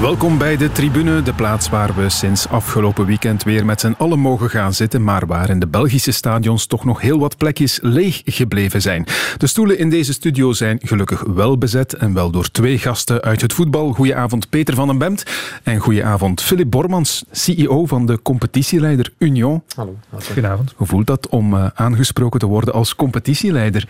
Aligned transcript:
Welkom 0.00 0.38
bij 0.38 0.56
de 0.56 0.72
tribune, 0.72 1.22
de 1.22 1.32
plaats 1.32 1.68
waar 1.68 1.94
we 1.94 2.08
sinds 2.08 2.48
afgelopen 2.48 3.06
weekend 3.06 3.42
weer 3.42 3.64
met 3.64 3.80
z'n 3.80 3.94
allen 3.98 4.18
mogen 4.18 4.50
gaan 4.50 4.74
zitten, 4.74 5.04
maar 5.04 5.26
waar 5.26 5.50
in 5.50 5.58
de 5.58 5.66
Belgische 5.66 6.12
stadions 6.12 6.66
toch 6.66 6.84
nog 6.84 7.00
heel 7.00 7.18
wat 7.18 7.36
plekjes 7.36 7.78
leeg 7.82 8.22
gebleven 8.24 8.82
zijn. 8.82 9.06
De 9.36 9.46
stoelen 9.46 9.78
in 9.78 9.90
deze 9.90 10.12
studio 10.12 10.52
zijn 10.52 10.78
gelukkig 10.82 11.22
wel 11.22 11.58
bezet 11.58 11.92
en 11.92 12.14
wel 12.14 12.30
door 12.30 12.50
twee 12.50 12.78
gasten 12.78 13.22
uit 13.22 13.40
het 13.40 13.52
voetbal. 13.52 13.92
Goedenavond 13.92 14.48
Peter 14.48 14.74
van 14.74 14.86
den 14.86 14.98
Bemt 14.98 15.24
en 15.62 15.78
goedenavond 15.78 16.42
Philip 16.42 16.70
Bormans, 16.70 17.24
CEO 17.30 17.86
van 17.86 18.06
de 18.06 18.22
competitieleider 18.22 19.12
Union. 19.18 19.62
Hallo. 19.76 19.96
Goedenavond. 20.24 20.72
Hoe 20.76 20.86
voelt 20.86 21.06
dat 21.06 21.28
om 21.28 21.54
uh, 21.54 21.66
aangesproken 21.74 22.40
te 22.40 22.46
worden 22.46 22.74
als 22.74 22.94
competitieleider? 22.94 23.88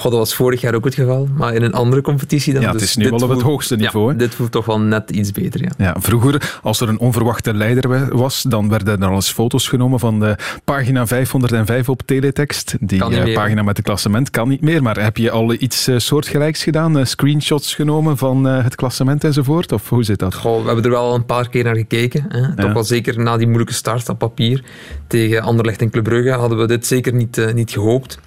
God, 0.00 0.10
dat 0.10 0.20
was 0.20 0.34
vorig 0.34 0.60
jaar 0.60 0.74
ook 0.74 0.84
het 0.84 0.94
geval, 0.94 1.28
maar 1.36 1.54
in 1.54 1.62
een 1.62 1.72
andere 1.72 2.02
competitie 2.02 2.52
dan. 2.52 2.62
Ja, 2.62 2.72
het 2.72 2.80
is 2.80 2.96
nu 2.96 3.10
wel 3.10 3.18
op 3.18 3.28
het 3.28 3.42
hoogste 3.42 3.76
niveau. 3.76 4.12
Ja, 4.12 4.18
dit 4.18 4.34
voelt 4.34 4.50
toch 4.50 4.64
wel 4.64 4.80
net 4.80 5.10
iets 5.10 5.32
beter, 5.32 5.62
ja. 5.62 5.70
ja. 5.78 5.96
Vroeger, 5.98 6.58
als 6.62 6.80
er 6.80 6.88
een 6.88 6.98
onverwachte 6.98 7.54
leider 7.54 8.16
was, 8.16 8.42
dan 8.42 8.68
werden 8.68 9.02
er 9.02 9.08
al 9.08 9.14
eens 9.14 9.32
foto's 9.32 9.68
genomen 9.68 9.98
van 9.98 10.20
de 10.20 10.36
pagina 10.64 11.06
505 11.06 11.88
op 11.88 12.02
teletext. 12.04 12.76
Die 12.80 13.04
meer, 13.08 13.32
pagina 13.32 13.62
met 13.62 13.76
het 13.76 13.86
klassement 13.86 14.30
kan 14.30 14.48
niet 14.48 14.60
meer, 14.60 14.82
maar 14.82 15.02
heb 15.02 15.16
je 15.16 15.30
al 15.30 15.52
iets 15.52 15.88
uh, 15.88 15.98
soortgelijks 15.98 16.62
gedaan? 16.62 16.98
Uh, 16.98 17.04
screenshots 17.04 17.74
genomen 17.74 18.16
van 18.16 18.44
het 18.44 18.74
klassement 18.74 19.24
enzovoort? 19.24 19.72
Of 19.72 19.88
hoe 19.88 20.04
zit 20.04 20.18
dat? 20.18 20.34
Goh, 20.34 20.60
we 20.60 20.66
hebben 20.66 20.84
er 20.84 20.90
wel 20.90 21.14
een 21.14 21.26
paar 21.26 21.48
keer 21.48 21.64
naar 21.64 21.76
gekeken. 21.76 22.24
Hè. 22.28 22.38
Ja. 22.38 22.54
Toch 22.54 22.72
wel 22.72 22.84
zeker 22.84 23.20
na 23.20 23.36
die 23.36 23.46
moeilijke 23.46 23.74
start 23.74 24.08
op 24.08 24.18
papier 24.18 24.64
tegen 25.06 25.42
Anderlecht 25.42 25.80
en 25.80 25.90
Club 25.90 26.04
Brugge 26.04 26.30
hadden 26.30 26.58
we 26.58 26.66
dit 26.66 26.86
zeker 26.86 27.14
niet, 27.14 27.52
niet 27.54 27.70
gehoopt. 27.70 28.18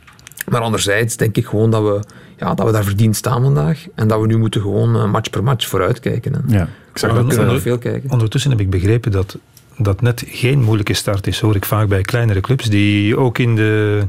Maar 0.50 0.62
anderzijds 0.62 1.18
denk 1.18 1.38
ik 1.38 1.46
gewoon 1.46 1.72
dat 1.72 1.82
we, 1.82 2.00
ja, 2.38 2.54
dat 2.54 2.66
we 2.66 2.72
daar 2.72 2.84
verdiend 2.84 3.16
staan 3.16 3.42
vandaag. 3.42 3.86
En 3.96 4.08
dat 4.08 4.22
we 4.22 4.28
nu 4.28 4.38
moeten 4.38 4.62
gewoon 4.62 5.10
match 5.10 5.30
per 5.30 5.44
match 5.44 5.68
vooruitkijken. 5.68 6.34
En 6.34 6.44
ja, 6.48 6.64
ik 6.92 6.98
zag 6.98 7.14
dat 7.14 7.36
we 7.36 7.60
veel 7.60 7.78
kijken. 7.78 8.10
Ondertussen 8.12 8.52
heb 8.52 8.60
ik 8.60 8.70
begrepen 8.70 9.12
dat 9.12 9.38
dat 9.78 10.02
net 10.02 10.24
geen 10.28 10.62
moeilijke 10.62 10.94
start 10.94 11.28
is, 11.28 11.40
hoor 11.40 11.56
ik 11.56 11.66
vaak 11.66 11.88
bij 11.88 12.02
kleinere 12.02 12.42
clubs, 12.42 12.70
die 12.70 13.18
ook 13.18 13.38
in 13.38 13.56
de, 13.56 14.02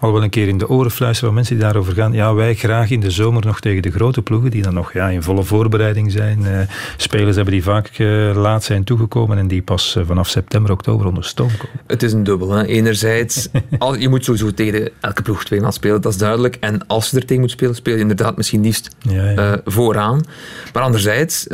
al 0.00 0.12
wel 0.12 0.22
een 0.22 0.30
keer 0.30 0.48
in 0.48 0.58
de 0.58 0.68
oren 0.68 0.90
fluisteren 0.90 1.26
van 1.26 1.34
mensen 1.34 1.54
die 1.54 1.64
daarover 1.64 1.92
gaan. 1.92 2.12
Ja, 2.12 2.34
wij 2.34 2.54
graag 2.54 2.90
in 2.90 3.00
de 3.00 3.10
zomer 3.10 3.46
nog 3.46 3.60
tegen 3.60 3.82
de 3.82 3.90
grote 3.90 4.22
ploegen, 4.22 4.50
die 4.50 4.62
dan 4.62 4.74
nog 4.74 4.92
ja, 4.92 5.08
in 5.08 5.22
volle 5.22 5.42
voorbereiding 5.42 6.12
zijn. 6.12 6.38
Uh, 6.40 6.60
spelers 6.96 7.36
hebben 7.36 7.54
die 7.54 7.62
vaak 7.62 7.98
uh, 7.98 8.34
laat 8.34 8.64
zijn 8.64 8.84
toegekomen 8.84 9.38
en 9.38 9.48
die 9.48 9.62
pas 9.62 9.96
uh, 9.96 10.04
vanaf 10.06 10.28
september, 10.28 10.72
oktober 10.72 11.06
onder 11.06 11.24
stoom 11.24 11.50
komen. 11.56 11.80
Het 11.86 12.02
is 12.02 12.12
een 12.12 12.24
dubbel. 12.24 12.50
Hè. 12.50 12.64
Enerzijds, 12.64 13.48
al, 13.78 13.94
je 13.94 14.08
moet 14.08 14.24
sowieso 14.24 14.54
tegen 14.54 14.90
elke 15.00 15.22
ploeg 15.22 15.44
tweemaal 15.44 15.72
spelen, 15.72 16.00
dat 16.00 16.12
is 16.12 16.18
duidelijk. 16.18 16.56
En 16.60 16.86
als 16.86 17.10
je 17.10 17.16
er 17.16 17.24
tegen 17.24 17.42
moet 17.42 17.50
spelen, 17.50 17.74
speel 17.74 17.94
je 17.94 18.00
inderdaad 18.00 18.36
misschien 18.36 18.62
liefst 18.62 18.88
ja, 18.98 19.30
ja. 19.30 19.60
vooraan. 19.64 20.24
Maar 20.72 20.82
anderzijds 20.82 21.46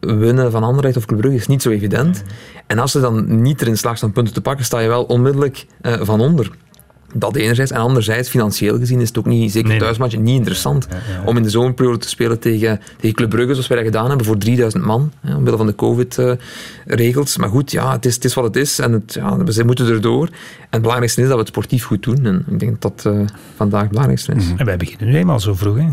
winnen 0.00 0.50
van 0.50 0.62
Anderlecht 0.62 0.96
of 0.96 1.06
Club 1.06 1.20
Brugge 1.20 1.38
is 1.38 1.46
niet 1.46 1.62
zo 1.62 1.70
evident. 1.70 2.22
En 2.66 2.78
als 2.78 2.92
ze 2.92 3.00
dan 3.00 3.42
niet 3.42 3.60
erin 3.60 3.76
slaagt 3.76 4.02
om 4.02 4.12
punten 4.12 4.34
te 4.34 4.40
pakken, 4.40 4.64
sta 4.64 4.78
je 4.78 4.88
wel 4.88 5.04
onmiddellijk 5.04 5.66
uh, 5.82 6.00
van 6.00 6.20
onder. 6.20 6.50
Dat 7.14 7.36
enerzijds. 7.36 7.70
En 7.70 7.80
anderzijds, 7.80 8.28
financieel 8.28 8.78
gezien, 8.78 9.00
is 9.00 9.08
het 9.08 9.18
ook 9.18 9.26
niet, 9.26 9.52
zeker 9.52 9.68
nee, 9.68 9.78
thuismatch, 9.78 10.16
niet 10.16 10.36
interessant 10.36 10.86
ja, 10.90 10.96
ja, 10.96 11.20
ja. 11.20 11.22
om 11.24 11.36
in 11.36 11.42
de 11.42 11.50
zomerperiode 11.50 11.98
te 11.98 12.08
spelen 12.08 12.38
tegen, 12.38 12.80
tegen 13.00 13.16
Club 13.16 13.30
Brugge, 13.30 13.52
zoals 13.52 13.68
wij 13.68 13.76
dat 13.76 13.86
gedaan 13.86 14.08
hebben, 14.08 14.26
voor 14.26 14.38
3000 14.38 14.84
man, 14.84 15.12
hè, 15.20 15.34
omwille 15.34 15.56
van 15.56 15.66
de 15.66 15.74
COVID-regels. 15.74 17.36
Maar 17.36 17.48
goed, 17.48 17.70
ja, 17.70 17.92
het 17.92 18.06
is, 18.06 18.14
het 18.14 18.24
is 18.24 18.34
wat 18.34 18.44
het 18.44 18.56
is 18.56 18.78
en 18.78 18.92
het, 18.92 19.14
ja, 19.14 19.36
we 19.36 19.62
moeten 19.64 19.88
erdoor. 19.88 20.26
En 20.26 20.72
het 20.72 20.80
belangrijkste 20.80 21.20
is 21.20 21.26
dat 21.26 21.36
we 21.36 21.42
het 21.42 21.52
sportief 21.52 21.84
goed 21.84 22.02
doen. 22.02 22.24
En 22.24 22.44
ik 22.50 22.60
denk 22.60 22.80
dat 22.80 23.02
dat 23.04 23.14
uh, 23.14 23.20
vandaag 23.56 23.80
het 23.80 23.90
belangrijkste 23.90 24.32
is. 24.32 24.44
En 24.56 24.66
wij 24.66 24.76
beginnen 24.76 25.08
nu 25.08 25.16
eenmaal 25.16 25.40
zo 25.40 25.54
vroeg. 25.54 25.76
Hè? 25.76 25.86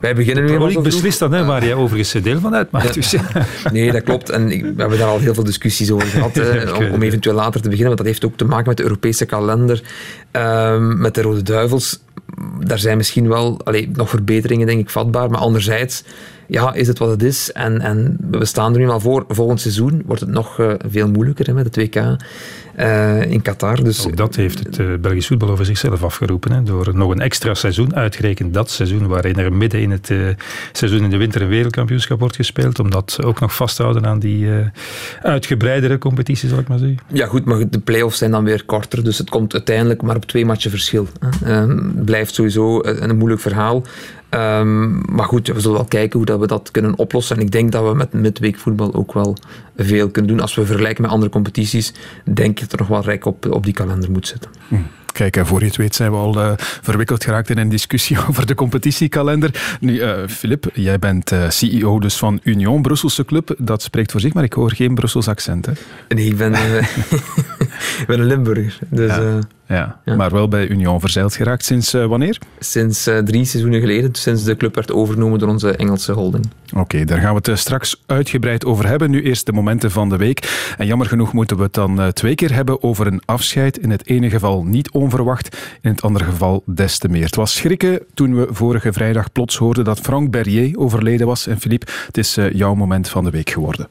Wij 0.00 0.14
beginnen 0.14 0.44
nu 0.44 0.52
eenmaal 0.52 0.68
Ik 0.68 0.82
beslis 0.82 1.18
dat, 1.18 1.30
hè, 1.30 1.44
waar 1.44 1.64
jij 1.64 1.74
overigens 1.74 2.22
deel 2.22 2.40
van 2.40 2.54
uitmaakt. 2.54 2.94
Dus. 2.94 3.14
nee, 3.72 3.92
dat 3.92 4.02
klopt. 4.02 4.30
En 4.30 4.50
ik, 4.50 4.62
we 4.62 4.74
hebben 4.76 4.98
daar 4.98 5.08
al 5.08 5.18
heel 5.18 5.34
veel 5.34 5.44
discussies 5.44 5.90
over 5.90 6.08
gehad, 6.08 6.34
hè, 6.40 6.70
om, 6.70 6.90
om 6.90 7.02
eventueel 7.02 7.34
later 7.34 7.60
te 7.60 7.68
beginnen. 7.68 7.86
Want 7.86 7.98
dat 7.98 8.06
heeft 8.06 8.24
ook 8.24 8.36
te 8.36 8.44
maken 8.44 8.68
met 8.68 8.76
de 8.76 8.82
Europese 8.82 9.24
kalender. 9.24 9.82
Um, 10.36 11.00
met 11.00 11.14
de 11.14 11.22
Rode 11.22 11.42
Duivels, 11.42 12.00
daar 12.60 12.78
zijn 12.78 12.96
misschien 12.96 13.28
wel 13.28 13.60
allee, 13.64 13.90
nog 13.92 14.08
verbeteringen, 14.08 14.66
denk 14.66 14.80
ik, 14.80 14.90
vatbaar. 14.90 15.30
Maar 15.30 15.40
anderzijds 15.40 16.04
ja, 16.48 16.74
is 16.74 16.86
het 16.86 16.98
wat 16.98 17.10
het 17.10 17.22
is. 17.22 17.52
En, 17.52 17.80
en 17.80 18.16
we 18.30 18.44
staan 18.44 18.72
er 18.72 18.78
nu 18.78 18.88
al 18.88 19.00
voor. 19.00 19.24
Volgend 19.28 19.60
seizoen 19.60 20.02
wordt 20.06 20.20
het 20.20 20.30
nog 20.30 20.58
uh, 20.58 20.72
veel 20.88 21.08
moeilijker 21.08 21.46
hè, 21.46 21.52
met 21.52 21.64
het 21.64 21.76
WK 21.76 21.96
uh, 22.78 23.22
in 23.22 23.42
Qatar. 23.42 23.84
Dus, 23.84 24.06
Ook 24.06 24.16
dat 24.16 24.34
heeft 24.34 24.58
het 24.58 24.78
uh, 24.78 24.94
Belgisch 25.00 25.26
voetbal 25.26 25.50
over 25.50 25.64
zichzelf 25.64 26.02
afgeroepen. 26.02 26.52
Hè, 26.52 26.62
door 26.62 26.90
nog 26.94 27.10
een 27.10 27.20
extra 27.20 27.54
seizoen, 27.54 27.94
uitgerekend 27.94 28.54
dat 28.54 28.70
seizoen, 28.70 29.06
waarin 29.06 29.36
er 29.36 29.52
midden 29.52 29.80
in 29.80 29.90
het 29.90 30.12
seizoen 30.72 31.02
in 31.02 31.10
de 31.10 31.16
winter 31.16 31.42
een 31.42 31.48
wereldkampioenschap 31.48 32.18
wordt 32.18 32.36
gespeeld. 32.36 32.78
Om 32.78 32.90
dat 32.90 33.18
ook 33.24 33.40
nog 33.40 33.54
vast 33.54 33.76
te 33.76 33.82
houden 33.82 34.06
aan 34.06 34.18
die 34.18 34.48
uitgebreidere 35.22 35.98
competitie, 35.98 36.48
zal 36.48 36.58
ik 36.58 36.68
maar 36.68 36.78
zeggen. 36.78 36.98
Ja, 37.12 37.26
goed, 37.26 37.44
maar 37.44 37.70
de 37.70 37.78
play-offs 37.78 38.18
zijn 38.18 38.30
dan 38.30 38.44
weer 38.44 38.64
korter. 38.64 39.04
Dus 39.04 39.18
het 39.18 39.30
komt 39.30 39.52
uiteindelijk 39.52 40.02
maar 40.02 40.16
op 40.16 40.24
twee 40.24 40.46
matchen 40.46 40.70
verschil. 40.70 41.08
Het 41.44 42.04
blijft 42.04 42.34
sowieso 42.34 42.82
een, 42.82 43.10
een 43.10 43.16
moeilijk 43.16 43.40
verhaal. 43.40 43.82
Um, 44.30 45.02
maar 45.14 45.24
goed, 45.24 45.46
we 45.46 45.60
zullen 45.60 45.76
wel 45.76 45.86
kijken 45.86 46.16
hoe 46.16 46.26
dat 46.26 46.40
we 46.40 46.46
dat 46.46 46.70
kunnen 46.70 46.98
oplossen. 46.98 47.36
En 47.36 47.42
ik 47.42 47.50
denk 47.50 47.72
dat 47.72 47.88
we 47.88 47.94
met 47.94 48.12
midweekvoetbal 48.12 48.94
ook 48.94 49.12
wel 49.12 49.36
veel 49.76 50.08
kunnen 50.08 50.30
doen. 50.30 50.40
Als 50.40 50.54
we 50.54 50.66
vergelijken 50.66 51.02
met 51.02 51.10
andere 51.10 51.30
competities, 51.30 51.92
denk 52.24 52.50
ik 52.50 52.60
dat 52.60 52.72
er 52.72 52.78
nog 52.78 52.88
wel 52.88 53.02
rijk 53.02 53.24
op, 53.24 53.46
op 53.50 53.64
die 53.64 53.72
kalender 53.72 54.10
moet 54.10 54.26
zitten. 54.26 54.50
Hm. 54.68 54.76
Kijk, 55.12 55.40
voor 55.42 55.60
je 55.60 55.66
het 55.66 55.76
weet 55.76 55.94
zijn 55.94 56.10
we 56.10 56.16
al 56.16 56.38
uh, 56.38 56.52
verwikkeld 56.56 57.24
geraakt 57.24 57.50
in 57.50 57.58
een 57.58 57.68
discussie 57.68 58.18
over 58.28 58.46
de 58.46 58.54
competitiekalender. 58.54 59.76
Nu, 59.80 60.02
Filip, 60.28 60.66
uh, 60.66 60.84
jij 60.84 60.98
bent 60.98 61.32
uh, 61.32 61.50
CEO 61.50 61.98
dus 61.98 62.16
van 62.16 62.40
Union, 62.42 62.82
Brusselse 62.82 63.24
club. 63.24 63.54
Dat 63.58 63.82
spreekt 63.82 64.12
voor 64.12 64.20
zich, 64.20 64.32
maar 64.32 64.44
ik 64.44 64.52
hoor 64.52 64.72
geen 64.72 64.94
Brussels 64.94 65.28
accent. 65.28 65.66
Hè? 65.66 65.72
Nee, 66.08 66.26
ik 66.26 66.36
ben, 66.36 66.52
ik 68.00 68.04
ben 68.06 68.20
een 68.20 68.26
Limburger. 68.26 68.78
Dus, 68.88 69.16
ja. 69.16 69.38
Ja, 69.68 70.00
ja, 70.04 70.14
maar 70.14 70.30
wel 70.30 70.48
bij 70.48 70.68
Union 70.68 71.00
verzeild 71.00 71.34
geraakt. 71.34 71.64
Sinds 71.64 71.94
uh, 71.94 72.06
wanneer? 72.06 72.38
Sinds 72.58 73.08
uh, 73.08 73.18
drie 73.18 73.44
seizoenen 73.44 73.80
geleden, 73.80 74.14
sinds 74.14 74.44
de 74.44 74.56
club 74.56 74.74
werd 74.74 74.92
overgenomen 74.92 75.38
door 75.38 75.48
onze 75.48 75.76
Engelse 75.76 76.12
holding. 76.12 76.44
Oké, 76.70 76.80
okay, 76.80 77.04
daar 77.04 77.18
gaan 77.18 77.34
we 77.34 77.50
het 77.50 77.58
straks 77.58 78.02
uitgebreid 78.06 78.64
over 78.64 78.86
hebben. 78.86 79.10
Nu 79.10 79.22
eerst 79.22 79.46
de 79.46 79.52
momenten 79.52 79.90
van 79.90 80.08
de 80.08 80.16
week. 80.16 80.72
En 80.78 80.86
jammer 80.86 81.06
genoeg 81.06 81.32
moeten 81.32 81.56
we 81.56 81.62
het 81.62 81.74
dan 81.74 82.12
twee 82.12 82.34
keer 82.34 82.54
hebben 82.54 82.82
over 82.82 83.06
een 83.06 83.22
afscheid. 83.24 83.78
In 83.78 83.90
het 83.90 84.06
ene 84.06 84.30
geval 84.30 84.64
niet 84.64 84.90
onverwacht, 84.90 85.56
in 85.80 85.90
het 85.90 86.02
andere 86.02 86.24
geval 86.24 86.62
des 86.66 86.98
te 86.98 87.08
meer. 87.08 87.24
Het 87.24 87.36
was 87.36 87.54
schrikken 87.54 88.02
toen 88.14 88.36
we 88.36 88.46
vorige 88.50 88.92
vrijdag 88.92 89.32
plots 89.32 89.56
hoorden 89.56 89.84
dat 89.84 90.00
Frank 90.00 90.30
Berrier 90.30 90.78
overleden 90.78 91.26
was. 91.26 91.46
En 91.46 91.60
Philippe, 91.60 91.92
het 92.06 92.16
is 92.16 92.38
jouw 92.52 92.74
moment 92.74 93.08
van 93.08 93.24
de 93.24 93.30
week 93.30 93.50
geworden. 93.50 93.88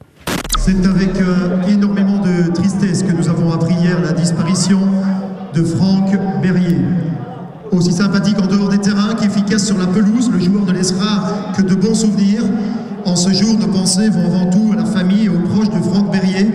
C'est 0.66 0.84
avec 0.88 1.22
euh, 1.22 1.62
énormément 1.68 2.18
de 2.18 2.52
tristesse 2.52 3.04
que 3.04 3.12
nous 3.12 3.30
avons 3.30 3.54
appris 3.54 3.76
hier 3.76 4.02
la 4.02 4.14
disparition 4.14 4.80
de 5.54 5.64
Franck 5.64 6.10
Berrier. 6.42 6.80
Aussi 7.72 7.92
sympathique 7.92 8.38
en 8.42 8.48
dehors 8.48 8.70
des 8.70 8.80
terrains 8.80 9.14
qu'efficace 9.14 9.64
sur 9.64 9.78
la 9.78 9.86
pelouse, 9.86 10.32
le 10.34 10.40
joueur 10.40 10.66
ne 10.66 10.72
laissera 10.72 11.54
que 11.56 11.62
de 11.62 11.76
bons 11.76 11.94
souvenirs. 11.94 12.42
En 13.06 13.16
ce 13.16 13.30
jour, 13.30 13.60
nos 13.60 13.68
pensées 13.68 14.10
vont 14.10 14.26
avant 14.26 14.50
tout 14.50 14.74
à 14.74 14.78
la 14.78 14.86
famille 14.86 15.26
et 15.26 15.30
aux 15.30 15.38
proches 15.38 15.70
de 15.70 15.80
Franck 15.84 16.12
Berrier, 16.12 16.52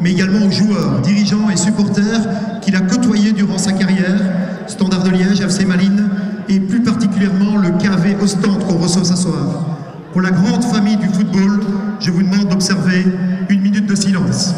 mais 0.00 0.12
également 0.12 0.46
aux 0.46 0.50
joueurs, 0.50 1.02
dirigeants 1.02 1.50
et 1.52 1.58
supporters 1.58 2.60
qu'il 2.62 2.74
a 2.74 2.80
côtoyés 2.80 3.32
durant 3.32 3.58
sa 3.58 3.72
carrière, 3.72 4.18
Standard 4.66 5.02
de 5.02 5.10
Liège, 5.10 5.42
FC 5.42 5.66
Malines 5.66 6.08
et 6.48 6.58
plus 6.58 6.82
particulièrement 6.82 7.58
le 7.58 7.68
KV 7.72 8.16
Ostende 8.22 8.64
qu'on 8.66 8.78
reçoit 8.78 9.04
ce 9.04 9.14
soir. 9.14 9.91
Pour 10.12 10.22
la 10.22 10.30
grande 10.30 10.62
famille 10.64 10.98
du 10.98 11.08
football, 11.08 11.60
je 11.98 12.10
vous 12.10 12.22
demande 12.22 12.48
d'observer 12.48 13.04
une 13.48 13.62
minute 13.62 13.86
de 13.86 13.94
silence. 13.94 14.54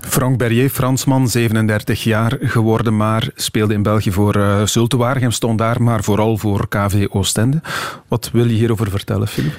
Frank 0.00 0.38
Berrier, 0.38 0.68
Fransman, 0.68 1.28
37 1.28 2.04
jaar 2.04 2.38
geworden, 2.40 2.96
maar 2.96 3.30
speelde 3.34 3.74
in 3.74 3.82
België 3.82 4.12
voor 4.12 4.36
uh, 4.36 4.66
Zulte 4.66 4.96
Waregem, 4.96 5.30
stond 5.30 5.58
daar 5.58 5.82
maar 5.82 6.04
vooral 6.04 6.36
voor 6.36 6.68
KV 6.68 7.06
Oostende. 7.10 7.60
Wat 8.08 8.30
wil 8.32 8.44
je 8.44 8.54
hierover 8.54 8.90
vertellen, 8.90 9.28
Filip? 9.28 9.52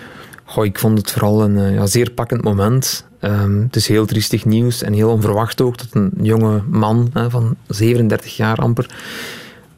Goh, 0.43 0.65
ik 0.65 0.79
vond 0.79 0.97
het 0.97 1.11
vooral 1.11 1.43
een 1.43 1.57
uh, 1.57 1.73
ja, 1.73 1.85
zeer 1.85 2.11
pakkend 2.11 2.43
moment. 2.43 3.05
Um, 3.21 3.61
het 3.61 3.75
is 3.75 3.87
heel 3.87 4.05
triestig 4.05 4.45
nieuws 4.45 4.81
en 4.81 4.93
heel 4.93 5.09
onverwacht 5.09 5.61
ook 5.61 5.77
dat 5.77 5.87
een 5.91 6.11
jonge 6.21 6.61
man 6.69 7.09
hè, 7.13 7.29
van 7.29 7.55
37 7.67 8.37
jaar 8.37 8.57
amper 8.57 8.85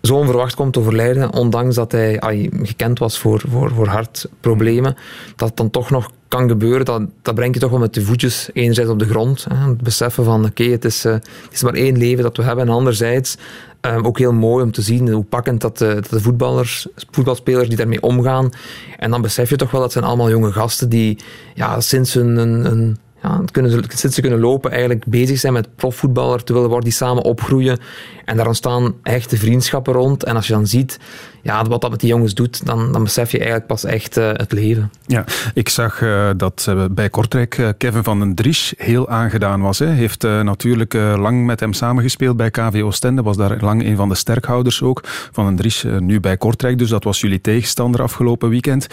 zo 0.07 0.15
onverwacht 0.15 0.55
komt 0.55 0.77
overlijden, 0.77 1.33
ondanks 1.33 1.75
dat 1.75 1.91
hij 1.91 2.19
gekend 2.61 2.99
was 2.99 3.19
voor, 3.19 3.41
voor, 3.49 3.71
voor 3.71 3.87
hartproblemen, 3.87 4.95
dat 5.35 5.47
het 5.47 5.57
dan 5.57 5.69
toch 5.69 5.89
nog 5.89 6.11
kan 6.27 6.49
gebeuren, 6.49 6.85
dat, 6.85 7.01
dat 7.21 7.35
brengt 7.35 7.53
je 7.53 7.61
toch 7.61 7.69
wel 7.69 7.79
met 7.79 7.93
de 7.93 8.01
voetjes 8.01 8.49
enerzijds 8.53 8.91
op 8.91 8.99
de 8.99 9.05
grond. 9.05 9.45
Hè, 9.49 9.69
het 9.69 9.81
beseffen 9.81 10.23
van, 10.23 10.45
oké, 10.45 10.63
het, 10.63 10.85
is, 10.85 11.03
het 11.03 11.27
is 11.51 11.63
maar 11.63 11.73
één 11.73 11.97
leven 11.97 12.23
dat 12.23 12.37
we 12.37 12.43
hebben. 12.43 12.67
En 12.67 12.73
anderzijds 12.73 13.37
um, 13.81 14.05
ook 14.05 14.17
heel 14.17 14.33
mooi 14.33 14.63
om 14.63 14.71
te 14.71 14.81
zien 14.81 15.09
hoe 15.09 15.23
pakkend 15.23 15.61
dat 15.61 15.77
de, 15.77 15.93
dat 15.93 16.09
de 16.09 16.19
voetballers, 16.19 16.87
voetbalspelers 17.11 17.67
die 17.67 17.77
daarmee 17.77 18.01
omgaan. 18.01 18.49
En 18.97 19.11
dan 19.11 19.21
besef 19.21 19.49
je 19.49 19.55
toch 19.55 19.71
wel 19.71 19.81
dat 19.81 19.91
zijn 19.91 20.03
allemaal 20.03 20.29
jonge 20.29 20.51
gasten 20.51 20.89
die 20.89 21.17
ja, 21.53 21.81
sinds 21.81 22.13
hun 22.13 22.97
ja, 23.23 23.41
kunnen 23.51 23.83
sinds 23.87 24.15
ze 24.15 24.21
kunnen 24.21 24.39
lopen, 24.39 24.71
eigenlijk 24.71 25.05
bezig 25.05 25.39
zijn 25.39 25.53
met 25.53 25.75
profvoetballer 25.75 26.43
te 26.43 26.53
willen 26.53 26.67
worden, 26.67 26.89
die 26.89 26.97
samen 26.97 27.23
opgroeien. 27.23 27.79
En 28.25 28.37
daar 28.37 28.47
ontstaan 28.47 28.95
echte 29.03 29.37
vriendschappen 29.37 29.93
rond. 29.93 30.23
En 30.23 30.35
als 30.35 30.47
je 30.47 30.53
dan 30.53 30.67
ziet 30.67 30.99
ja, 31.41 31.65
wat 31.65 31.81
dat 31.81 31.91
met 31.91 31.99
die 31.99 32.09
jongens 32.09 32.33
doet, 32.33 32.65
dan, 32.65 32.91
dan 32.91 33.03
besef 33.03 33.31
je 33.31 33.37
eigenlijk 33.37 33.67
pas 33.67 33.83
echt 33.83 34.17
uh, 34.17 34.29
het 34.33 34.51
leven. 34.51 34.91
Ja, 35.05 35.25
ik 35.53 35.69
zag 35.69 36.01
uh, 36.01 36.29
dat 36.37 36.65
uh, 36.69 36.85
bij 36.91 37.09
Kortrijk 37.09 37.73
Kevin 37.77 38.03
van 38.03 38.19
den 38.19 38.35
Dries 38.35 38.73
heel 38.77 39.09
aangedaan 39.09 39.61
was. 39.61 39.79
Hij 39.79 39.87
heeft 39.87 40.23
natuurlijk 40.23 40.93
lang 40.93 41.45
met 41.45 41.59
hem 41.59 41.73
samengespeeld 41.73 42.37
bij 42.37 42.51
KV 42.51 42.81
Oostende, 42.83 43.21
was 43.21 43.37
daar 43.37 43.57
lang 43.61 43.85
een 43.85 43.95
van 43.95 44.09
de 44.09 44.15
sterkhouders 44.15 44.81
ook. 44.81 45.01
Van 45.31 45.45
den 45.45 45.55
Dries 45.55 45.85
nu 45.99 46.19
bij 46.19 46.37
Kortrijk, 46.37 46.77
dus 46.77 46.89
dat 46.89 47.03
was 47.03 47.21
jullie 47.21 47.41
tegenstander 47.41 48.01
afgelopen 48.01 48.49
weekend. 48.49 48.87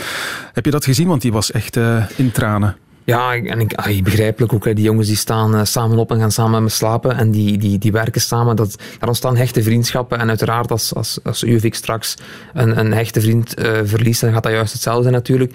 Heb 0.52 0.64
je 0.64 0.70
dat 0.70 0.84
gezien? 0.84 1.08
Want 1.08 1.22
die 1.22 1.32
was 1.32 1.50
echt 1.50 1.76
in 2.16 2.30
tranen. 2.32 2.76
Ja, 3.10 3.34
en 3.34 3.60
ik, 3.60 3.74
ah, 3.74 4.02
begrijpelijk 4.02 4.52
ook. 4.52 4.64
Die 4.64 4.84
jongens 4.84 5.08
die 5.08 5.16
staan 5.16 5.54
uh, 5.54 5.60
samen 5.64 5.98
op 5.98 6.10
en 6.10 6.18
gaan 6.18 6.32
samen 6.32 6.50
met 6.50 6.60
me 6.60 6.68
slapen. 6.68 7.16
En 7.16 7.30
die, 7.30 7.58
die, 7.58 7.78
die 7.78 7.92
werken 7.92 8.20
samen. 8.20 8.56
Dat, 8.56 8.76
daar 8.98 9.08
ontstaan 9.08 9.36
hechte 9.36 9.62
vriendschappen. 9.62 10.18
En 10.18 10.28
uiteraard, 10.28 10.70
als, 10.70 10.94
als, 10.94 11.18
als 11.24 11.44
straks 11.70 12.14
een, 12.54 12.78
een 12.78 12.92
hechte 12.92 13.20
vriend 13.20 13.58
uh, 13.58 13.78
verliest, 13.84 14.20
dan 14.20 14.32
gaat 14.32 14.42
dat 14.42 14.52
juist 14.52 14.72
hetzelfde 14.72 15.02
zijn 15.02 15.14
natuurlijk. 15.14 15.52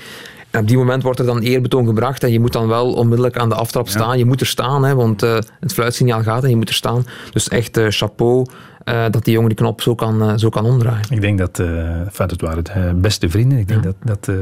En 0.49 0.61
op 0.61 0.67
die 0.67 0.77
moment 0.77 1.03
wordt 1.03 1.19
er 1.19 1.25
dan 1.25 1.39
eerbetoon 1.39 1.85
gebracht. 1.85 2.23
En 2.23 2.31
je 2.31 2.39
moet 2.39 2.53
dan 2.53 2.67
wel 2.67 2.93
onmiddellijk 2.93 3.37
aan 3.37 3.49
de 3.49 3.55
aftrap 3.55 3.89
staan. 3.89 4.17
Je 4.17 4.25
moet 4.25 4.41
er 4.41 4.47
staan, 4.47 4.83
hè, 4.83 4.95
want 4.95 5.23
uh, 5.23 5.37
het 5.59 5.73
fluitsignaal 5.73 6.23
gaat 6.23 6.43
en 6.43 6.49
je 6.49 6.55
moet 6.55 6.69
er 6.69 6.75
staan. 6.75 7.05
Dus 7.31 7.47
echt 7.47 7.79
chapeau. 7.89 8.45
Uh, 8.89 9.05
dat 9.11 9.23
die 9.23 9.33
jongen 9.33 9.49
die 9.49 9.57
knop 9.57 9.81
zo 9.81 9.95
kan, 9.95 10.23
uh, 10.23 10.33
zo 10.35 10.49
kan 10.49 10.65
omdraaien. 10.65 11.05
Ik 11.09 11.21
denk 11.21 11.37
dat, 11.37 11.59
uh, 11.59 11.99
enfin, 11.99 12.27
het 12.27 12.41
waren 12.41 12.63
de 12.63 12.93
beste 12.95 13.29
vrienden. 13.29 13.57
Ik 13.57 13.67
denk 13.67 13.83
ja. 13.83 13.91
dat, 14.05 14.25
dat 14.25 14.35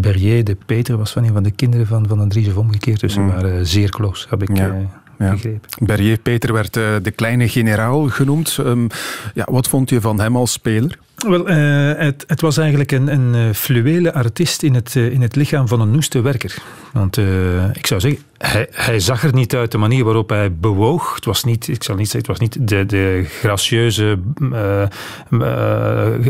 Berrier, 0.00 0.44
de 0.44 0.56
Peter, 0.66 0.96
was 0.96 1.12
van 1.12 1.24
een 1.24 1.32
van 1.32 1.42
de 1.42 1.50
kinderen 1.50 1.86
van, 1.86 2.08
van 2.08 2.20
Andries 2.20 2.48
of 2.48 2.56
omgekeerd. 2.56 3.00
Dus 3.00 3.12
ze 3.12 3.20
mm. 3.20 3.28
waren 3.28 3.66
zeer 3.66 3.90
close, 3.90 4.26
heb 4.30 4.42
ik 4.42 4.56
ja. 4.56 4.74
begrepen. 5.16 5.60
Berrier 5.78 6.18
Peter 6.18 6.52
werd 6.52 6.72
de 6.74 7.12
kleine 7.14 7.48
generaal 7.48 8.08
genoemd. 8.08 8.56
Um, 8.60 8.86
ja, 9.34 9.46
wat 9.50 9.68
vond 9.68 9.90
je 9.90 10.00
van 10.00 10.20
hem 10.20 10.36
als 10.36 10.52
speler? 10.52 10.98
Wel, 11.26 11.50
uh, 11.50 11.92
het, 11.96 12.24
het, 12.26 12.40
was 12.40 12.56
eigenlijk 12.56 12.92
een, 12.92 13.08
een 13.08 13.54
fluwele 13.54 14.12
artiest 14.12 14.62
in 14.62 14.74
het, 14.74 14.94
uh, 14.94 15.12
in 15.12 15.22
het 15.22 15.36
lichaam 15.36 15.68
van 15.68 15.80
een 15.80 15.90
noeste 15.90 16.20
werker. 16.20 16.56
Want 16.92 17.16
uh, 17.16 17.64
ik 17.72 17.86
zou 17.86 18.00
zeggen, 18.00 18.22
hij, 18.38 18.66
hij, 18.70 19.00
zag 19.00 19.24
er 19.24 19.34
niet 19.34 19.54
uit 19.54 19.72
de 19.72 19.78
manier 19.78 20.04
waarop 20.04 20.28
hij 20.28 20.52
bewoog. 20.54 21.14
Het 21.14 21.24
was 21.24 21.44
niet, 21.44 21.68
ik 21.68 21.82
zal 21.82 21.96
niet 21.96 22.08
zeggen, 22.08 22.32
het 22.32 22.40
was 22.40 22.48
niet 22.48 22.68
de, 22.68 22.86
de 22.86 23.24
gracieuze 23.28 24.18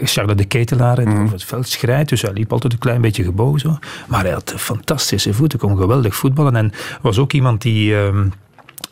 Charles 0.04 0.36
de 0.36 0.44
Ketelaar 0.48 1.00
mm. 1.00 1.22
over 1.22 1.32
het 1.32 1.44
veld 1.44 1.68
schrijdt. 1.68 2.08
Dus 2.08 2.22
hij 2.22 2.32
liep 2.32 2.52
altijd 2.52 2.72
een 2.72 2.78
klein 2.78 3.00
beetje 3.00 3.24
gebogen 3.24 3.60
zo. 3.60 3.78
Maar 4.06 4.22
hij 4.22 4.32
had 4.32 4.54
fantastische 4.56 5.34
voeten, 5.34 5.58
kon 5.58 5.76
geweldig 5.76 6.16
voetballen. 6.16 6.56
En 6.56 6.72
was 7.00 7.18
ook 7.18 7.32
iemand 7.32 7.62
die... 7.62 7.94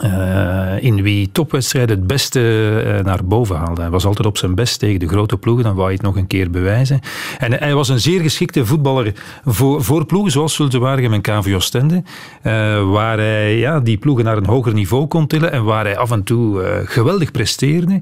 Uh, 0.04 0.82
in 0.82 1.02
wie 1.02 1.32
topwedstrijden 1.32 1.96
het 1.96 2.06
beste 2.06 2.40
uh, 2.86 3.04
naar 3.04 3.24
boven 3.24 3.56
haalde. 3.56 3.80
Hij 3.80 3.90
was 3.90 4.04
altijd 4.04 4.26
op 4.26 4.38
zijn 4.38 4.54
best 4.54 4.78
tegen 4.78 5.00
de 5.00 5.08
grote 5.08 5.36
ploegen, 5.36 5.64
dan 5.64 5.74
wou 5.74 5.86
hij 5.86 5.94
het 5.94 6.04
nog 6.04 6.16
een 6.16 6.26
keer 6.26 6.50
bewijzen. 6.50 7.00
En 7.38 7.52
hij 7.52 7.74
was 7.74 7.88
een 7.88 8.00
zeer 8.00 8.20
geschikte 8.20 8.66
voetballer 8.66 9.12
voor, 9.44 9.84
voor 9.84 10.06
ploegen 10.06 10.32
zoals 10.32 10.54
Zulte 10.54 10.78
Waregem 10.78 11.12
en 11.12 11.20
KV 11.20 11.52
Oostende, 11.54 11.94
uh, 11.94 12.02
waar 12.90 13.18
hij 13.18 13.58
ja, 13.58 13.80
die 13.80 13.96
ploegen 13.96 14.24
naar 14.24 14.36
een 14.36 14.46
hoger 14.46 14.74
niveau 14.74 15.06
kon 15.06 15.26
tillen 15.26 15.52
en 15.52 15.64
waar 15.64 15.84
hij 15.84 15.96
af 15.96 16.10
en 16.10 16.22
toe 16.22 16.62
geweldig 16.84 17.30
presteerde. 17.30 18.00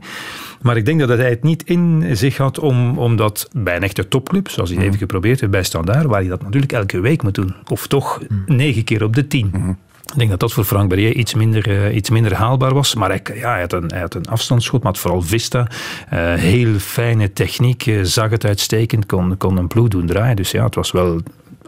Maar 0.64 0.76
ik 0.76 0.85
denk 0.85 1.00
dat 1.00 1.08
hij 1.08 1.31
het 1.31 1.43
niet 1.43 1.62
in 1.64 2.17
zich 2.17 2.37
had 2.37 2.58
om, 2.58 2.99
om 2.99 3.17
dat 3.17 3.49
bij 3.52 3.76
een 3.76 3.82
echte 3.82 4.08
topclub, 4.08 4.49
zoals 4.49 4.69
hij 4.69 4.79
mm. 4.79 4.85
heeft 4.85 4.99
geprobeerd 4.99 5.41
heeft 5.41 5.52
bij 5.52 5.62
Standaard, 5.62 6.06
waar 6.06 6.20
hij 6.20 6.29
dat 6.29 6.43
natuurlijk 6.43 6.73
elke 6.73 7.00
week 7.00 7.23
moet 7.23 7.35
doen. 7.35 7.55
Of 7.69 7.87
toch 7.87 8.20
mm. 8.29 8.56
negen 8.56 8.85
keer 8.85 9.05
op 9.05 9.14
de 9.14 9.26
tien. 9.26 9.50
Mm. 9.52 9.79
Ik 10.12 10.18
denk 10.18 10.30
dat 10.30 10.40
dat 10.40 10.52
voor 10.52 10.64
Frank 10.64 10.88
Barrier 10.88 11.12
iets 11.12 11.34
minder, 11.34 11.68
uh, 11.68 11.94
iets 11.94 12.10
minder 12.10 12.34
haalbaar 12.34 12.74
was. 12.74 12.94
Maar 12.94 13.08
hij, 13.08 13.20
ja, 13.34 13.50
hij, 13.50 13.60
had 13.60 13.72
een, 13.72 13.90
hij 13.90 14.00
had 14.00 14.14
een 14.14 14.26
afstandsschot, 14.26 14.82
maar 14.82 14.96
vooral 14.96 15.22
vista. 15.22 15.66
Uh, 16.12 16.34
heel 16.34 16.78
fijne 16.78 17.32
techniek, 17.32 17.86
uh, 17.86 18.02
zag 18.02 18.30
het 18.30 18.44
uitstekend, 18.44 19.06
kon, 19.06 19.36
kon 19.36 19.56
een 19.56 19.68
ploeg 19.68 19.88
doen 19.88 20.06
draaien. 20.06 20.36
Dus 20.36 20.50
ja, 20.50 20.64
het 20.64 20.74
was 20.74 20.90
wel 20.92 21.20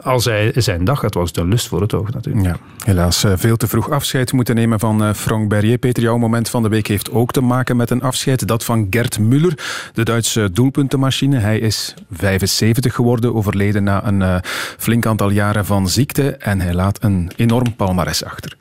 als 0.06 0.24
hij 0.24 0.52
zijn 0.54 0.84
dag 0.84 1.00
had, 1.00 1.14
was 1.14 1.28
het 1.28 1.36
een 1.36 1.48
lust 1.48 1.68
voor 1.68 1.80
het 1.80 1.94
oog 1.94 2.12
natuurlijk. 2.12 2.46
Ja, 2.46 2.56
helaas 2.84 3.24
eh, 3.24 3.32
veel 3.36 3.56
te 3.56 3.66
vroeg 3.66 3.90
afscheid 3.90 4.32
moeten 4.32 4.54
nemen 4.54 4.78
van 4.78 5.04
eh, 5.04 5.14
Frank 5.14 5.48
Berrier. 5.48 5.78
Peter, 5.78 6.02
jouw 6.02 6.16
moment 6.16 6.50
van 6.50 6.62
de 6.62 6.68
week 6.68 6.86
heeft 6.86 7.10
ook 7.10 7.30
te 7.32 7.40
maken 7.40 7.76
met 7.76 7.90
een 7.90 8.02
afscheid. 8.02 8.48
Dat 8.48 8.64
van 8.64 8.86
Gert 8.90 9.18
Muller, 9.18 9.58
de 9.92 10.02
Duitse 10.02 10.50
doelpuntenmachine. 10.52 11.38
Hij 11.38 11.58
is 11.58 11.94
75 12.10 12.94
geworden, 12.94 13.34
overleden 13.34 13.84
na 13.84 14.04
een 14.04 14.20
uh, 14.20 14.36
flink 14.78 15.06
aantal 15.06 15.30
jaren 15.30 15.64
van 15.66 15.88
ziekte. 15.88 16.36
En 16.36 16.60
hij 16.60 16.74
laat 16.74 17.02
een 17.02 17.30
enorm 17.36 17.76
palmares 17.76 18.24
achter. 18.24 18.56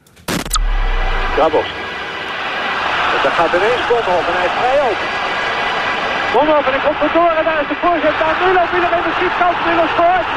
Grabowski. 1.36 1.74
Dat 3.24 3.34
gaat 3.34 3.54
ineens 3.56 3.88
Bonhoff 3.90 4.28
en 4.30 4.36
hij 4.40 4.46
is 4.46 4.56
vrij 4.60 4.78
open. 4.88 5.10
Bonhoff 6.34 6.68
en 6.68 6.74
hij 6.74 6.84
komt 6.88 7.02
erdoor 7.08 7.34
en 7.40 7.44
daar 7.44 7.62
is 7.62 7.68
de 7.68 7.78
voorzet 7.84 8.16
naar 8.22 8.36
Muller. 8.42 8.68
Muller 8.74 8.94
in 8.98 9.04
de 9.08 9.14
schietkant, 9.18 9.58
Muller 9.66 9.90
scoort 9.96 10.28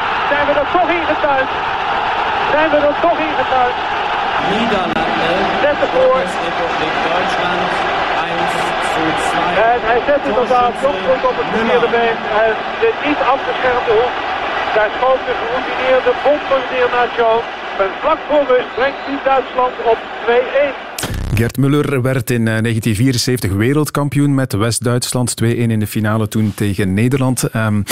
2-1. 0.00 0.03
Zijn 0.34 0.46
we 0.46 0.54
er 0.64 0.70
toch 0.78 0.90
ingetuind? 1.00 1.50
Zijn 2.52 2.68
we 2.72 2.78
er 2.88 2.96
toch 3.06 3.18
ingetuind? 3.28 3.76
Niederlande. 4.52 5.32
Zet 5.62 5.80
voor. 5.94 6.20
Duitsland. 7.08 7.70
1 8.28 9.72
En 9.72 9.80
hij 9.90 10.00
zet 10.08 10.22
inderdaad 10.30 10.74
nog 10.86 10.96
goed 11.06 11.22
op 11.30 11.36
het 11.40 11.48
verkeerde 11.52 11.88
been. 11.96 12.18
En 12.44 12.54
de 12.80 12.90
niet 13.06 13.20
afgeschermde 13.34 13.92
hoek. 13.98 14.14
Daar 14.74 14.90
schoot 14.96 15.22
de 15.28 15.34
geroutineerde 15.40 16.12
naar 16.94 17.10
Jones. 17.16 17.46
En 17.82 17.90
vlak 18.02 18.20
voor 18.28 18.44
rust 18.52 18.70
brengt 18.78 19.00
hij 19.06 19.18
Duitsland 19.30 19.74
op 19.92 19.98
2-1. 20.26 21.13
Gert 21.34 21.56
Muller 21.56 22.02
werd 22.02 22.30
in 22.30 22.44
1974 22.44 23.50
eh, 23.50 23.56
wereldkampioen 23.56 24.34
met 24.34 24.52
West-Duitsland. 24.52 25.34
2-1 25.42 25.46
in 25.46 25.78
de 25.78 25.86
finale 25.86 26.28
toen 26.28 26.52
tegen 26.54 26.94
Nederland. 26.94 27.54
Um, 27.56 27.82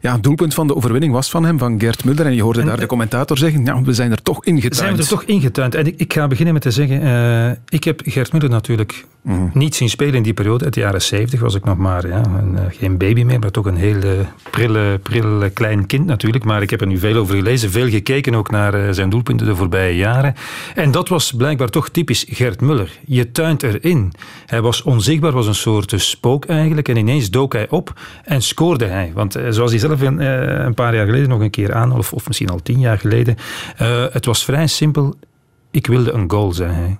ja, 0.00 0.12
het 0.12 0.22
doelpunt 0.22 0.54
van 0.54 0.66
de 0.66 0.76
overwinning 0.76 1.12
was 1.12 1.30
van 1.30 1.44
hem, 1.44 1.58
van 1.58 1.80
Gert 1.80 2.04
Muller. 2.04 2.26
En 2.26 2.34
je 2.34 2.42
hoorde 2.42 2.64
daar 2.64 2.80
de 2.80 2.86
commentator 2.86 3.38
zeggen, 3.38 3.64
ja, 3.64 3.82
we 3.82 3.92
zijn 3.92 4.10
er 4.10 4.22
toch 4.22 4.44
ingetuind. 4.44 4.76
Zijn 4.76 4.96
we 4.96 5.02
er 5.02 5.08
toch 5.08 5.22
ingetuind. 5.24 5.74
En 5.74 5.86
ik, 5.86 5.94
ik 5.96 6.12
ga 6.12 6.26
beginnen 6.26 6.52
met 6.54 6.62
te 6.62 6.70
zeggen, 6.70 7.02
uh, 7.02 7.50
ik 7.68 7.84
heb 7.84 8.00
Gert 8.04 8.32
Muller 8.32 8.50
natuurlijk 8.50 9.04
mm. 9.22 9.50
niet 9.54 9.74
zien 9.74 9.88
spelen 9.88 10.14
in 10.14 10.22
die 10.22 10.34
periode. 10.34 10.64
Uit 10.64 10.74
de 10.74 10.80
jaren 10.80 11.02
70 11.02 11.40
was 11.40 11.54
ik 11.54 11.64
nog 11.64 11.76
maar 11.76 12.08
ja, 12.08 12.22
een, 12.38 12.58
geen 12.70 12.98
baby 12.98 13.22
meer, 13.22 13.38
maar 13.38 13.50
toch 13.50 13.66
een 13.66 13.76
heel 13.76 14.00
prille, 14.50 14.98
prille 15.02 15.50
klein 15.50 15.86
kind 15.86 16.06
natuurlijk. 16.06 16.44
Maar 16.44 16.62
ik 16.62 16.70
heb 16.70 16.80
er 16.80 16.86
nu 16.86 16.98
veel 16.98 17.16
over 17.16 17.36
gelezen, 17.36 17.70
veel 17.70 17.88
gekeken 17.88 18.34
ook 18.34 18.50
naar 18.50 18.94
zijn 18.94 19.10
doelpunten 19.10 19.46
de 19.46 19.56
voorbije 19.56 19.96
jaren. 19.96 20.34
En 20.74 20.90
dat 20.90 21.08
was 21.08 21.32
blijkbaar 21.32 21.68
toch 21.68 21.88
typisch 21.88 22.26
Gert 22.28 22.60
Muller. 22.60 22.73
Je 23.06 23.30
tuint 23.30 23.62
erin. 23.62 24.12
Hij 24.46 24.60
was 24.60 24.82
onzichtbaar, 24.82 25.32
was 25.32 25.46
een 25.46 25.54
soort 25.54 25.92
spook 25.96 26.44
eigenlijk. 26.44 26.88
En 26.88 26.96
ineens 26.96 27.30
dook 27.30 27.52
hij 27.52 27.68
op 27.68 28.00
en 28.24 28.42
scoorde 28.42 28.84
hij. 28.84 29.10
Want 29.14 29.34
eh, 29.34 29.46
zoals 29.50 29.70
hij 29.70 29.80
zelf 29.80 30.00
een, 30.00 30.20
eh, 30.20 30.64
een 30.64 30.74
paar 30.74 30.94
jaar 30.94 31.06
geleden 31.06 31.28
nog 31.28 31.40
een 31.40 31.50
keer 31.50 31.74
aan, 31.74 31.92
of, 31.92 32.12
of 32.12 32.26
misschien 32.26 32.48
al 32.48 32.62
tien 32.62 32.80
jaar 32.80 32.98
geleden. 32.98 33.36
Uh, 33.82 34.04
het 34.10 34.26
was 34.26 34.44
vrij 34.44 34.66
simpel. 34.66 35.14
Ik 35.70 35.86
wilde 35.86 36.12
een 36.12 36.30
goal, 36.30 36.52
zei 36.52 36.72
hij. 36.72 36.96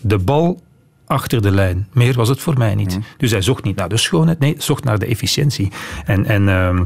De 0.00 0.18
bal 0.18 0.60
achter 1.06 1.42
de 1.42 1.50
lijn. 1.50 1.88
Meer 1.92 2.14
was 2.14 2.28
het 2.28 2.40
voor 2.40 2.58
mij 2.58 2.74
niet. 2.74 2.98
Dus 3.16 3.30
hij 3.30 3.42
zocht 3.42 3.64
niet 3.64 3.76
naar 3.76 3.88
de 3.88 3.96
schoonheid, 3.96 4.38
nee, 4.38 4.54
zocht 4.58 4.84
naar 4.84 4.98
de 4.98 5.06
efficiëntie. 5.06 5.72
En, 6.04 6.24
en 6.24 6.42
uh, 6.42 6.80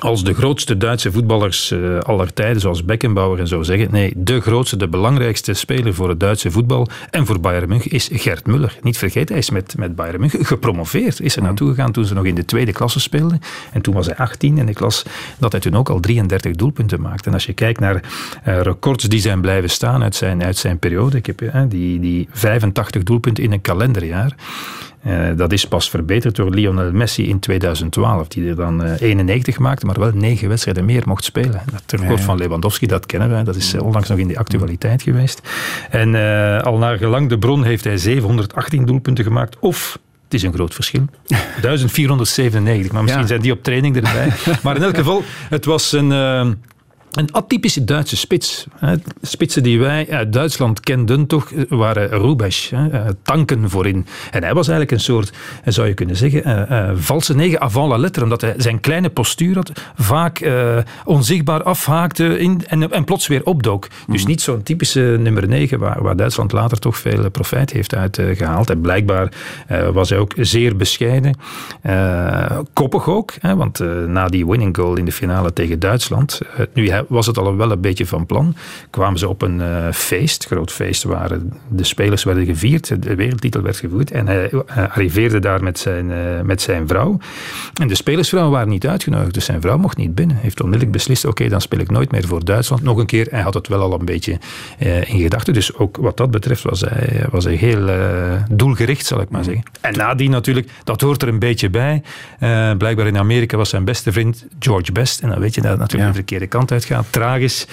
als 0.00 0.24
de 0.24 0.34
grootste 0.34 0.76
Duitse 0.76 1.12
voetballers 1.12 1.70
uh, 1.70 1.98
aller 1.98 2.32
tijden, 2.32 2.60
zoals 2.60 2.84
Beckenbauer 2.84 3.38
en 3.38 3.48
zo 3.48 3.62
zeggen. 3.62 3.88
Nee, 3.90 4.12
de 4.16 4.40
grootste, 4.40 4.76
de 4.76 4.88
belangrijkste 4.88 5.54
speler 5.54 5.94
voor 5.94 6.08
het 6.08 6.20
Duitse 6.20 6.50
voetbal 6.50 6.88
en 7.10 7.26
voor 7.26 7.40
Bayern 7.40 7.68
München 7.68 7.90
is 7.90 8.08
Gert 8.12 8.46
Muller. 8.46 8.78
Niet 8.82 8.98
vergeten, 8.98 9.28
hij 9.28 9.38
is 9.38 9.50
met, 9.50 9.74
met 9.78 9.96
Bayern 9.96 10.20
München 10.20 10.44
gepromoveerd. 10.44 11.20
Is 11.20 11.36
er 11.36 11.42
naartoe 11.42 11.68
gegaan 11.68 11.92
toen 11.92 12.04
ze 12.04 12.14
nog 12.14 12.24
in 12.24 12.34
de 12.34 12.44
tweede 12.44 12.72
klasse 12.72 13.00
speelden. 13.00 13.40
En 13.72 13.82
toen 13.82 13.94
was 13.94 14.06
hij 14.06 14.16
18 14.16 14.58
in 14.58 14.66
de 14.66 14.72
klas 14.72 15.04
dat 15.38 15.52
hij 15.52 15.60
toen 15.60 15.76
ook 15.76 15.88
al 15.88 16.00
33 16.00 16.52
doelpunten 16.52 17.00
maakte. 17.00 17.28
En 17.28 17.34
als 17.34 17.46
je 17.46 17.52
kijkt 17.52 17.80
naar 17.80 17.94
uh, 17.94 18.60
records 18.60 19.04
die 19.04 19.20
zijn 19.20 19.40
blijven 19.40 19.70
staan 19.70 20.02
uit 20.02 20.14
zijn, 20.14 20.44
uit 20.44 20.56
zijn 20.56 20.78
periode. 20.78 21.16
Ik 21.16 21.26
heb 21.26 21.40
uh, 21.40 21.62
die, 21.68 22.00
die 22.00 22.28
85 22.30 23.02
doelpunten 23.02 23.44
in 23.44 23.52
een 23.52 23.60
kalenderjaar. 23.60 24.34
Uh, 25.06 25.28
dat 25.36 25.52
is 25.52 25.68
pas 25.68 25.90
verbeterd 25.90 26.36
door 26.36 26.50
Lionel 26.50 26.92
Messi 26.92 27.28
in 27.28 27.38
2012, 27.38 28.28
die 28.28 28.48
er 28.48 28.56
dan 28.56 28.84
uh, 28.84 29.00
91 29.00 29.58
maakte, 29.58 29.86
maar 29.86 29.98
wel 29.98 30.10
negen 30.14 30.48
wedstrijden 30.48 30.84
meer 30.84 31.02
mocht 31.06 31.24
spelen. 31.24 31.62
Dat 31.72 32.00
record 32.00 32.20
van 32.20 32.36
Lewandowski, 32.38 32.86
dat 32.86 33.06
kennen 33.06 33.30
wij, 33.30 33.44
dat 33.44 33.56
is 33.56 33.74
uh, 33.74 33.82
onlangs 33.82 34.08
nog 34.08 34.18
in 34.18 34.28
de 34.28 34.38
actualiteit 34.38 35.02
geweest. 35.02 35.40
En 35.90 36.14
eh, 36.14 36.62
al 36.62 36.78
naar 36.78 36.98
gelang 36.98 37.28
de 37.28 37.38
bron 37.38 37.64
heeft 37.64 37.84
hij 37.84 37.96
718 37.96 38.84
doelpunten 38.84 39.24
gemaakt, 39.24 39.58
of 39.58 39.98
het 40.24 40.34
is 40.34 40.42
een 40.42 40.52
groot 40.52 40.74
verschil. 40.74 41.04
1497, 41.60 42.92
maar 42.92 43.02
misschien 43.02 43.22
ja. 43.22 43.28
zijn 43.28 43.40
die 43.40 43.52
op 43.52 43.62
training 43.62 43.96
erbij. 43.96 44.32
Maar 44.62 44.76
in 44.76 44.82
elk 44.82 44.96
geval, 44.96 45.22
het 45.48 45.64
was 45.64 45.92
een, 45.92 46.12
een 47.16 47.32
atypische 47.32 47.84
Duitse 47.84 48.16
spits. 48.16 48.66
Spitsen 49.22 49.62
die 49.62 49.78
wij 49.78 50.06
uit 50.10 50.32
Duitsland 50.32 50.80
kenden 50.80 51.26
toch 51.26 51.50
waren 51.68 52.08
Rubesch, 52.08 52.72
tanken 53.22 53.70
voorin. 53.70 54.06
En 54.30 54.42
hij 54.42 54.54
was 54.54 54.68
eigenlijk 54.68 54.90
een 54.90 55.04
soort, 55.04 55.32
zou 55.64 55.88
je 55.88 55.94
kunnen 55.94 56.16
zeggen, 56.16 56.68
uh, 56.70 56.90
valse 56.94 57.34
negen 57.34 57.60
avant 57.60 57.88
la 57.88 57.96
lettre, 57.96 58.22
omdat 58.22 58.40
hij 58.40 58.54
zijn 58.56 58.80
kleine 58.80 59.10
postuur 59.10 59.54
had, 59.54 59.72
vaak 59.96 60.40
uh, 60.40 60.76
onzichtbaar 61.04 61.62
afhaakte 61.62 62.38
in, 62.38 62.62
en, 62.66 62.90
en 62.92 63.04
plots 63.04 63.26
weer 63.26 63.44
opdook. 63.44 63.88
Dus 64.06 64.20
mhm. 64.20 64.30
niet 64.30 64.40
zo'n 64.40 64.62
typische 64.62 65.16
nummer 65.20 65.48
9, 65.48 65.78
waar, 65.78 66.02
waar, 66.02 66.16
Duitsland 66.16 66.52
later 66.52 66.78
toch 66.78 66.98
veel 66.98 67.30
profijt 67.30 67.70
heeft 67.70 67.94
uitgehaald. 67.94 68.70
en 68.70 68.80
blijkbaar 68.80 69.32
was 69.92 70.08
hij 70.08 70.18
ook 70.18 70.32
zeer 70.36 70.76
bescheiden. 70.76 71.36
koppig 72.72 73.08
ook, 73.08 73.32
hè, 73.40 73.56
want 73.56 73.78
na 74.06 74.28
die 74.28 74.46
winning 74.46 74.76
goal 74.76 74.96
in 74.96 75.04
de 75.04 75.12
finale 75.12 75.52
tegen 75.52 75.78
Duitsland, 75.78 76.40
nu 76.72 77.03
was 77.08 77.26
het 77.26 77.38
al 77.38 77.56
wel 77.56 77.70
een 77.70 77.80
beetje 77.80 78.06
van 78.06 78.26
plan. 78.26 78.56
Kwamen 78.90 79.18
ze 79.18 79.28
op 79.28 79.42
een 79.42 79.60
uh, 79.60 79.92
feest, 79.92 80.46
groot 80.46 80.72
feest, 80.72 81.02
waar 81.02 81.30
de 81.68 81.84
spelers 81.84 82.24
werden 82.24 82.44
gevierd, 82.44 83.02
de 83.02 83.14
wereldtitel 83.14 83.62
werd 83.62 83.76
gevoerd. 83.76 84.10
En 84.10 84.26
hij 84.26 84.50
arriveerde 84.88 85.38
daar 85.38 85.62
met 85.62 85.78
zijn, 85.78 86.10
uh, 86.10 86.40
met 86.40 86.62
zijn 86.62 86.88
vrouw. 86.88 87.18
En 87.80 87.88
de 87.88 87.94
spelersvrouwen 87.94 88.52
waren 88.52 88.68
niet 88.68 88.86
uitgenodigd, 88.86 89.34
dus 89.34 89.44
zijn 89.44 89.60
vrouw 89.60 89.78
mocht 89.78 89.96
niet 89.96 90.14
binnen. 90.14 90.34
Hij 90.34 90.44
heeft 90.44 90.60
onmiddellijk 90.60 90.96
beslist, 90.96 91.24
oké, 91.24 91.48
dan 91.48 91.60
speel 91.60 91.78
ik 91.78 91.90
nooit 91.90 92.10
meer 92.10 92.26
voor 92.26 92.44
Duitsland. 92.44 92.82
Nog 92.82 92.98
een 92.98 93.06
keer, 93.06 93.26
hij 93.30 93.40
had 93.40 93.54
het 93.54 93.68
wel 93.68 93.80
al 93.80 93.98
een 93.98 94.04
beetje 94.04 94.38
in 95.04 95.20
gedachten. 95.20 95.54
Dus 95.54 95.74
ook 95.76 95.96
wat 95.96 96.16
dat 96.16 96.30
betreft 96.30 96.62
was 96.62 96.80
hij, 96.80 97.24
was 97.30 97.44
hij 97.44 97.54
heel 97.54 97.90
doelgericht, 98.50 99.06
zal 99.06 99.20
ik 99.20 99.28
maar 99.28 99.44
zeggen. 99.44 99.62
En 99.80 99.96
nadien 99.96 100.30
natuurlijk, 100.30 100.70
dat 100.84 101.00
hoort 101.00 101.22
er 101.22 101.28
een 101.28 101.38
beetje 101.38 101.70
bij. 101.70 102.02
blijkbaar 102.78 103.06
in 103.06 103.18
Amerika 103.18 103.56
was 103.56 103.68
zijn 103.68 103.84
beste 103.84 104.12
vriend 104.12 104.46
George 104.58 104.92
Best. 104.92 105.20
En 105.20 105.28
dan 105.28 105.40
weet 105.40 105.54
je 105.54 105.60
dat 105.60 105.70
het 105.70 105.80
natuurlijk 105.80 106.10
de 106.10 106.16
verkeerde 106.16 106.46
kant 106.46 106.72
uitgaat 106.72 106.93
tragisch 107.10 107.66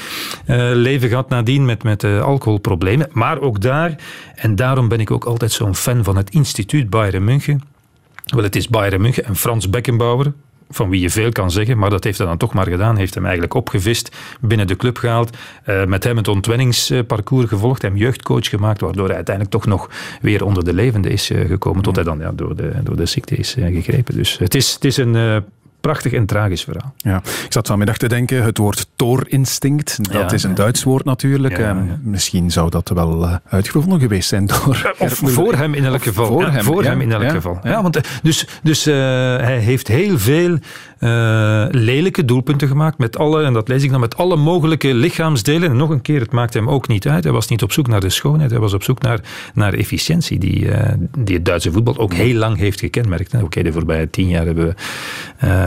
uh, 0.48 0.72
leven 0.74 1.10
gehad 1.10 1.30
nadien 1.30 1.66
met, 1.66 1.84
met 1.84 2.04
uh, 2.04 2.22
alcoholproblemen. 2.22 3.08
Maar 3.12 3.42
ook 3.42 3.62
daar, 3.62 3.96
en 4.36 4.56
daarom 4.56 4.88
ben 4.88 5.00
ik 5.00 5.12
ook 5.12 5.25
altijd 5.25 5.51
zo'n 5.51 5.75
fan 5.75 6.04
van 6.04 6.18
het 6.18 6.30
instituut 6.30 6.90
Bayern 6.90 7.24
München. 7.24 7.62
Wel, 8.25 8.44
het 8.44 8.56
is 8.56 8.68
Bayern 8.68 9.01
München 9.01 9.25
en 9.25 9.36
Frans 9.36 9.70
Beckenbauer, 9.70 10.34
van 10.70 10.90
wie 10.90 11.01
je 11.01 11.10
veel 11.10 11.32
kan 11.32 11.51
zeggen, 11.51 11.78
maar 11.78 11.90
dat 11.90 12.04
heeft 12.04 12.18
hij 12.18 12.28
dan 12.28 12.38
toch 12.38 12.54
maar 12.54 12.68
gedaan. 12.68 12.98
Heeft 12.98 13.13
hem 13.13 13.24
eigenlijk 13.24 13.54
opgevist, 13.54 14.16
binnen 14.42 14.68
de 14.68 14.75
club 14.75 14.98
gehaald, 14.98 15.38
uh, 15.66 15.86
met 15.86 16.04
hem 16.04 16.18
het 16.18 16.28
ontwenningsparcours 16.28 17.48
gevolgd, 17.48 17.82
hem 17.82 17.98
jeugdcoach 17.98 18.50
gemaakt, 18.50 18.82
waardoor 18.82 19.08
hij 19.08 19.16
uiteindelijk 19.16 19.56
toch 19.56 19.66
nog 19.66 19.90
weer 20.22 20.46
onder 20.46 20.63
de 20.63 20.74
levende 20.74 21.10
is 21.10 21.32
gekomen, 21.34 21.84
tot 21.84 21.96
hij 21.96 22.06
dan 22.06 22.20
ja, 22.20 22.32
door, 22.32 22.56
de, 22.56 22.72
door 22.84 22.96
de 22.96 23.06
ziekte 23.06 23.36
is 23.36 23.56
gegrepen. 23.60 24.16
Dus 24.16 24.38
het 24.38 24.56
is, 24.56 24.74
het 24.74 24.86
is 24.86 24.98
een 24.98 25.44
prachtig 25.81 26.13
en 26.13 26.25
tragisch 26.25 26.63
verhaal. 26.63 26.93
Ja, 26.97 27.17
ik 27.17 27.45
zat 27.50 27.67
vanmiddag 27.67 27.97
te 27.97 28.07
denken, 28.07 28.43
het 28.43 28.57
woord 28.57 28.88
toorinstinct, 28.95 30.11
dat 30.13 30.31
is 30.31 30.43
een 30.43 30.55
Duits 30.55 30.83
woord 30.83 31.05
natuurlijk. 31.05 31.57
Ja, 31.57 31.69
ehm, 31.69 31.88
Misschien 32.01 32.51
zou 32.51 32.69
dat 32.69 32.89
wel 32.89 33.23
uh, 33.23 33.35
uitgevonden 33.50 34.00
geweest 34.00 34.29
zijn 34.29 34.45
door... 34.45 34.93
Of 35.00 35.21
voor 35.23 35.55
hem 35.55 35.73
in 35.73 35.85
elk 35.85 36.03
geval. 36.03 36.25
Voor, 36.25 36.47
hem, 36.47 36.63
voor 36.63 36.83
hem 36.83 37.01
in 37.01 37.11
elk 37.11 37.29
geval. 37.29 37.59
Ja, 37.63 37.81
want 37.81 37.95
eh, 37.95 38.03
dus, 38.23 38.47
dus 38.63 38.88
uh, 38.88 38.95
hij 39.38 39.57
heeft 39.57 39.88
heel 39.88 40.19
veel 40.19 40.57
uh, 41.01 41.65
lelijke 41.70 42.25
doelpunten 42.25 42.67
gemaakt 42.67 42.98
met 42.98 43.17
alle, 43.17 43.43
en 43.43 43.53
dat 43.53 43.67
lees 43.67 43.84
ik 43.84 43.91
dan, 43.91 44.00
met 44.00 44.17
alle 44.17 44.36
mogelijke 44.36 44.93
lichaamsdelen. 44.93 45.70
En 45.70 45.77
nog 45.77 45.89
een 45.89 46.01
keer, 46.01 46.20
het 46.20 46.31
maakte 46.31 46.58
hem 46.58 46.70
ook 46.70 46.88
niet 46.88 47.08
uit. 47.08 47.24
Hij 47.24 47.34
was 47.34 47.48
niet 47.48 47.63
op 47.63 47.72
zoek 47.72 47.88
naar 47.88 48.00
de 48.00 48.10
schoonheid, 48.10 48.51
hij 48.51 48.60
was 48.60 48.74
op 48.74 48.84
zoek 48.84 49.01
naar, 49.01 49.20
naar 49.53 49.74
efficiëntie, 49.74 50.39
die, 50.39 50.70
die 51.17 51.36
het 51.36 51.46
Duitse 51.46 51.72
voetbal 51.72 51.98
ook 51.98 52.13
heel 52.13 52.36
lang 52.36 52.58
heeft 52.58 52.79
gekenmerkt. 52.79 53.34
Oké, 53.34 53.43
okay, 53.43 53.63
de 53.63 53.72
voorbije 53.72 54.10
tien 54.10 54.27
jaar 54.27 54.46
hebben 54.46 54.65
we 54.65 54.74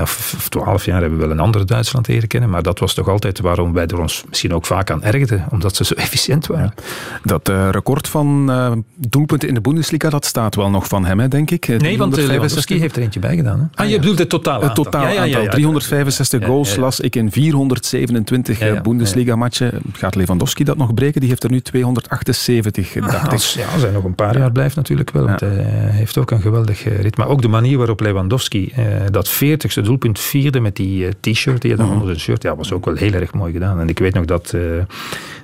of 0.03 0.47
twaalf 0.49 0.85
jaar 0.85 1.01
hebben 1.01 1.19
we 1.19 1.25
wel 1.25 1.35
een 1.35 1.41
ander 1.41 1.67
Duitsland 1.67 2.09
leren 2.09 2.29
kennen, 2.29 2.51
maar 2.51 2.63
dat 2.63 2.79
was 2.79 2.95
toch 2.95 3.09
altijd 3.09 3.41
waarom 3.41 3.73
wij 3.73 3.87
er 3.87 4.01
ons 4.01 4.25
misschien 4.29 4.55
ook 4.55 4.67
vaak 4.67 4.91
aan 4.91 5.03
ergden, 5.03 5.45
omdat 5.51 5.77
ze 5.77 5.85
zo 5.85 5.95
efficiënt 6.07 6.47
waren. 6.47 6.75
Dat 7.23 7.49
uh, 7.49 7.69
record 7.71 8.09
van 8.09 8.51
uh, 8.51 8.73
doelpunten 8.97 9.49
in 9.49 9.55
de 9.55 9.61
Bundesliga, 9.61 10.11
dat 10.11 10.25
staat 10.25 10.55
wel 10.55 10.71
nog 10.71 10.89
van 10.89 11.05
hem, 11.05 11.21
hè, 11.21 11.29
denk 11.29 11.51
ik. 11.51 11.67
Nee, 11.67 11.99
want 11.99 12.19
uh, 12.19 12.27
Lewandowski 12.27 12.79
heeft 12.79 12.97
er 12.97 13.03
eentje 13.03 13.21
bij 13.21 13.37
gedaan. 13.37 13.59
Hè? 13.59 13.83
Ah, 13.83 13.91
je 13.91 13.99
bedoelt 13.99 14.19
het 14.19 14.29
totaal 14.29 14.63
Het 14.63 14.75
totaal 14.75 15.03
ja, 15.03 15.11
ja, 15.11 15.24
aantal. 15.25 15.49
365 15.49 16.45
goals 16.45 16.77
las 16.77 17.01
ik 17.01 17.17
in 17.17 17.31
427 17.31 18.83
Bundesliga-matchen. 18.83 19.81
Gaat 19.93 20.15
Lewandowski 20.15 20.65
dat 20.65 20.77
nog 20.77 20.95
breken? 20.95 21.21
Die 21.21 21.29
heeft 21.29 21.45
er 21.45 21.51
nu 21.51 21.61
278, 21.61 22.93
dacht 22.93 23.33
ik. 23.33 23.39
Ja, 23.39 23.67
als 23.73 23.83
hij 23.83 23.91
nog 23.91 24.05
een 24.05 24.15
paar 24.15 24.39
jaar 24.39 24.53
blijft 24.53 24.77
natuurlijk 24.77 25.11
wel, 25.11 25.27
want 25.27 25.41
hij 25.41 25.65
heeft 25.91 26.19
ook 26.19 26.31
een 26.31 26.41
geweldig 26.41 26.85
ritme. 26.85 27.25
Maar 27.25 27.29
ook 27.29 27.43
de 27.43 27.49
manier 27.49 27.79
waarop 27.79 28.01
Lewandowski 28.01 28.73
dat 29.11 29.43
40ste 29.43 29.83
doelpunt 29.83 30.19
vierde 30.19 30.61
met 30.61 30.77
die 30.77 31.07
eh, 31.07 31.13
t-shirt 31.21 31.63
die 31.63 31.71
je 31.71 31.77
dan 31.77 31.87
mhm. 31.87 31.95
onder 31.95 32.09
zijn 32.09 32.21
shirt. 32.21 32.43
Ja, 32.43 32.57
was 32.57 32.73
ook 32.73 32.85
wel 32.85 32.95
heel 32.95 33.13
erg 33.13 33.35
mooi 33.35 33.53
gedaan. 33.53 33.81
En 33.81 33.89
ik 33.89 33.99
weet 33.99 34.15
nog 34.15 34.25
dat, 34.25 34.53
uh, 34.55 34.83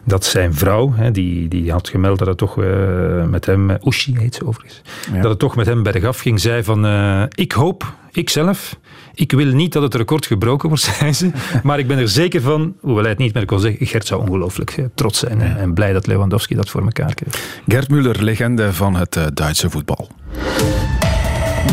dat 0.04 0.24
zijn 0.24 0.54
vrouw, 0.54 0.92
hè, 0.94 1.10
die, 1.10 1.48
die 1.48 1.72
had 1.72 1.88
gemeld 1.88 2.18
dat 2.18 2.28
het 2.28 2.38
toch 2.38 2.56
uh, 2.56 3.24
met 3.24 3.46
hem, 3.46 3.70
Ushi 3.84 4.18
heet 4.18 4.34
ze 4.34 4.46
overigens, 4.46 4.82
dat 5.12 5.30
het 5.30 5.38
toch 5.38 5.56
met 5.56 5.66
hem 5.66 5.82
bergaf 5.82 6.18
ging. 6.18 6.40
Zei 6.40 6.64
van, 6.64 6.86
ik 7.34 7.52
hoop, 7.52 7.94
ikzelf, 8.12 8.78
ik 9.14 9.32
wil 9.32 9.46
niet 9.46 9.72
dat 9.72 9.82
het 9.82 9.94
record 9.94 10.26
gebroken 10.26 10.68
wordt, 10.68 10.84
zei 10.98 11.12
ze. 11.12 11.30
Maar 11.62 11.78
ik 11.78 11.86
ben 11.86 11.98
er 11.98 12.08
zeker 12.08 12.40
van, 12.40 12.76
hoewel 12.80 13.02
hij 13.02 13.10
het 13.10 13.18
niet 13.18 13.34
meer 13.34 13.44
kon 13.44 13.60
zeggen, 13.60 13.86
Gert 13.86 14.06
zou 14.06 14.20
ongelooflijk 14.20 14.88
trots 14.94 15.18
zijn 15.18 15.40
en 15.40 15.74
blij 15.74 15.92
dat 15.92 16.06
Lewandowski 16.06 16.54
dat 16.54 16.70
voor 16.70 16.82
elkaar 16.82 17.14
kreeg. 17.14 17.60
Gert 17.66 17.90
Muller, 17.90 18.24
legende 18.24 18.72
van 18.72 18.96
het 18.96 19.18
Duitse 19.34 19.70
voetbal. 19.70 20.08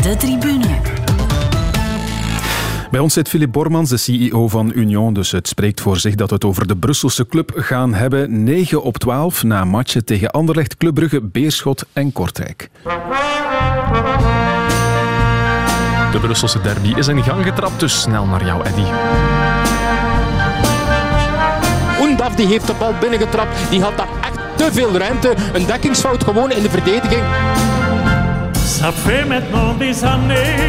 De 0.02 0.16
tribune. 0.16 0.66
Bij 2.90 3.00
ons 3.00 3.14
zit 3.14 3.28
Philip 3.28 3.52
Bormans, 3.52 3.90
de 3.90 3.96
CEO 3.96 4.48
van 4.48 4.72
Union. 4.74 5.14
Dus 5.14 5.30
het 5.30 5.48
spreekt 5.48 5.80
voor 5.80 5.96
zich 5.96 6.14
dat 6.14 6.28
we 6.28 6.34
het 6.34 6.44
over 6.44 6.66
de 6.66 6.76
Brusselse 6.76 7.26
club 7.26 7.52
gaan 7.54 7.94
hebben. 7.94 8.44
9 8.44 8.82
op 8.82 8.98
12 8.98 9.42
na 9.42 9.64
matchen 9.64 10.04
tegen 10.04 10.30
Anderlecht, 10.30 10.76
Club 10.76 10.94
Brugge, 10.94 11.20
Beerschot 11.20 11.84
en 11.92 12.12
Kortrijk. 12.12 12.70
De 16.18 16.24
Brusselse 16.24 16.60
derby 16.60 16.94
is 16.96 17.08
in 17.08 17.22
gang 17.22 17.44
getrapt, 17.44 17.80
dus 17.80 18.00
snel 18.00 18.26
naar 18.26 18.44
jou, 18.44 18.64
Eddy. 18.64 18.82
Oendaf 22.00 22.34
die 22.34 22.46
heeft 22.46 22.66
de 22.66 22.72
bal 22.78 22.94
binnengetrapt. 23.00 23.56
Die 23.70 23.82
had 23.82 23.96
daar 23.96 24.08
echt 24.20 24.38
te 24.56 24.72
veel 24.72 24.96
ruimte. 24.96 25.34
Een 25.52 25.66
dekkingsfout 25.66 26.24
gewoon 26.24 26.50
in 26.50 26.62
de 26.62 26.70
verdediging. 26.70 27.22
Ça 28.52 28.92
fait 28.92 29.28
maintenant 29.28 29.78
des 29.78 30.02
années 30.02 30.68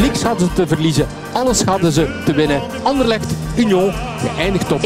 Niks 0.00 0.22
hadden 0.22 0.48
ze 0.48 0.52
te 0.52 0.66
verliezen, 0.66 1.06
alles 1.32 1.62
hadden 1.62 1.92
ze 1.92 2.22
te 2.24 2.32
winnen. 2.32 2.60
Anderlecht, 2.82 3.34
Union, 3.56 3.92
geëindigd 4.18 4.72
op 4.72 4.80
1-3. 4.80 4.84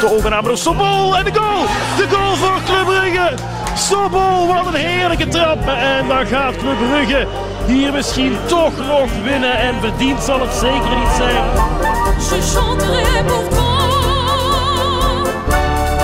De 0.00 0.10
ogen 0.12 0.30
naar 0.30 0.56
Sobol 0.56 1.16
en 1.16 1.24
de 1.24 1.34
goal! 1.34 1.62
De 1.96 2.06
goal 2.10 2.36
voor 2.36 2.60
Club 2.64 2.84
Brugge! 2.84 3.34
Sobol, 3.76 4.46
wat 4.46 4.66
een 4.66 4.74
heerlijke 4.74 5.28
trap. 5.28 5.66
En 5.66 6.08
dan 6.08 6.26
gaat 6.26 6.56
Club 6.56 6.76
Brugge 6.88 7.26
hier 7.66 7.92
misschien 7.92 8.36
toch 8.46 8.76
nog 8.76 9.10
winnen. 9.24 9.58
En 9.58 9.74
verdiend 9.80 10.22
zal 10.22 10.40
het 10.40 10.54
zeker 10.54 10.96
niet 10.96 11.14
zijn. 11.16 11.44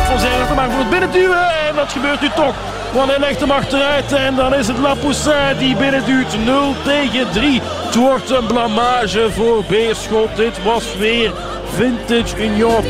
Van 0.06 0.18
zijn 0.18 0.54
maar 0.54 0.70
voor 0.70 0.78
het 0.78 0.90
binnenduwen. 0.90 1.48
En 1.68 1.74
dat 1.74 1.92
gebeurt 1.92 2.20
nu 2.20 2.28
toch. 2.36 2.54
Want 2.92 3.10
hij 3.10 3.18
legt 3.18 3.40
hem 3.40 3.50
achteruit 3.50 4.12
en 4.12 4.34
dan 4.34 4.54
is 4.54 4.66
het 4.66 4.78
Lapoussin 4.78 5.56
die 5.58 5.76
binnenduwt. 5.76 6.44
0 6.44 6.74
tegen 6.84 7.30
3. 7.32 7.60
Het 7.62 7.94
wordt 7.94 8.30
een 8.30 8.46
blamage 8.46 9.30
voor 9.30 9.64
Beerschot. 9.68 10.36
Dit 10.36 10.62
was 10.62 10.96
weer 10.96 11.32
vintage 11.74 12.44
Union. 12.44 12.84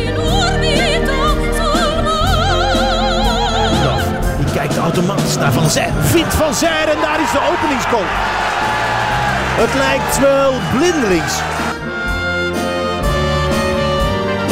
Automatisch 4.83 5.37
naar 5.37 5.53
Van 5.53 5.71
Zijr. 5.71 5.93
Vindt 6.01 6.35
Van 6.35 6.55
Zijr 6.55 6.89
en 6.89 7.01
daar 7.01 7.21
is 7.21 7.31
de 7.31 7.41
openingsgoal. 7.53 8.09
Het 9.63 9.75
lijkt 9.75 10.19
wel 10.19 10.53
blindelings. 10.73 11.35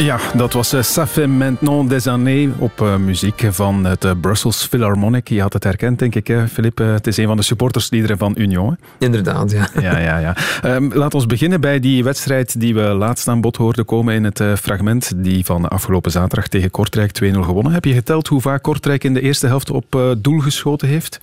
Ja, 0.00 0.18
dat 0.34 0.52
was 0.52 0.74
Ça 0.82 1.06
fait 1.06 1.28
maintenant 1.28 1.88
des 1.88 2.06
années 2.06 2.48
op 2.58 2.80
uh, 2.80 2.96
muziek 2.96 3.48
van 3.50 3.84
het 3.84 4.04
uh, 4.04 4.10
Brussels 4.20 4.66
Philharmonic. 4.66 5.28
Je 5.28 5.40
had 5.40 5.52
het 5.52 5.64
herkend, 5.64 5.98
denk 5.98 6.14
ik, 6.14 6.36
Filip. 6.52 6.78
het 6.78 7.06
is 7.06 7.16
een 7.16 7.26
van 7.26 7.36
de 7.36 7.42
supportersliederen 7.42 8.18
van 8.18 8.34
Union. 8.36 8.70
Hè? 8.70 9.04
Inderdaad, 9.06 9.50
ja. 9.50 9.68
ja, 9.80 9.98
ja, 9.98 10.18
ja. 10.18 10.36
Um, 10.64 10.94
laat 10.94 11.14
ons 11.14 11.26
beginnen 11.26 11.60
bij 11.60 11.80
die 11.80 12.04
wedstrijd 12.04 12.60
die 12.60 12.74
we 12.74 12.80
laatst 12.80 13.28
aan 13.28 13.40
bod 13.40 13.56
hoorden 13.56 13.84
komen 13.84 14.14
in 14.14 14.24
het 14.24 14.42
fragment. 14.60 15.12
Die 15.16 15.44
van 15.44 15.68
afgelopen 15.68 16.10
zaterdag 16.10 16.48
tegen 16.48 16.70
Kortrijk 16.70 17.20
2-0 17.24 17.30
gewonnen. 17.30 17.72
Heb 17.72 17.84
je 17.84 17.94
geteld 17.94 18.28
hoe 18.28 18.40
vaak 18.40 18.62
Kortrijk 18.62 19.04
in 19.04 19.14
de 19.14 19.20
eerste 19.20 19.46
helft 19.46 19.70
op 19.70 20.14
doel 20.18 20.38
geschoten 20.38 20.88
heeft? 20.88 21.18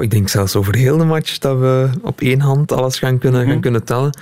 Ik 0.00 0.10
denk 0.10 0.28
zelfs 0.28 0.56
over 0.56 0.74
heel 0.74 0.96
de 0.96 1.04
match 1.04 1.38
dat 1.38 1.58
we 1.58 1.90
op 2.02 2.20
één 2.20 2.40
hand 2.40 2.72
alles 2.72 2.98
gaan 2.98 3.18
kunnen, 3.18 3.40
gaan 3.40 3.50
mhm. 3.50 3.60
kunnen 3.60 3.84
tellen. 3.84 4.18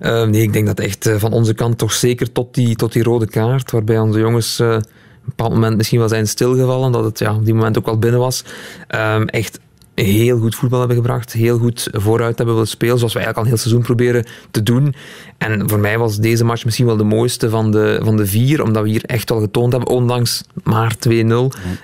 Uh, 0.00 0.24
nee, 0.24 0.42
ik 0.42 0.52
denk 0.52 0.66
dat 0.66 0.80
echt 0.80 1.06
uh, 1.06 1.16
van 1.16 1.32
onze 1.32 1.54
kant 1.54 1.78
toch 1.78 1.92
zeker 1.92 2.32
tot 2.32 2.54
die, 2.54 2.76
tot 2.76 2.92
die 2.92 3.02
rode 3.02 3.26
kaart, 3.26 3.70
waarbij 3.70 3.98
onze 3.98 4.18
jongens 4.18 4.60
uh, 4.60 4.68
op 4.68 4.74
een 4.74 4.82
bepaald 5.24 5.52
moment 5.52 5.76
misschien 5.76 5.98
wel 5.98 6.08
zijn 6.08 6.28
stilgevallen, 6.28 6.92
dat 6.92 7.04
het 7.04 7.18
ja, 7.18 7.34
op 7.34 7.44
die 7.44 7.54
moment 7.54 7.78
ook 7.78 7.86
wel 7.86 7.98
binnen 7.98 8.20
was. 8.20 8.44
Ehm, 8.88 9.22
echt 9.22 9.60
heel 9.94 10.38
goed 10.38 10.54
voetbal 10.54 10.78
hebben 10.78 10.96
gebracht, 10.96 11.32
heel 11.32 11.58
goed 11.58 11.88
vooruit 11.92 12.36
hebben 12.36 12.54
willen 12.54 12.68
spelen, 12.68 12.98
zoals 12.98 13.12
we 13.12 13.18
eigenlijk 13.18 13.36
al 13.36 13.42
een 13.42 13.58
heel 13.58 13.70
seizoen 13.70 13.82
proberen 13.82 14.24
te 14.50 14.62
doen. 14.62 14.94
En 15.38 15.68
voor 15.68 15.78
mij 15.78 15.98
was 15.98 16.16
deze 16.16 16.44
match 16.44 16.64
misschien 16.64 16.86
wel 16.86 16.96
de 16.96 17.04
mooiste 17.04 17.50
van 17.50 17.70
de, 17.70 18.00
van 18.02 18.16
de 18.16 18.26
vier, 18.26 18.62
omdat 18.62 18.82
we 18.82 18.88
hier 18.88 19.04
echt 19.04 19.30
al 19.30 19.40
getoond 19.40 19.72
hebben, 19.72 19.90
ondanks 19.90 20.44
maar 20.62 20.94
2-0, 21.08 21.10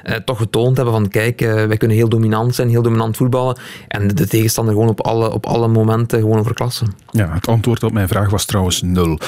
eh, 0.03 0.15
toch 0.25 0.39
getoond 0.39 0.77
hebben 0.77 0.95
van 0.95 1.09
kijk, 1.09 1.41
eh, 1.41 1.55
wij 1.55 1.77
kunnen 1.77 1.97
heel 1.97 2.09
dominant 2.09 2.55
zijn, 2.55 2.69
heel 2.69 2.83
dominant 2.83 3.17
voetballen 3.17 3.59
en 3.89 4.09
de, 4.09 4.27
tegenstander 4.27 4.75
gewoon 4.75 4.89
op 4.89 5.01
alle, 5.01 5.33
op 5.33 5.47
alle 5.47 5.69
momenten 5.69 6.21
gewoon 6.21 6.39
overklassen. 6.39 6.95
Ja, 7.11 7.33
het 7.33 7.47
antwoord 7.47 7.83
op 7.83 7.93
mijn 7.93 8.09
vraag 8.09 8.31
was 8.31 8.45
trouwens 8.45 8.83
nul. 8.83 9.19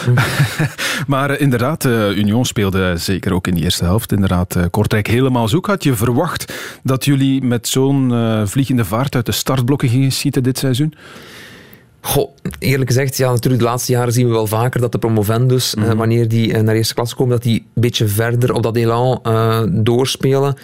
maar 1.07 1.31
uh, 1.31 1.41
inderdaad, 1.41 1.85
Union 1.85 2.45
speelde 2.45 2.95
zeker 2.97 3.35
ook 3.35 3.47
in 3.47 3.55
de 3.55 3.61
eerste 3.61 3.85
helft, 3.85 4.13
inderdaad, 4.13 4.57
Kortrijk 4.71 5.07
helemaal 5.07 5.49
zoek. 5.49 5.67
Had 5.67 5.85
je 5.85 5.95
verwacht 5.95 6.53
dat 6.83 7.05
jullie 7.05 7.43
met 7.43 7.69
zo'n 7.69 8.13
vliegende 8.47 8.85
vaart 8.85 9.15
uit 9.15 9.27
de 9.27 9.33
startblokken 9.33 9.89
gingen 9.89 10.13
schieten 10.13 10.43
dit 10.43 10.59
seizoen? 10.59 10.95
Goh, 12.05 12.31
eerlijk 12.59 12.91
gezegd, 12.91 13.17
ja, 13.17 13.31
natuurlijk 13.31 13.63
de 13.63 13.69
laatste 13.69 13.93
jaren 13.93 14.13
zien 14.13 14.27
we 14.27 14.33
wel 14.33 14.47
vaker 14.47 14.81
dat 14.81 14.93
de 14.93 14.99
promovendus, 14.99 15.75
mm 15.75 15.97
wanneer 15.97 16.29
die 16.29 16.49
uh, 16.49 16.61
naar 16.61 16.75
eerste 16.75 16.95
klasse 16.95 17.17
komen, 17.17 17.33
dat 17.33 17.43
die 17.43 17.59
een 17.75 17.83
beetje 17.83 18.07
verder 18.07 18.53
op 18.53 18.63
dat 18.63 18.77
elan 18.77 19.21
uh, 19.27 19.63
doorspelen. 19.69 20.57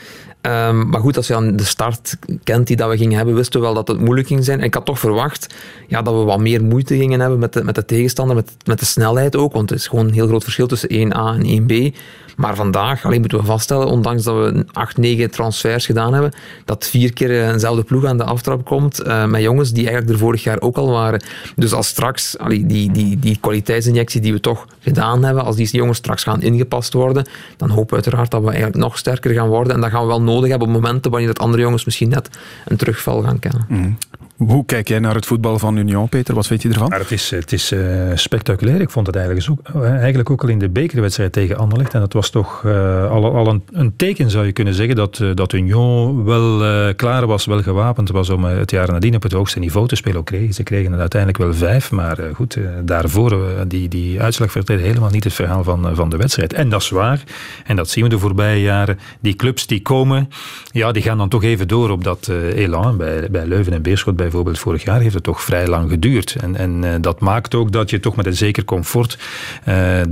Um, 0.42 0.88
maar 0.88 1.00
goed, 1.00 1.16
als 1.16 1.26
je 1.26 1.35
aan 1.35 1.57
de 1.57 1.64
start 1.64 2.16
kent 2.42 2.66
die 2.66 2.76
dat 2.76 2.90
we 2.90 2.97
gingen 2.97 3.16
hebben, 3.16 3.35
wisten 3.35 3.61
we 3.61 3.66
wel 3.66 3.75
dat 3.75 3.88
het 3.88 4.00
moeilijk 4.00 4.28
ging 4.28 4.45
zijn. 4.45 4.59
En 4.59 4.64
ik 4.64 4.75
had 4.75 4.85
toch 4.85 4.99
verwacht 4.99 5.54
ja, 5.88 6.02
dat 6.02 6.14
we 6.14 6.21
wat 6.21 6.38
meer 6.38 6.64
moeite 6.64 6.97
gingen 6.97 7.21
hebben 7.21 7.38
met 7.38 7.52
de, 7.52 7.64
met 7.64 7.75
de 7.75 7.85
tegenstander, 7.85 8.37
met, 8.37 8.50
met 8.64 8.78
de 8.78 8.85
snelheid 8.85 9.37
ook. 9.37 9.52
Want 9.52 9.71
het 9.71 9.78
is 9.78 9.87
gewoon 9.87 10.07
een 10.07 10.12
heel 10.12 10.26
groot 10.26 10.42
verschil 10.42 10.66
tussen 10.66 10.88
1A 10.88 11.45
en 11.45 11.62
1B. 11.62 11.97
Maar 12.38 12.57
vandaag, 12.57 13.04
alleen 13.04 13.21
moeten 13.21 13.38
we 13.38 13.45
vaststellen, 13.45 13.87
ondanks 13.87 14.23
dat 14.23 14.35
we 14.35 14.64
8, 14.73 14.97
9 14.97 15.30
transfers 15.30 15.87
gedaan 15.87 16.12
hebben, 16.12 16.33
dat 16.64 16.87
vier 16.87 17.12
keer 17.12 17.50
eenzelfde 17.50 17.83
ploeg 17.83 18.04
aan 18.04 18.16
de 18.16 18.25
aftrap 18.25 18.64
komt 18.64 19.07
uh, 19.07 19.25
met 19.25 19.42
jongens 19.42 19.73
die 19.73 19.83
eigenlijk 19.83 20.12
er 20.12 20.18
vorig 20.18 20.42
jaar 20.42 20.61
ook 20.61 20.76
al 20.76 20.90
waren. 20.90 21.23
Dus 21.57 21.73
als 21.73 21.88
straks 21.88 22.37
die, 22.49 22.92
die, 22.92 23.18
die 23.18 23.38
kwaliteitsinjectie 23.40 24.21
die 24.21 24.33
we 24.33 24.40
toch 24.40 24.66
gedaan 24.80 25.25
hebben, 25.25 25.45
als 25.45 25.57
die 25.57 25.68
jongens 25.71 25.99
straks 25.99 26.23
gaan 26.23 26.42
ingepast 26.42 26.92
worden, 26.92 27.26
dan 27.57 27.68
hopen 27.71 27.88
we 27.88 27.95
uiteraard 27.95 28.30
dat 28.30 28.40
we 28.40 28.49
eigenlijk 28.49 28.76
nog 28.76 28.99
sterker 28.99 29.35
gaan 29.35 29.49
worden. 29.49 29.75
En 29.75 29.80
dat 29.80 29.90
gaan 29.90 30.02
we 30.02 30.09
wel 30.09 30.23
nodig 30.23 30.50
hebben 30.50 30.68
op 30.68 30.75
momenten 30.75 31.11
wanneer 31.11 31.28
dat 31.28 31.38
andere 31.38 31.62
jongens 31.62 31.85
misschien 31.85 32.09
net 32.09 32.30
een 32.64 32.76
terugval 32.76 33.23
gaan 33.23 33.38
kennen. 33.38 33.64
Mm. 33.68 33.99
Hoe 34.38 34.64
kijk 34.64 34.88
jij 34.88 34.99
naar 34.99 35.14
het 35.14 35.26
voetbal 35.26 35.59
van 35.59 35.76
Union, 35.76 36.09
Peter? 36.09 36.35
Wat 36.35 36.49
weet 36.49 36.62
je 36.62 36.68
ervan? 36.68 36.92
Het 36.92 37.11
is, 37.11 37.30
het 37.30 37.52
is 37.52 37.73
uh, 37.73 38.11
spectaculair. 38.14 38.80
Ik 38.80 38.90
vond 38.90 39.07
het 39.07 39.16
eigenlijk 39.16 39.50
ook, 39.50 39.83
eh, 39.83 39.90
eigenlijk 39.90 40.30
ook 40.30 40.42
al 40.42 40.49
in 40.49 40.59
de 40.59 40.68
bekerwedstrijd 40.68 41.33
tegen 41.33 41.57
Anderlecht. 41.57 41.95
En 41.95 42.00
dat 42.00 42.12
was 42.12 42.30
toch 42.30 42.62
uh, 42.66 43.11
al, 43.11 43.35
al 43.35 43.47
een, 43.47 43.62
een, 43.73 43.97
teken, 43.97 44.30
zou 44.30 44.47
je 44.47 44.52
kunnen 44.52 44.75
zeggen, 44.75 44.97
dat, 44.97 45.23
dat 45.35 45.52
Union 45.52 46.25
wel 46.25 46.95
klaar 46.95 47.26
was, 47.26 47.45
wel 47.47 47.62
gewapend 47.62 48.11
was 48.11 48.30
om 48.30 48.45
het 48.45 48.71
jaar 48.71 48.92
nadien 48.92 49.14
op 49.14 49.23
het 49.23 49.33
hoogste 49.33 49.59
niveau 49.59 49.88
te 49.88 49.97
spelen. 49.97 50.18
Ook. 50.18 50.30
Ze 50.50 50.62
kregen 50.62 50.92
er 50.92 51.00
uiteindelijk 51.00 51.42
wel 51.42 51.54
vijf, 51.54 51.90
maar 51.90 52.18
goed, 52.35 52.59
daarvoor, 52.85 53.47
die, 53.68 53.88
die 53.88 54.21
uitslag 54.21 54.50
vertelde 54.50 54.83
helemaal 54.83 55.11
niet 55.11 55.25
het 55.25 55.33
verhaal 55.33 55.64
van, 55.64 55.97
van 55.97 56.09
de 56.09 56.16
wedstrijd. 56.16 56.52
En 56.52 56.68
dat 56.68 56.83
is 56.83 56.90
waar. 56.90 57.23
En 57.64 57.76
dat 57.76 57.88
zien 57.88 58.04
we 58.04 58.11
de 58.11 58.18
voorbije 58.18 58.62
jaren. 58.62 58.99
Die 59.21 59.35
clubs 59.35 59.66
die 59.66 59.83
komen, 59.83 60.28
ja, 60.73 60.92
die 60.92 61.02
gaan 61.02 61.18
dan 61.18 61.28
toch 61.28 61.42
even 61.42 61.68
door 61.68 61.90
op 61.90 62.04
dat 62.04 62.30
elan. 62.54 62.97
Bij, 62.97 63.28
bij 63.30 63.47
Leuven 63.47 63.73
en 63.73 63.83
Beerschot 63.83 64.16
bijvoorbeeld 64.28 64.58
vorig 64.58 64.85
jaar 64.85 65.00
heeft 65.00 65.14
het 65.14 65.23
toch 65.23 65.42
vrij 65.42 65.66
lang 65.66 65.90
geduurd. 65.90 66.37
En, 66.40 66.56
en 66.56 67.00
dat 67.00 67.20
maakt 67.20 67.54
ook 67.54 67.73
dat 67.73 67.90
je 67.90 68.00
toch 68.00 68.16
met 68.16 68.26
een 68.26 68.37
zeker 68.37 68.64
comfort 68.64 69.18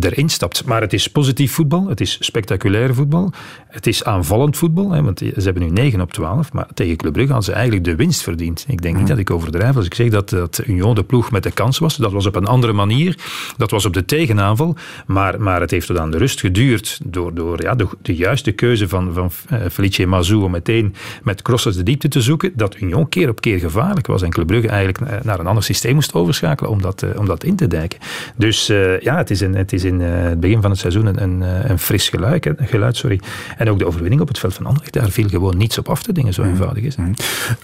erin 0.01 0.29
stapt. 0.29 0.65
Maar 0.65 0.81
het 0.81 0.93
is 0.93 1.09
positief 1.09 1.53
voetbal. 1.53 1.89
Het 1.89 2.01
is 2.01 2.17
spectaculair 2.21 2.95
voetbal. 2.95 3.33
Het 3.69 3.87
is 3.87 4.05
aanvallend 4.05 4.57
voetbal, 4.57 4.91
hè, 4.91 5.03
want 5.03 5.19
ze 5.19 5.41
hebben 5.43 5.63
nu 5.63 5.71
9 5.71 6.01
op 6.01 6.13
12, 6.13 6.53
maar 6.53 6.67
tegen 6.75 6.97
Club 6.97 7.13
Brugge 7.13 7.33
hadden 7.33 7.51
ze 7.51 7.57
eigenlijk 7.57 7.85
de 7.85 7.97
winst 7.97 8.23
verdiend. 8.23 8.65
Ik 8.69 8.83
denk 8.83 8.97
niet 8.97 9.07
dat 9.07 9.19
ik 9.19 9.31
overdrijf 9.31 9.77
als 9.77 9.87
ik 9.87 9.95
zeg 9.95 10.09
dat, 10.09 10.29
dat 10.29 10.63
Union 10.67 10.95
de 10.95 11.05
ploeg 11.05 11.31
met 11.31 11.43
de 11.43 11.51
kans 11.51 11.79
was. 11.79 11.97
Dat 11.97 12.13
was 12.13 12.27
op 12.27 12.37
een 12.37 12.47
andere 12.47 12.73
manier. 12.73 13.19
Dat 13.57 13.71
was 13.71 13.85
op 13.85 13.93
de 13.93 14.05
tegenaanval. 14.05 14.77
Maar, 15.07 15.41
maar 15.41 15.61
het 15.61 15.71
heeft 15.71 15.87
tot 15.87 15.99
aan 15.99 16.11
de 16.11 16.19
rust 16.19 16.41
geduurd 16.41 17.01
door, 17.05 17.35
door 17.35 17.63
ja, 17.63 17.75
de, 17.75 17.87
de 18.03 18.15
juiste 18.15 18.53
keuze 18.53 18.89
van, 18.89 19.13
van 19.13 19.31
uh, 19.53 19.59
Felice 19.71 20.07
Mazou 20.07 20.43
om 20.43 20.51
meteen 20.51 20.95
met 21.23 21.43
crossers 21.43 21.77
de 21.77 21.83
diepte 21.83 22.09
te 22.09 22.21
zoeken, 22.21 22.53
dat 22.55 22.81
Union 22.81 23.09
keer 23.09 23.29
op 23.29 23.41
keer 23.41 23.59
gevaarlijk 23.59 24.06
was 24.07 24.23
en 24.23 24.31
Club 24.31 24.47
Brugge 24.47 24.69
eigenlijk 24.69 25.01
eh, 25.01 25.17
naar 25.23 25.39
een 25.39 25.47
ander 25.47 25.65
systeem 25.65 25.95
moest 25.95 26.15
overschakelen 26.15 26.71
om 26.71 26.83
dat, 26.83 27.03
uh, 27.03 27.11
om 27.19 27.27
dat 27.27 27.45
in 27.45 27.57
te 27.57 27.67
dijken. 27.67 27.99
Dus 28.37 28.71
uh, 28.71 29.01
ja, 29.01 29.17
het 29.17 29.31
is 29.31 29.41
in 29.43 29.55
het, 29.55 29.73
is 29.73 29.85
in, 29.85 30.01
het 30.01 30.41
begin 30.41 30.63
van 30.63 30.71
het 30.71 30.81
seizoen 30.81 31.07
een, 31.07 31.23
een, 31.23 31.71
een 31.71 31.79
fris 31.79 32.09
geluid, 32.09 32.49
geluid 32.57 32.97
sorry. 32.97 33.21
En 33.57 33.71
ook 33.71 33.79
de 33.79 33.87
overwinning 33.87 34.21
op 34.21 34.29
het 34.29 34.39
veld 34.39 34.55
van 34.55 34.67
Anderlecht, 34.67 34.93
daar 34.93 35.11
viel 35.11 35.29
gewoon 35.29 35.57
niets 35.57 35.79
op 35.79 35.89
af 35.89 36.03
te 36.03 36.13
dingen, 36.13 36.33
zo 36.33 36.43
mm. 36.43 36.49
eenvoudig 36.49 36.83
is. 36.83 36.97
Mm. 36.97 37.15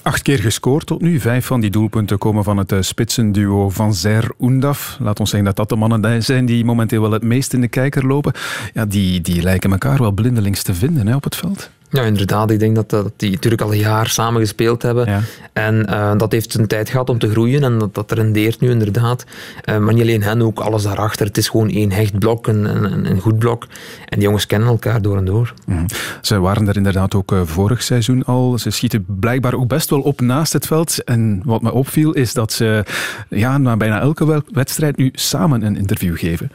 Acht 0.02 0.22
keer 0.22 0.38
gescoord 0.38 0.87
tot 0.87 1.00
nu. 1.00 1.20
Vijf 1.20 1.46
van 1.46 1.60
die 1.60 1.71
doelpunten 1.71 2.19
komen 2.19 2.45
van 2.45 2.56
het 2.56 2.75
spitsenduo 2.80 3.71
Van 3.71 3.95
Zer-Oendaf. 3.95 4.97
Laat 5.00 5.21
ons 5.21 5.30
zeggen 5.30 5.49
dat 5.49 5.56
dat 5.56 5.69
de 5.69 5.76
mannen 5.76 6.23
zijn 6.23 6.47
die 6.47 6.64
momenteel 6.64 7.00
wel 7.00 7.12
het 7.12 7.23
meest 7.23 7.52
in 7.52 7.60
de 7.60 7.69
kijker 7.69 8.06
lopen. 8.06 8.32
Ja, 8.75 8.86
die, 8.86 9.21
die 9.21 9.43
lijken 9.43 9.73
elkaar 9.73 9.99
wel 9.99 10.12
blindelings 10.12 10.62
te 10.62 10.75
vinden 10.75 11.06
hè, 11.06 11.14
op 11.14 11.25
het 11.25 11.36
veld. 11.36 11.71
Ja, 11.93 12.02
inderdaad. 12.02 12.50
Ik 12.50 12.59
denk 12.59 12.75
dat, 12.75 12.91
dat 12.91 13.13
die 13.17 13.31
natuurlijk 13.31 13.63
al 13.63 13.73
een 13.73 13.78
jaar 13.78 14.09
samen 14.09 14.41
gespeeld 14.41 14.83
hebben. 14.83 15.25
En 15.52 15.87
uh, 15.91 16.13
dat 16.17 16.33
heeft 16.33 16.52
zijn 16.52 16.67
tijd 16.67 16.91
gehad 16.91 17.09
om 17.09 17.19
te 17.19 17.31
groeien 17.31 17.63
en 17.63 17.78
dat, 17.78 17.95
dat 17.95 18.13
rendeert 18.13 18.61
nu 18.61 18.71
inderdaad. 18.71 19.25
Uh, 19.65 19.78
maar 19.78 19.95
niet 19.95 20.02
alleen 20.02 20.23
hen, 20.23 20.43
ook 20.43 20.61
alles 20.61 20.83
daarachter. 20.83 21.26
Het 21.26 21.37
is 21.37 21.49
gewoon 21.49 21.71
één 21.71 21.93
hecht 21.93 22.19
blok, 22.19 22.47
een, 22.47 22.65
een, 22.65 23.11
een 23.11 23.21
goed 23.21 23.39
blok. 23.39 23.67
En 24.09 24.19
die 24.19 24.23
jongens 24.23 24.47
kennen 24.47 24.69
elkaar 24.69 25.02
door 25.02 25.17
en 25.17 25.25
door. 25.25 25.55
Mm. 25.67 25.87
Ze 26.21 26.39
waren 26.39 26.69
er 26.69 26.76
inderdaad 26.76 27.15
ook 27.15 27.33
uh, 27.33 27.41
vorig 27.45 27.83
seizoen 27.83 28.25
al. 28.25 28.59
Ze 28.59 28.71
schieten 28.71 29.05
blijkbaar 29.09 29.55
ook 29.55 29.69
best 29.69 29.91
wel 29.91 30.00
op 30.00 30.21
naast 30.21 30.52
het 30.52 30.67
veld. 30.67 31.05
En 31.05 31.43
wat 31.45 31.63
me 31.63 31.73
opviel 31.73 32.13
is 32.13 32.33
dat 32.33 32.52
ze 32.52 32.85
ja, 33.28 33.59
na 33.59 33.76
bijna 33.76 34.00
elke 34.00 34.43
wedstrijd 34.52 34.97
nu 34.97 35.11
samen 35.13 35.63
een 35.63 35.76
interview 35.76 36.19
geven. 36.19 36.50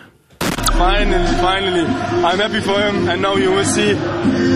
Finally, 0.77 1.25
finally. 1.41 1.85
I'm 2.23 2.39
happy 2.39 2.61
for 2.61 2.79
him. 2.79 3.09
And 3.09 3.21
now 3.21 3.35
you 3.35 3.51
will 3.51 3.65
see, 3.65 3.95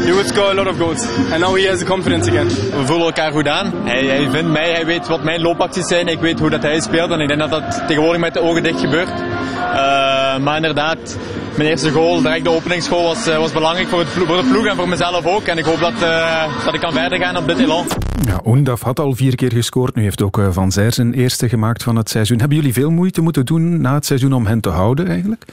he 0.05 0.11
will 0.11 0.23
score 0.23 0.51
a 0.51 0.53
lot 0.53 0.67
of 0.67 0.77
goals. 0.77 1.03
And 1.31 1.41
now 1.41 1.55
he 1.55 1.65
has 1.65 1.79
the 1.79 1.85
confidence 1.85 2.29
again. 2.29 2.47
We 2.47 2.85
voelen 2.85 3.05
elkaar 3.05 3.31
goed 3.31 3.47
aan. 3.47 3.71
Hij, 3.83 4.05
hij 4.05 4.29
vindt 4.29 4.51
mij, 4.51 4.71
hij 4.71 4.85
weet 4.85 5.07
wat 5.07 5.23
mijn 5.23 5.41
loopacties 5.41 5.87
zijn. 5.87 6.07
Ik 6.07 6.19
weet 6.19 6.39
hoe 6.39 6.49
dat 6.49 6.61
hij 6.61 6.79
speelt. 6.79 7.11
En 7.11 7.19
ik 7.19 7.27
denk 7.27 7.39
dat 7.39 7.49
dat 7.49 7.83
tegenwoordig 7.87 8.21
met 8.21 8.33
de 8.33 8.39
ogen 8.41 8.63
dicht 8.63 8.79
gebeurt. 8.79 9.09
Uh, 9.09 10.37
maar 10.37 10.55
inderdaad, 10.55 11.17
mijn 11.57 11.69
eerste 11.69 11.91
goal, 11.91 12.21
direct 12.21 12.43
de 12.43 12.49
openingsgoal, 12.49 13.03
was, 13.03 13.27
uh, 13.27 13.37
was 13.37 13.51
belangrijk 13.51 13.87
voor, 13.87 13.99
het, 13.99 14.09
voor 14.09 14.37
de 14.37 14.47
ploeg 14.51 14.65
en 14.65 14.75
voor 14.75 14.89
mezelf 14.89 15.25
ook. 15.25 15.43
En 15.43 15.57
ik 15.57 15.65
hoop 15.65 15.79
dat, 15.79 15.93
uh, 16.01 16.65
dat 16.65 16.73
ik 16.73 16.79
kan 16.79 16.93
verder 16.93 17.17
gaan 17.17 17.37
op 17.37 17.47
dit 17.47 17.59
elan. 17.59 17.85
Ja, 18.25 18.39
Oendaf 18.45 18.81
had 18.81 18.99
al 18.99 19.13
vier 19.15 19.35
keer 19.35 19.51
gescoord. 19.51 19.95
Nu 19.95 20.03
heeft 20.03 20.21
ook 20.21 20.41
Van 20.49 20.71
Zijr 20.71 20.93
zijn 20.93 21.13
eerste 21.13 21.49
gemaakt 21.49 21.83
van 21.83 21.95
het 21.95 22.09
seizoen. 22.09 22.39
Hebben 22.39 22.57
jullie 22.57 22.73
veel 22.73 22.89
moeite 22.89 23.21
moeten 23.21 23.45
doen 23.45 23.81
na 23.81 23.93
het 23.93 24.05
seizoen 24.05 24.33
om 24.33 24.45
hen 24.45 24.59
te 24.59 24.69
houden 24.69 25.07
eigenlijk? 25.07 25.45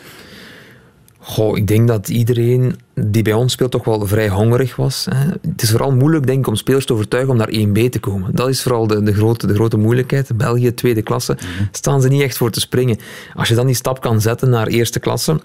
Goh, 1.28 1.56
ik 1.56 1.66
denk 1.66 1.88
dat 1.88 2.08
iedereen 2.08 2.76
die 2.94 3.22
bij 3.22 3.32
ons 3.32 3.52
speelt 3.52 3.70
toch 3.70 3.84
wel 3.84 4.06
vrij 4.06 4.28
hongerig 4.28 4.76
was. 4.76 5.06
Hè. 5.10 5.30
Het 5.50 5.62
is 5.62 5.70
vooral 5.70 5.92
moeilijk 5.92 6.26
denk 6.26 6.38
ik, 6.38 6.46
om 6.46 6.56
spelers 6.56 6.86
te 6.86 6.92
overtuigen 6.92 7.30
om 7.30 7.36
naar 7.36 7.50
1B 7.52 7.90
te 7.90 7.98
komen. 8.00 8.34
Dat 8.34 8.48
is 8.48 8.62
vooral 8.62 8.86
de, 8.86 9.02
de, 9.02 9.14
grote, 9.14 9.46
de 9.46 9.54
grote 9.54 9.76
moeilijkheid. 9.76 10.36
België, 10.36 10.74
tweede 10.74 11.02
klasse, 11.02 11.32
mhm. 11.32 11.64
staan 11.72 12.02
ze 12.02 12.08
niet 12.08 12.22
echt 12.22 12.36
voor 12.36 12.50
te 12.50 12.60
springen. 12.60 12.98
Als 13.34 13.48
je 13.48 13.54
dan 13.54 13.66
die 13.66 13.74
stap 13.74 14.00
kan 14.00 14.20
zetten 14.20 14.50
naar 14.50 14.66
eerste 14.66 15.00
klasse, 15.00 15.40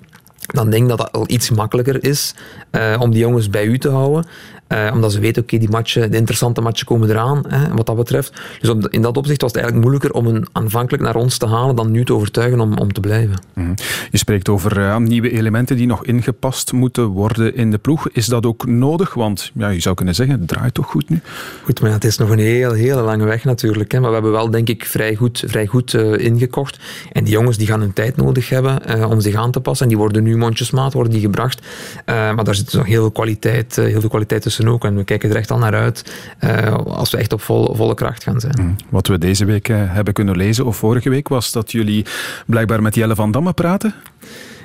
dan 0.45 0.69
denk 0.69 0.83
ik 0.83 0.89
dat 0.89 0.97
dat 0.97 1.11
al 1.11 1.23
iets 1.27 1.49
makkelijker 1.49 2.03
is 2.03 2.35
uh, 2.71 2.95
om 2.99 3.11
die 3.11 3.19
jongens 3.19 3.49
bij 3.49 3.65
u 3.65 3.77
te 3.77 3.89
houden. 3.89 4.25
Uh, 4.67 4.91
omdat 4.93 5.11
ze 5.11 5.19
weten, 5.19 5.41
oké, 5.41 5.57
die 5.57 5.69
matchen, 5.69 6.11
de 6.11 6.17
interessante 6.17 6.61
matchen 6.61 6.85
komen 6.85 7.09
eraan, 7.09 7.43
hè, 7.47 7.73
wat 7.73 7.85
dat 7.85 7.95
betreft. 7.95 8.41
Dus 8.59 8.69
op, 8.69 8.87
in 8.87 9.01
dat 9.01 9.17
opzicht 9.17 9.41
was 9.41 9.51
het 9.51 9.61
eigenlijk 9.61 9.89
moeilijker 9.89 10.19
om 10.19 10.35
een 10.35 10.47
aanvankelijk 10.51 11.03
naar 11.03 11.15
ons 11.15 11.37
te 11.37 11.47
halen 11.47 11.75
dan 11.75 11.91
nu 11.91 12.05
te 12.05 12.13
overtuigen 12.13 12.59
om, 12.59 12.77
om 12.77 12.93
te 12.93 12.99
blijven. 12.99 13.35
Mm. 13.53 13.73
Je 14.11 14.17
spreekt 14.17 14.49
over 14.49 14.77
uh, 14.77 14.97
nieuwe 14.97 15.31
elementen 15.31 15.75
die 15.75 15.87
nog 15.87 16.05
ingepast 16.05 16.71
moeten 16.71 17.05
worden 17.05 17.55
in 17.55 17.71
de 17.71 17.77
ploeg. 17.77 18.09
Is 18.09 18.25
dat 18.25 18.45
ook 18.45 18.65
nodig? 18.65 19.13
Want 19.13 19.51
ja, 19.53 19.69
je 19.69 19.79
zou 19.79 19.95
kunnen 19.95 20.15
zeggen, 20.15 20.39
het 20.39 20.47
draait 20.47 20.73
toch 20.73 20.85
goed 20.85 21.09
nu? 21.09 21.21
Goed, 21.63 21.79
maar 21.79 21.89
ja, 21.89 21.95
het 21.95 22.05
is 22.05 22.17
nog 22.17 22.29
een 22.29 22.39
heel, 22.39 22.71
hele 22.71 23.01
lange 23.01 23.25
weg 23.25 23.43
natuurlijk. 23.43 23.91
Hè. 23.91 23.99
Maar 23.99 24.07
we 24.07 24.13
hebben 24.13 24.31
wel, 24.31 24.49
denk 24.49 24.69
ik, 24.69 24.85
vrij 24.85 25.15
goed, 25.15 25.43
vrij 25.47 25.67
goed 25.67 25.93
uh, 25.93 26.17
ingekocht. 26.17 26.79
En 27.11 27.23
die 27.23 27.33
jongens 27.33 27.57
die 27.57 27.67
gaan 27.67 27.79
hun 27.79 27.93
tijd 27.93 28.15
nodig 28.15 28.49
hebben 28.49 29.07
om 29.09 29.21
zich 29.21 29.35
aan 29.35 29.51
te 29.51 29.59
passen. 29.59 29.85
En 29.85 29.91
die 29.91 30.01
worden 30.01 30.23
nu 30.23 30.37
mondjesmaat, 30.37 30.93
worden 30.93 31.13
die 31.13 31.21
gebracht. 31.21 31.61
maar 32.05 32.43
daar 32.43 32.55
zit 32.55 32.65
dus 32.65 32.73
nog 32.73 32.85
heel 32.85 33.01
veel 33.01 33.11
kwaliteit, 33.11 33.75
heel 33.75 33.99
veel 33.99 34.09
kwaliteit 34.09 34.41
tussen 34.41 34.62
ook. 34.67 34.85
En 34.85 34.95
we 34.95 35.03
kijken 35.03 35.29
er 35.29 35.35
echt 35.35 35.51
al 35.51 35.57
naar 35.57 35.75
uit 35.75 36.13
uh, 36.43 36.75
als 36.75 37.11
we 37.11 37.17
echt 37.17 37.33
op 37.33 37.41
volle, 37.41 37.75
volle 37.75 37.93
kracht 37.93 38.23
gaan 38.23 38.39
zijn. 38.39 38.55
Mm. 38.61 38.75
Wat 38.89 39.07
we 39.07 39.17
deze 39.17 39.45
week 39.45 39.69
uh, 39.69 39.77
hebben 39.79 40.13
kunnen 40.13 40.37
lezen, 40.37 40.65
of 40.65 40.77
vorige 40.77 41.09
week, 41.09 41.27
was 41.27 41.51
dat 41.51 41.71
jullie 41.71 42.05
blijkbaar 42.45 42.81
met 42.81 42.95
Jelle 42.95 43.15
van 43.15 43.31
Damme 43.31 43.53
praten? 43.53 43.93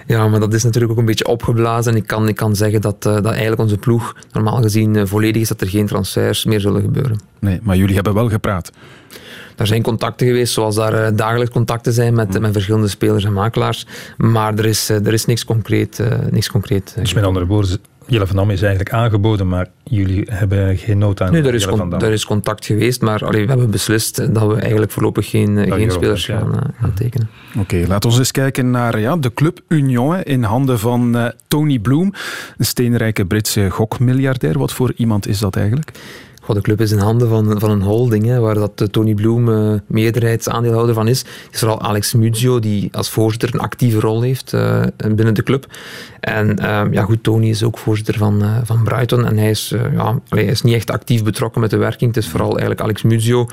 Ja, 0.07 0.29
maar 0.29 0.41
dat 0.41 0.55
is 0.55 0.65
natuurlijk 0.65 0.93
ook 0.93 0.99
een 0.99 1.05
beetje 1.05 1.27
opgeblazen. 1.27 1.97
Ik 1.97 2.07
kan, 2.07 2.29
ik 2.29 2.37
kan 2.37 2.57
zeggen 2.57 2.81
dat, 2.81 3.07
uh, 3.07 3.15
dat 3.15 3.27
eigenlijk 3.27 3.61
onze 3.61 3.77
ploeg 3.77 4.15
normaal 4.33 4.63
gezien 4.63 5.09
volledig 5.09 5.43
is, 5.43 5.49
dat 5.49 5.61
er 5.61 5.69
geen 5.69 5.87
transfers 5.87 6.45
meer 6.45 6.61
zullen 6.61 6.83
gebeuren. 6.83 7.21
Nee, 7.39 7.61
maar 7.63 7.77
jullie 7.77 7.95
hebben 7.95 8.15
wel 8.15 8.29
gepraat. 8.29 8.73
Er 9.57 9.67
zijn 9.67 9.83
contacten 9.83 10.27
geweest, 10.27 10.53
zoals 10.53 10.75
daar 10.75 11.17
dagelijks 11.17 11.53
contacten 11.53 11.93
zijn 11.93 12.15
met, 12.15 12.35
mm. 12.35 12.41
met 12.41 12.53
verschillende 12.53 12.89
spelers 12.89 13.25
en 13.25 13.33
makelaars. 13.33 13.87
Maar 14.17 14.55
er 14.55 14.65
is, 14.65 14.89
er 14.89 15.13
is 15.13 15.25
niks 15.25 15.45
concreet. 15.45 16.03
niks 16.31 16.51
concreet 16.51 16.95
dus 16.97 17.15
met 17.15 17.25
andere 17.25 17.47
woorden, 17.47 17.79
Jelle 18.09 18.27
van 18.27 18.37
Damme 18.37 18.53
is 18.53 18.61
eigenlijk 18.63 18.93
aangeboden, 18.95 19.49
maar 19.49 19.67
jullie 19.85 20.27
hebben 20.31 20.77
geen 20.77 20.99
nood 20.99 21.21
aan 21.21 21.33
Nee, 21.33 21.43
daar 21.43 21.55
is, 21.55 21.61
Jelle 21.61 21.71
van 21.77 21.81
con- 21.81 21.91
Damme. 21.91 22.05
daar 22.05 22.15
is 22.15 22.25
contact 22.25 22.67
geweest, 22.67 23.01
maar 23.01 23.25
allee, 23.25 23.43
we 23.43 23.49
hebben 23.49 23.71
beslist 23.71 24.35
dat 24.35 24.47
we 24.47 24.61
eigenlijk 24.61 24.93
voorlopig 24.93 25.31
geen, 25.31 25.59
eh, 25.59 25.73
geen 25.73 25.91
spelers 25.91 26.27
wel, 26.27 26.37
ja. 26.39 26.43
gaan, 26.43 26.55
eh, 26.55 26.69
gaan 26.81 26.95
tekenen. 26.95 27.29
Oké, 27.59 27.85
laten 27.89 28.11
we 28.11 28.17
eens 28.19 28.31
kijken 28.31 28.71
naar 28.71 29.01
ja, 29.01 29.17
de 29.17 29.35
Club 29.35 29.61
Union 29.69 30.23
in 30.23 30.43
handen 30.43 30.79
van 30.79 31.17
eh, 31.17 31.27
Tony 31.49 31.79
Bloom, 31.79 32.13
een 32.59 32.65
steenrijke 32.67 33.25
Britse 33.25 33.71
gokmiljardair. 33.71 34.59
Wat 34.59 34.73
voor 34.73 34.93
iemand 34.97 35.27
is 35.29 35.39
dat 35.39 35.57
eigenlijk? 35.57 35.91
De 36.55 36.61
club 36.61 36.81
is 36.81 36.93
in 36.93 36.99
handen 36.99 37.29
van, 37.29 37.61
van 37.61 37.71
een 37.71 37.83
holding, 37.83 38.27
hè, 38.27 38.41
waar 38.41 38.55
dat 38.55 38.89
Tony 38.91 39.15
Bloem 39.15 39.49
eh, 39.49 39.81
meerderheidsaandeelhouder 39.87 40.95
van 40.95 41.09
is. 41.09 41.19
Het 41.19 41.53
is 41.53 41.59
vooral 41.59 41.81
Alex 41.81 42.15
Muzio, 42.15 42.59
die 42.59 42.89
als 42.93 43.11
voorzitter 43.11 43.55
een 43.55 43.61
actieve 43.61 44.01
rol 44.01 44.23
heeft 44.23 44.53
eh, 44.53 44.83
binnen 44.97 45.35
de 45.35 45.43
club. 45.43 45.67
En 46.21 46.59
ehm, 46.59 46.93
ja, 46.93 47.03
goed, 47.03 47.23
Tony 47.23 47.49
is 47.49 47.63
ook 47.63 47.79
voorzitter 47.79 48.19
van, 48.19 48.43
eh, 48.43 48.57
van 48.63 48.83
Brighton 48.85 49.27
en 49.27 49.37
hij 49.37 49.51
is, 49.51 49.75
ja, 49.93 50.19
hij 50.29 50.45
is 50.45 50.63
niet 50.63 50.75
echt 50.75 50.91
actief 50.91 51.25
betrokken 51.25 51.61
met 51.61 51.71
de 51.71 51.77
werking. 51.77 52.15
Het 52.15 52.25
is 52.25 52.31
vooral 52.31 52.51
eigenlijk 52.51 52.81
Alex 52.81 53.03
Muzio 53.03 53.47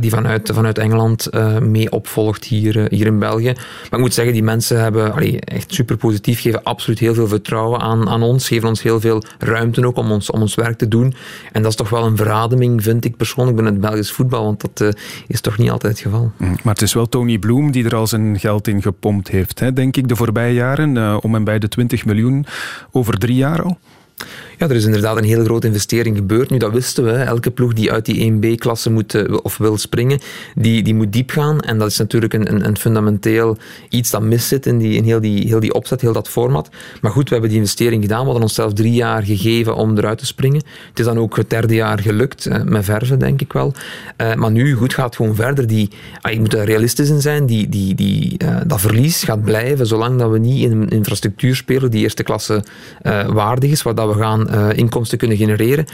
die 0.00 0.10
vanuit, 0.10 0.50
vanuit 0.54 0.78
Engeland 0.78 1.28
mee 1.60 1.92
opvolgt 1.92 2.44
hier, 2.44 2.86
hier 2.90 3.06
in 3.06 3.18
België. 3.18 3.52
Maar 3.52 3.90
ik 3.90 3.98
moet 3.98 4.14
zeggen, 4.14 4.34
die 4.34 4.42
mensen 4.42 4.80
hebben 4.80 5.14
echt 5.38 5.74
super 5.74 5.96
positief, 5.96 6.40
geven 6.40 6.62
absoluut 6.62 6.98
heel 6.98 7.14
veel 7.14 7.28
vertrouwen 7.28 7.80
aan, 7.80 8.08
aan 8.08 8.22
ons, 8.22 8.48
geven 8.48 8.68
ons 8.68 8.82
heel 8.82 9.00
veel 9.00 9.22
ruimte 9.38 9.86
ook 9.86 9.96
om 9.96 10.10
ons, 10.10 10.30
om 10.30 10.40
ons 10.40 10.54
werk 10.54 10.78
te 10.78 10.88
doen. 10.88 11.14
En 11.52 11.62
dat 11.62 11.70
is 11.70 11.76
toch 11.76 11.88
wel 11.88 12.04
een 12.04 12.16
verademing, 12.22 12.82
vind 12.82 13.04
ik 13.04 13.16
persoonlijk, 13.16 13.56
binnen 13.56 13.72
het 13.72 13.82
Belgisch 13.82 14.12
voetbal, 14.12 14.44
want 14.44 14.60
dat 14.60 14.80
eh, 14.80 15.02
is 15.26 15.40
toch 15.40 15.58
niet 15.58 15.70
altijd 15.70 15.92
het 15.92 16.02
geval. 16.02 16.32
Maar 16.38 16.72
het 16.74 16.82
is 16.82 16.94
wel 16.94 17.08
Tony 17.08 17.38
Bloom 17.38 17.72
die 17.72 17.84
er 17.84 17.94
al 17.94 18.06
zijn 18.06 18.38
geld 18.38 18.68
in 18.68 18.82
gepompt 18.82 19.28
heeft, 19.28 19.58
hè, 19.60 19.72
denk 19.72 19.96
ik, 19.96 20.08
de 20.08 20.16
voorbije 20.16 20.54
jaren. 20.54 20.96
eh, 20.96 21.16
om 21.20 21.34
en 21.34 21.44
bij 21.44 21.58
de 21.58 21.68
20 21.68 22.04
miljoen 22.04 22.46
over 22.90 23.18
drie 23.18 23.36
jaar 23.36 23.62
al. 23.62 23.78
Ja, 24.62 24.68
er 24.68 24.76
is 24.76 24.84
inderdaad 24.84 25.16
een 25.16 25.24
hele 25.24 25.44
grote 25.44 25.66
investering 25.66 26.16
gebeurd. 26.16 26.50
Nu, 26.50 26.58
dat 26.58 26.72
wisten 26.72 27.04
we. 27.04 27.12
Elke 27.12 27.50
ploeg 27.50 27.72
die 27.72 27.92
uit 27.92 28.04
die 28.04 28.32
1B-klasse 28.32 28.90
moet 28.90 29.14
eh, 29.14 29.36
of 29.42 29.56
wil 29.56 29.78
springen, 29.78 30.20
die, 30.54 30.82
die 30.82 30.94
moet 30.94 31.12
diep 31.12 31.30
gaan. 31.30 31.60
En 31.60 31.78
dat 31.78 31.90
is 31.90 31.98
natuurlijk 31.98 32.34
een, 32.34 32.54
een, 32.54 32.66
een 32.66 32.76
fundamenteel 32.76 33.56
iets 33.88 34.10
dat 34.10 34.22
mis 34.22 34.48
zit 34.48 34.66
in, 34.66 34.78
die, 34.78 34.96
in 34.96 35.04
heel, 35.04 35.20
die, 35.20 35.46
heel 35.46 35.60
die 35.60 35.74
opzet, 35.74 36.00
heel 36.00 36.12
dat 36.12 36.28
format. 36.28 36.68
Maar 37.00 37.10
goed, 37.10 37.24
we 37.24 37.32
hebben 37.32 37.50
die 37.50 37.58
investering 37.58 38.02
gedaan. 38.02 38.18
We 38.18 38.24
hadden 38.24 38.42
onszelf 38.42 38.72
drie 38.72 38.92
jaar 38.92 39.22
gegeven 39.22 39.74
om 39.74 39.98
eruit 39.98 40.18
te 40.18 40.26
springen. 40.26 40.62
Het 40.88 40.98
is 40.98 41.04
dan 41.04 41.18
ook 41.18 41.36
het 41.36 41.50
derde 41.50 41.74
jaar 41.74 41.98
gelukt, 41.98 42.46
eh, 42.46 42.62
met 42.62 42.84
verven, 42.84 43.18
denk 43.18 43.40
ik 43.40 43.52
wel. 43.52 43.72
Eh, 44.16 44.34
maar 44.34 44.50
nu, 44.50 44.74
goed, 44.74 44.94
gaat 44.94 45.16
gewoon 45.16 45.34
verder. 45.34 45.66
Die, 45.66 45.90
ah, 46.20 46.32
je 46.32 46.40
moet 46.40 46.54
er 46.54 46.64
realistisch 46.64 47.08
in 47.08 47.20
zijn. 47.20 47.46
Die, 47.46 47.68
die, 47.68 47.94
die, 47.94 48.36
dat 48.66 48.80
verlies 48.80 49.24
gaat 49.24 49.44
blijven 49.44 49.86
zolang 49.86 50.18
dat 50.18 50.30
we 50.30 50.38
niet 50.38 50.62
in 50.62 50.80
een 50.80 50.88
infrastructuur 50.88 51.56
spelen 51.56 51.90
die 51.90 52.02
eerste 52.02 52.22
klasse 52.22 52.64
waardig 53.26 53.70
is, 53.70 53.82
waar 53.82 53.94
dat 53.94 54.14
we 54.14 54.20
gaan 54.20 54.50
eh, 54.52 54.68
inkomsten 54.76 55.18
kunnen 55.18 55.36
genereren. 55.36 55.86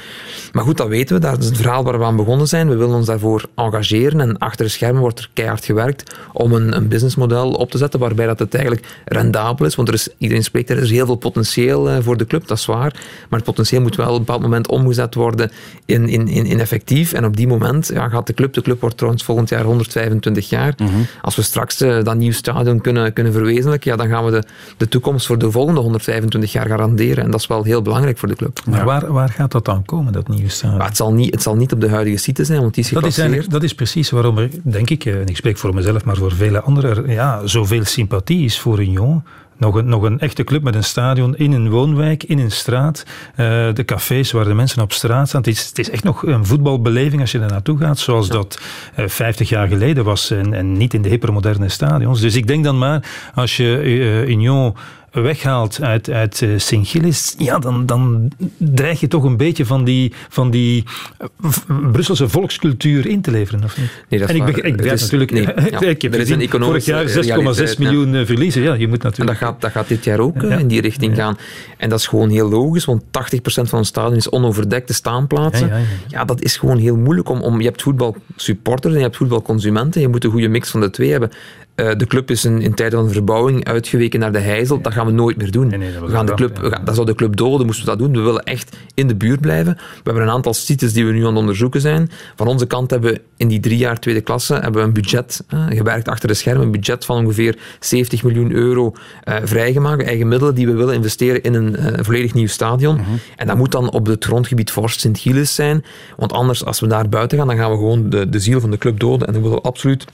Maar 0.52 0.64
goed, 0.64 0.76
dat 0.76 0.88
weten 0.88 1.14
we. 1.14 1.20
Dat 1.20 1.38
is 1.38 1.46
het 1.46 1.56
verhaal 1.56 1.84
waar 1.84 1.98
we 1.98 2.04
aan 2.04 2.16
begonnen 2.16 2.48
zijn. 2.48 2.68
We 2.68 2.76
willen 2.76 2.96
ons 2.96 3.06
daarvoor 3.06 3.44
engageren 3.54 4.20
en 4.20 4.38
achter 4.38 4.64
de 4.64 4.70
schermen 4.70 5.00
wordt 5.00 5.18
er 5.18 5.30
keihard 5.32 5.64
gewerkt 5.64 6.16
om 6.32 6.52
een, 6.52 6.76
een 6.76 6.88
businessmodel 6.88 7.52
op 7.52 7.70
te 7.70 7.78
zetten 7.78 8.00
waarbij 8.00 8.26
dat 8.26 8.38
het 8.38 8.54
eigenlijk 8.54 8.86
rendabel 9.04 9.66
is. 9.66 9.74
Want 9.74 9.88
er 9.88 9.94
is, 9.94 10.08
iedereen 10.18 10.44
spreekt, 10.44 10.70
er 10.70 10.78
is 10.78 10.90
heel 10.90 11.06
veel 11.06 11.14
potentieel 11.14 11.90
eh, 11.90 11.96
voor 12.00 12.16
de 12.16 12.26
club, 12.26 12.46
dat 12.46 12.58
is 12.58 12.66
waar. 12.66 12.92
Maar 13.28 13.38
het 13.38 13.44
potentieel 13.44 13.82
moet 13.82 13.96
wel 13.96 14.06
op 14.06 14.12
een 14.12 14.18
bepaald 14.18 14.42
moment 14.42 14.68
omgezet 14.68 15.14
worden 15.14 15.50
in, 15.84 16.08
in, 16.08 16.28
in, 16.28 16.46
in 16.46 16.60
effectief. 16.60 17.12
En 17.12 17.24
op 17.24 17.36
die 17.36 17.48
moment 17.48 17.90
ja, 17.94 18.08
gaat 18.08 18.26
de 18.26 18.34
club, 18.34 18.52
de 18.52 18.62
club 18.62 18.80
wordt 18.80 18.96
trouwens 18.96 19.24
volgend 19.24 19.48
jaar 19.48 19.64
125 19.64 20.48
jaar. 20.48 20.74
Als 21.22 21.36
we 21.36 21.42
straks 21.42 21.80
eh, 21.80 22.04
dat 22.04 22.16
nieuw 22.16 22.32
stadion 22.32 22.80
kunnen, 22.80 23.12
kunnen 23.12 23.32
verwezenlijken, 23.32 23.90
ja, 23.90 23.96
dan 23.96 24.08
gaan 24.08 24.24
we 24.24 24.30
de, 24.30 24.42
de 24.76 24.88
toekomst 24.88 25.26
voor 25.26 25.38
de 25.38 25.50
volgende 25.50 25.80
125 25.80 26.52
jaar 26.52 26.66
garanderen. 26.66 27.24
En 27.24 27.30
dat 27.30 27.40
is 27.40 27.46
wel 27.46 27.62
heel 27.62 27.82
belangrijk 27.82 28.18
voor 28.18 28.28
de 28.28 28.36
club. 28.36 28.47
Maar 28.70 28.84
waar, 28.84 29.12
waar 29.12 29.28
gaat 29.28 29.52
dat 29.52 29.64
dan 29.64 29.84
komen, 29.84 30.12
dat 30.12 30.28
nieuwe 30.28 30.48
stadion? 30.48 30.82
Het, 30.82 30.96
zal 30.96 31.12
niet, 31.12 31.30
het 31.30 31.42
zal 31.42 31.56
niet 31.56 31.72
op 31.72 31.80
de 31.80 31.88
huidige 31.88 32.16
site 32.16 32.44
zijn, 32.44 32.60
want 32.60 32.74
die 32.74 32.84
is 32.84 32.90
Dat 32.90 33.06
is, 33.06 33.48
dat 33.48 33.62
is 33.62 33.74
precies 33.74 34.10
waarom 34.10 34.38
er, 34.38 34.50
denk 34.62 34.90
ik, 34.90 35.04
eh, 35.04 35.20
en 35.20 35.26
ik 35.26 35.36
spreek 35.36 35.58
voor 35.58 35.74
mezelf, 35.74 36.04
maar 36.04 36.16
voor 36.16 36.32
vele 36.32 36.60
anderen, 36.60 36.96
er, 36.96 37.10
ja, 37.10 37.46
zoveel 37.46 37.84
sympathie 37.84 38.44
is 38.44 38.58
voor 38.58 38.80
Union. 38.80 39.22
Nog 39.58 39.74
een, 39.74 39.88
nog 39.88 40.02
een 40.02 40.20
echte 40.20 40.44
club 40.44 40.62
met 40.62 40.74
een 40.74 40.84
stadion 40.84 41.36
in 41.36 41.52
een 41.52 41.70
woonwijk, 41.70 42.24
in 42.24 42.38
een 42.38 42.50
straat. 42.50 43.04
Eh, 43.34 43.46
de 43.74 43.84
cafés 43.84 44.32
waar 44.32 44.44
de 44.44 44.54
mensen 44.54 44.82
op 44.82 44.92
straat 44.92 45.28
staan. 45.28 45.40
Het 45.40 45.50
is, 45.50 45.66
het 45.68 45.78
is 45.78 45.90
echt 45.90 46.04
nog 46.04 46.26
een 46.26 46.46
voetbalbeleving 46.46 47.20
als 47.20 47.32
je 47.32 47.38
daar 47.38 47.50
naartoe 47.50 47.78
gaat, 47.78 47.98
zoals 47.98 48.28
dat 48.28 48.60
eh, 48.94 49.08
50 49.08 49.48
jaar 49.48 49.68
geleden 49.68 50.04
was 50.04 50.30
en, 50.30 50.54
en 50.54 50.72
niet 50.72 50.94
in 50.94 51.02
de 51.02 51.08
hypermoderne 51.08 51.68
stadions. 51.68 52.20
Dus 52.20 52.36
ik 52.36 52.46
denk 52.46 52.64
dan 52.64 52.78
maar, 52.78 53.30
als 53.34 53.56
je 53.56 53.78
eh, 53.78 54.28
Union 54.28 54.74
weghaalt 55.12 55.82
uit, 55.82 56.10
uit 56.10 56.42
eh, 56.42 56.48
Sint-Gilles, 56.56 57.34
ja, 57.38 57.58
dan, 57.58 57.86
dan 57.86 58.30
dreig 58.56 59.00
je 59.00 59.08
toch 59.08 59.24
een 59.24 59.36
beetje 59.36 59.66
van 59.66 59.84
die, 59.84 60.12
van 60.28 60.50
die 60.50 60.84
eh, 61.18 61.50
Brusselse 61.92 62.28
volkscultuur 62.28 63.06
in 63.06 63.20
te 63.20 63.30
leveren, 63.30 63.64
of 63.64 63.78
niet? 63.78 63.90
Nee, 64.08 64.20
dat 64.20 64.28
is 64.28 64.34
en 64.34 64.40
ik 64.40 64.46
begrijp, 64.46 64.66
ik 64.66 64.76
begrijp 64.76 64.96
is- 64.96 65.02
natuurlijk, 65.02 65.30
nee, 65.30 65.42
ja. 65.70 65.80
ik 65.80 66.02
heb 66.02 66.14
Er 66.14 66.20
is 66.20 66.30
een 66.30 66.48
vorig 66.50 66.84
jaar 66.84 67.06
6,6 67.06 67.12
realiteit, 67.12 67.76
ja. 67.78 67.90
miljoen 67.90 68.14
eh, 68.14 68.26
verliezen. 68.26 68.62
Ja, 68.62 68.74
je 68.74 68.88
moet 68.88 68.98
En 68.98 69.04
natuurlijk... 69.04 69.38
dat 69.40 69.48
gaat, 69.48 69.60
dat 69.60 69.70
gaat 69.70 69.88
dit 69.88 70.04
jaar 70.04 70.18
ook 70.18 70.42
Ja. 70.42 70.56
in 70.58 70.66
die 70.68 70.80
richting 70.80 71.14
gaan. 71.16 71.36
En 71.76 71.88
dat 71.88 71.98
is 71.98 72.06
gewoon 72.06 72.30
heel 72.30 72.48
logisch, 72.48 72.84
want 72.84 73.02
80% 73.02 73.08
van 73.44 73.78
ons 73.78 73.88
stadion 73.88 74.16
is 74.16 74.30
onoverdekte 74.30 74.92
staanplaatsen. 74.94 75.70
Ja. 76.08 76.24
dat 76.24 76.42
is 76.42 76.56
gewoon 76.56 76.78
heel 76.78 76.96
moeilijk. 76.96 77.28
Om, 77.28 77.40
om, 77.42 77.60
je 77.60 77.66
hebt 77.66 77.82
voetbalsupporters 77.82 78.92
en 78.92 78.98
je 78.98 79.04
hebt 79.04 79.16
voetbalconsumenten. 79.16 80.00
Je 80.00 80.08
moet 80.08 80.24
een 80.24 80.30
goede 80.30 80.48
mix 80.48 80.70
van 80.70 80.80
de 80.80 80.90
twee 80.90 81.10
hebben. 81.10 81.30
Eh, 81.78 81.90
de 81.96 82.06
club 82.06 82.30
is 82.30 82.44
in, 82.44 82.60
in 82.60 82.74
tijden 82.74 82.98
van 82.98 83.10
verbouwing 83.10 83.64
uitgeweken 83.64 84.20
naar 84.20 84.32
de 84.32 84.38
Heizel. 84.38 84.80
Dat 84.80 84.92
gaan 84.92 85.06
we 85.06 85.12
nooit 85.12 85.36
meer 85.36 85.50
doen. 85.50 85.68
nee, 85.68 85.78
we 86.00 86.08
gaan 86.08 86.26
de 86.26 86.34
club, 86.34 86.56
ramp, 86.56 86.68
we 86.70 86.74
gaan- 86.76 86.84
dat 86.84 86.94
zou 86.94 87.06
de 87.06 87.14
club 87.14 87.36
doden, 87.36 87.66
moesten 87.66 87.84
we 87.84 87.90
dat 87.90 87.98
doen. 87.98 88.12
We 88.12 88.20
willen 88.20 88.42
echt 88.42 88.76
in 88.94 89.06
de 89.08 89.14
buurt 89.16 89.40
blijven. 89.40 89.74
We 89.74 90.00
hebben 90.02 90.22
een 90.22 90.30
aantal 90.30 90.54
sites 90.54 90.92
die 90.92 91.06
we 91.06 91.12
nu 91.12 91.20
aan 91.20 91.26
het 91.26 91.36
onderzoeken 91.36 91.80
zijn. 91.80 92.10
Van 92.36 92.46
onze 92.46 92.66
kant 92.66 92.90
hebben 92.90 93.12
we 93.12 93.20
in 93.36 93.48
die 93.48 93.60
drie 93.60 93.76
jaar 93.78 93.98
tweede 94.00 94.20
klasse 94.20 94.54
hebben 94.54 94.72
we 94.72 94.86
een 94.86 94.92
budget, 94.92 95.44
eh, 95.48 95.64
gewerkt 95.68 96.08
achter 96.08 96.28
de 96.28 96.34
schermen, 96.34 96.62
een 96.64 96.70
budget 96.70 97.04
van 97.04 97.16
ongeveer 97.24 97.58
70 97.80 98.22
miljoen 98.22 98.52
euro 98.52 98.92
eh, 99.24 99.36
vrijgemaakt. 99.42 100.02
Eigen 100.02 100.28
middelen 100.28 100.54
die 100.54 100.66
we 100.66 100.72
willen 100.72 100.94
investeren 100.94 101.42
in 101.42 101.54
een 101.54 102.04
volledig 102.04 102.34
nieuw 102.34 102.46
stadion. 102.46 103.00
En 103.36 103.46
dat 103.46 103.56
moet 103.56 103.72
dan 103.72 103.90
op 103.90 104.06
het 104.06 104.24
grondgebied 104.24 104.70
Vorst 104.70 105.00
Sint-Gilles 105.00 105.54
zijn. 105.54 105.84
Want 106.16 106.32
anders, 106.32 106.64
als 106.64 106.80
we 106.80 106.86
daar 106.86 107.08
buiten 107.08 107.38
gaan, 107.38 107.46
dan 107.46 107.56
gaan 107.56 107.70
we 107.70 107.76
gewoon 107.76 108.10
de, 108.10 108.28
de 108.28 108.38
ziel 108.38 108.60
van 108.60 108.70
de 108.70 108.78
club 108.78 108.98
doden. 109.00 109.26
En 109.26 109.32
dan 109.32 109.42
willen 109.42 109.56
we 109.56 109.62
absoluut 109.62 110.04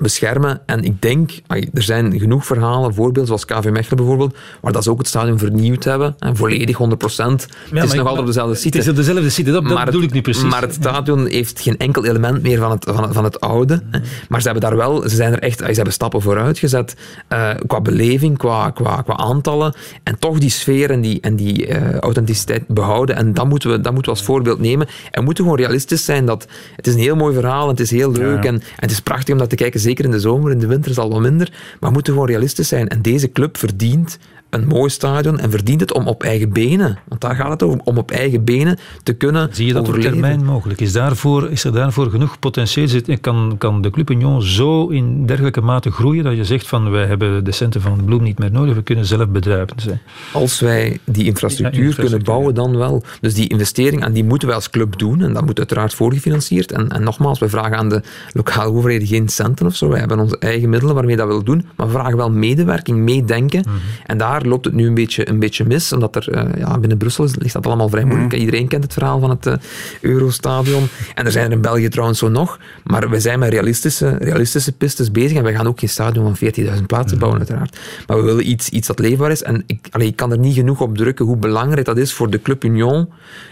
beschermen. 0.00 0.60
En 0.66 0.84
ik 0.84 1.02
denk, 1.02 1.30
er 1.48 1.82
zijn 1.82 2.18
genoeg 2.18 2.46
verhalen, 2.46 2.94
voorbeelden 2.94 3.26
zoals 3.26 3.44
KV 3.44 3.68
Mechelen 3.70 3.96
bijvoorbeeld, 3.96 4.36
waar 4.60 4.72
dat 4.72 4.82
ze 4.84 4.90
ook 4.90 4.98
het 4.98 5.06
stadion 5.06 5.38
vernieuwd 5.38 5.84
hebben. 5.84 6.14
En 6.18 6.36
volledig 6.36 6.76
100 6.76 6.98
procent. 7.00 7.46
het 7.70 7.84
is 7.84 7.92
nog 7.92 8.00
altijd 8.00 8.18
op 8.20 8.26
dezelfde 8.26 8.54
site. 8.54 8.76
Het 8.76 8.86
is 8.86 8.90
op 8.92 8.96
dezelfde 8.96 9.30
site, 9.30 9.50
dat, 9.50 9.62
bedoel 9.62 9.78
het- 9.78 9.94
ik 10.02 10.12
nu 10.12 10.20
precies. 10.20 10.42
Maar 10.50 10.60
het 10.62 10.74
stadion 10.74 11.26
heeft 11.26 11.60
geen 11.60 11.76
enkel 11.78 12.04
element 12.04 12.42
meer 12.42 12.58
van 12.58 12.70
het, 12.70 12.84
van 12.88 13.02
het, 13.02 13.12
van 13.12 13.24
het 13.24 13.40
oude. 13.40 13.82
hè. 13.90 13.98
Maar 14.28 14.40
ze 14.42 14.48
hebben 14.50 14.68
daar 14.68 14.76
wel, 14.76 15.02
ze 15.08 15.16
zijn 15.16 15.32
er 15.32 15.38
echt, 15.38 15.58
ze 15.58 15.64
hebben 15.64 15.92
stappen 15.92 16.22
vooruit 16.22 16.58
gezet 16.58 16.96
eh, 17.28 17.50
qua 17.66 17.80
beleving, 17.80 18.38
qua, 18.38 18.70
qua, 18.70 19.02
qua 19.02 19.16
aantallen. 19.16 19.74
En 20.02 20.18
toch 20.18 20.38
die 20.38 20.50
sfeer 20.50 20.90
en 20.90 21.00
die, 21.00 21.20
en 21.20 21.36
die 21.36 21.66
eh, 21.66 21.98
authenticiteit 21.98 22.64
behouden. 22.68 23.16
En 23.16 23.34
dat 23.34 23.48
moeten, 23.48 23.70
we, 23.70 23.80
dat 23.80 23.92
moeten 23.92 24.12
we 24.12 24.18
als 24.18 24.26
voorbeeld 24.26 24.60
nemen. 24.60 24.86
En 24.86 25.18
we 25.18 25.24
moeten 25.24 25.44
gewoon 25.44 25.58
realistisch 25.58 26.04
zijn 26.04 26.26
dat 26.26 26.46
het 26.76 26.86
is 26.86 26.94
een 26.94 27.00
heel 27.00 27.16
mooi 27.16 27.34
verhaal 27.34 27.62
en 27.64 27.70
het 27.70 27.80
is 27.80 27.90
heel 27.90 28.12
leuk. 28.12 28.44
En, 28.44 28.54
en 28.54 28.62
het 28.76 28.90
is 28.90 29.00
prachtig 29.00 29.32
om 29.34 29.38
dat 29.40 29.48
te 29.48 29.56
kijken, 29.56 29.80
zeker 29.86 30.04
in 30.04 30.10
de 30.10 30.20
zomer. 30.20 30.50
In 30.50 30.58
de 30.58 30.66
winter 30.66 30.90
is 30.90 30.98
al 30.98 31.10
wat 31.10 31.20
minder. 31.20 31.48
Maar 31.50 31.88
we 31.88 31.94
moeten 31.94 32.12
gewoon 32.12 32.28
realistisch 32.28 32.68
zijn. 32.68 32.88
En 32.88 33.02
deze 33.02 33.32
club 33.32 33.56
verdient 33.56 34.18
een 34.50 34.66
mooi 34.66 34.90
stadion 34.90 35.38
en 35.38 35.50
verdient 35.50 35.80
het 35.80 35.92
om 35.92 36.06
op 36.06 36.22
eigen 36.22 36.52
benen, 36.52 36.98
want 37.08 37.20
daar 37.20 37.34
gaat 37.34 37.50
het 37.50 37.62
over, 37.62 37.80
om 37.84 37.98
op 37.98 38.10
eigen 38.10 38.44
benen 38.44 38.78
te 39.02 39.12
kunnen 39.12 39.48
Zie 39.52 39.66
je 39.66 39.72
dat 39.72 39.88
op 39.88 39.94
termijn 39.94 40.44
mogelijk? 40.44 40.80
Is, 40.80 40.92
daarvoor, 40.92 41.50
is 41.50 41.64
er 41.64 41.72
daarvoor 41.72 42.10
genoeg 42.10 42.38
potentieel? 42.38 42.88
Zit- 42.88 43.20
Kan, 43.20 43.54
kan 43.58 43.82
de 43.82 43.90
Club 43.90 44.10
Union 44.10 44.42
zo 44.42 44.88
in 44.88 45.26
dergelijke 45.26 45.60
mate 45.60 45.90
groeien 45.90 46.24
dat 46.24 46.36
je 46.36 46.44
zegt 46.44 46.66
van 46.68 46.90
wij 46.90 47.06
hebben 47.06 47.44
de 47.44 47.52
centen 47.52 47.80
van 47.80 48.04
bloem 48.04 48.22
niet 48.22 48.38
meer 48.38 48.50
nodig, 48.52 48.74
we 48.74 48.82
kunnen 48.82 49.06
zelf 49.06 49.28
bedruipend 49.28 49.82
zijn? 49.82 50.00
Als 50.32 50.60
wij 50.60 50.98
die 51.04 51.24
infrastructuur, 51.24 51.80
Ja, 51.80 51.86
infrastructuur, 51.86 51.94
kunnen 52.08 52.24
bouwen, 52.24 52.54
dan 52.54 52.76
wel. 52.76 53.02
Dus 53.20 53.34
die 53.34 53.48
investering, 53.48 54.04
en 54.04 54.12
die 54.12 54.24
moeten 54.24 54.48
wij 54.48 54.56
als 54.56 54.70
club 54.70 54.98
doen, 54.98 55.22
en 55.22 55.32
dat 55.32 55.44
moet 55.44 55.58
uiteraard 55.58 55.94
voorgefinancierd. 55.94 56.72
En, 56.72 56.88
en 56.88 57.02
nogmaals, 57.02 57.38
we 57.38 57.48
vragen 57.48 57.76
aan 57.76 57.88
de 57.88 58.02
lokale 58.32 58.70
overheden 58.72 59.06
geen 59.06 59.28
centen 59.28 59.66
of 59.66 59.74
zo. 59.76 59.88
Wij 59.88 59.98
hebben 59.98 60.18
onze 60.18 60.38
eigen 60.38 60.68
middelen 60.68 60.94
waarmee 60.94 61.16
dat 61.16 61.24
we 61.26 61.30
willen 61.30 61.46
doen, 61.46 61.66
maar 61.76 61.86
we 61.86 61.92
vragen 61.92 62.16
wel 62.16 62.30
medewerking, 62.30 62.98
meedenken. 62.98 63.60
Mhm. 63.66 63.76
En 64.06 64.18
daar 64.18 64.35
loopt 64.44 64.64
het 64.64 64.74
nu 64.74 64.86
een 64.86 64.94
beetje, 64.94 65.28
een 65.28 65.38
beetje 65.38 65.64
mis, 65.64 65.92
omdat 65.92 66.16
er 66.16 66.30
eh, 66.30 66.58
ja, 66.58 66.78
binnen 66.78 66.98
Brussel 66.98 67.24
is, 67.24 67.34
ligt 67.36 67.52
dat 67.52 67.66
allemaal 67.66 67.88
vrij 67.88 68.04
moeilijk. 68.04 68.32
Mhm. 68.32 68.40
Iedereen 68.40 68.68
kent 68.68 68.82
het 68.84 68.92
verhaal 68.92 69.20
van 69.20 69.30
het 69.30 69.46
eh, 69.46 69.54
Eurostadion. 70.00 70.86
En 71.14 71.24
er 71.26 71.32
zijn 71.32 71.46
er 71.46 71.52
in 71.52 71.60
België 71.60 71.88
trouwens 71.88 72.18
zo 72.18 72.28
nog, 72.28 72.58
maar 72.84 73.10
we 73.10 73.20
zijn 73.20 73.38
met 73.38 73.50
realistische, 73.50 74.16
realistische 74.20 74.72
pistes 74.72 75.10
bezig 75.10 75.36
en 75.36 75.42
wij 75.42 75.54
gaan 75.54 75.66
ook 75.66 75.78
geen 75.78 75.88
stadion 75.88 76.24
van 76.24 76.36
14.000 76.36 76.86
plaatsen 76.86 77.10
Mhm. 77.10 77.18
bouwen, 77.18 77.38
uiteraard. 77.38 77.78
Maar 78.06 78.16
we 78.16 78.22
willen 78.22 78.48
iets, 78.50 78.68
iets 78.68 78.86
dat 78.86 78.98
leefbaar 78.98 79.30
is. 79.30 79.42
En 79.42 79.62
ik, 79.66 79.86
allee, 79.90 80.08
ik 80.08 80.16
kan 80.16 80.32
er 80.32 80.38
niet 80.38 80.54
genoeg 80.54 80.80
op 80.80 80.96
drukken 80.96 81.24
hoe 81.24 81.36
belangrijk 81.36 81.86
dat 81.86 81.96
is 81.98 82.12
voor 82.12 82.30
de 82.30 82.42
Club 82.42 82.64
Union. 82.64 83.08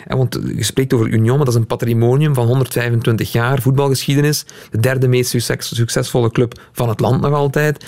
Want 0.06 0.38
je 0.56 0.62
spreekt 0.64 0.92
over 0.92 1.08
Union, 1.08 1.36
maar 1.36 1.44
dat 1.44 1.54
is 1.54 1.60
een 1.60 1.66
patrimonium 1.66 2.34
van 2.34 2.46
125 2.46 3.32
jaar 3.32 3.60
voetbalgeschiedenis. 3.62 4.44
De 4.70 4.80
derde 4.80 5.08
meest 5.08 5.30
succes- 5.30 5.74
succesvolle 5.76 6.30
club 6.30 6.60
van 6.72 6.88
het 6.88 7.00
land 7.00 7.20
nog 7.20 7.32
altijd. 7.32 7.84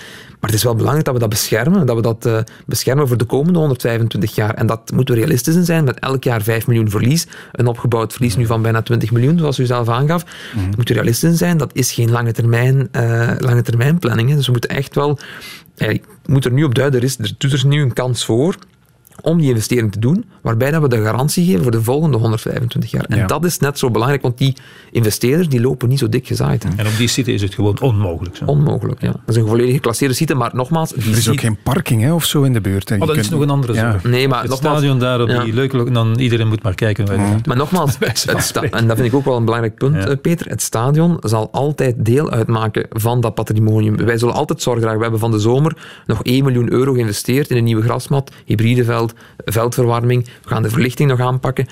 Maar 0.46 0.54
het 0.54 0.64
is 0.64 0.70
wel 0.70 0.76
belangrijk 0.76 1.06
dat 1.06 1.14
we 1.14 1.20
dat 1.20 1.30
beschermen, 1.30 1.86
dat 1.86 1.96
we 1.96 2.02
dat 2.02 2.26
eh, 2.26 2.38
beschermen 2.66 3.08
voor 3.08 3.16
de 3.16 3.24
komende 3.24 3.58
125 3.58 4.34
jaar. 4.34 4.54
En 4.54 4.66
dat 4.66 4.92
moeten 4.94 5.14
we 5.14 5.20
realistisch 5.20 5.54
in 5.54 5.64
zijn, 5.64 5.84
met 5.84 5.98
elk 5.98 6.24
jaar 6.24 6.42
5 6.42 6.66
miljoen 6.66 6.90
verlies. 6.90 7.26
Een 7.52 7.66
opgebouwd 7.66 8.12
verlies 8.12 8.36
nu 8.36 8.46
van 8.46 8.62
bijna 8.62 8.82
20 8.82 9.10
miljoen, 9.10 9.38
zoals 9.38 9.58
u 9.58 9.66
zelf 9.66 9.88
aangaf. 9.88 10.24
Mm 10.24 10.30
-hmm. 10.60 10.64
Moeten 10.64 10.86
we 10.86 10.92
realistisch 10.92 11.30
in 11.30 11.36
zijn, 11.36 11.56
dat 11.56 11.70
is 11.72 11.92
geen 11.92 12.10
lange 12.10 12.32
termijn, 12.32 12.88
uh, 12.92 13.30
lange 13.38 13.62
termijn 13.62 13.98
planning. 13.98 14.28
Hè. 14.28 14.36
Dus 14.36 14.46
we 14.46 14.52
moeten 14.52 14.70
echt 14.70 14.94
wel... 14.94 15.18
Ik 15.76 16.04
moet 16.26 16.44
er 16.44 16.52
nu 16.52 16.64
op 16.64 16.74
duiden, 16.74 17.00
er, 17.00 17.06
is, 17.06 17.18
er 17.18 17.34
doet 17.38 17.52
er 17.52 17.66
nu 17.66 17.82
een 17.82 17.92
kans 17.92 18.24
voor 18.24 18.56
om 19.22 19.38
die 19.38 19.48
investering 19.48 19.92
te 19.92 19.98
doen, 19.98 20.24
waarbij 20.42 20.70
dat 20.70 20.82
we 20.82 20.88
de 20.88 21.02
garantie 21.02 21.46
geven 21.46 21.62
voor 21.62 21.72
de 21.72 21.82
volgende 21.82 22.16
125 22.16 22.90
jaar. 22.90 23.04
En 23.04 23.18
ja. 23.18 23.26
dat 23.26 23.44
is 23.44 23.58
net 23.58 23.78
zo 23.78 23.90
belangrijk, 23.90 24.22
want 24.22 24.38
die 24.38 24.56
investeerders 24.90 25.48
die 25.48 25.60
lopen 25.60 25.88
niet 25.88 25.98
zo 25.98 26.08
dik 26.08 26.26
gezaaid. 26.26 26.62
Hè. 26.62 26.68
En 26.76 26.86
op 26.86 26.96
die 26.96 27.08
site 27.08 27.32
is 27.32 27.42
het 27.42 27.54
gewoon 27.54 27.80
onmogelijk. 27.80 28.36
Zo. 28.36 28.44
Onmogelijk, 28.44 29.00
ja. 29.00 29.10
Dat 29.12 29.20
is 29.26 29.36
een 29.36 29.46
volledig 29.46 29.74
geclasseerde 29.74 30.14
site, 30.14 30.34
maar 30.34 30.50
nogmaals... 30.54 30.92
Die 30.92 31.12
er 31.12 31.18
is 31.18 31.28
ook 31.28 31.40
geen 31.40 31.58
parking 31.62 32.02
hè, 32.02 32.12
of 32.12 32.24
zo 32.24 32.42
in 32.42 32.52
de 32.52 32.60
buurt. 32.60 32.90
Oh, 32.90 32.98
dat 32.98 33.08
kunt... 33.08 33.20
is 33.20 33.28
nog 33.28 33.40
een 33.40 33.50
andere 33.50 33.74
zaak. 33.74 34.02
Ja. 34.02 34.08
Nee, 34.08 34.28
maar 34.28 34.40
het 34.40 34.50
nogmaals, 34.50 34.78
stadion 34.78 34.98
daar 34.98 35.20
op 35.20 35.44
die 35.44 35.54
leuke... 35.54 35.90
Dan 35.90 36.18
iedereen 36.18 36.48
moet 36.48 36.62
maar 36.62 36.74
kijken. 36.74 37.06
Ja. 37.06 37.36
Maar 37.44 37.56
nogmaals, 37.56 37.98
en 38.70 38.86
dat 38.86 38.96
vind 38.96 39.08
ik 39.08 39.14
ook 39.14 39.24
wel 39.24 39.36
een 39.36 39.44
belangrijk 39.44 39.74
punt, 39.74 40.22
Peter, 40.22 40.46
het 40.48 40.62
stadion 40.62 41.16
zal 41.20 41.48
altijd 41.52 42.04
deel 42.04 42.30
uitmaken 42.30 42.86
van 42.90 43.20
dat 43.20 43.34
patrimonium. 43.34 43.96
Wij 43.96 44.18
zullen 44.18 44.34
altijd 44.34 44.62
zorgen 44.62 44.82
dragen. 44.82 44.98
We 44.98 45.04
hebben 45.04 45.20
van 45.22 45.30
de 45.30 45.38
zomer 45.38 45.76
nog 46.06 46.22
1 46.22 46.44
miljoen 46.44 46.72
euro 46.72 46.92
geïnvesteerd 46.92 47.50
in 47.50 47.56
een 47.56 47.64
nieuwe 47.64 47.82
grasmat, 47.82 48.32
hybride 48.44 48.84
veld, 48.84 49.05
veldverwarming. 49.44 50.24
We 50.24 50.48
gaan 50.48 50.62
de 50.62 50.70
verlichting 50.70 51.08
nog 51.08 51.20
aanpakken, 51.20 51.66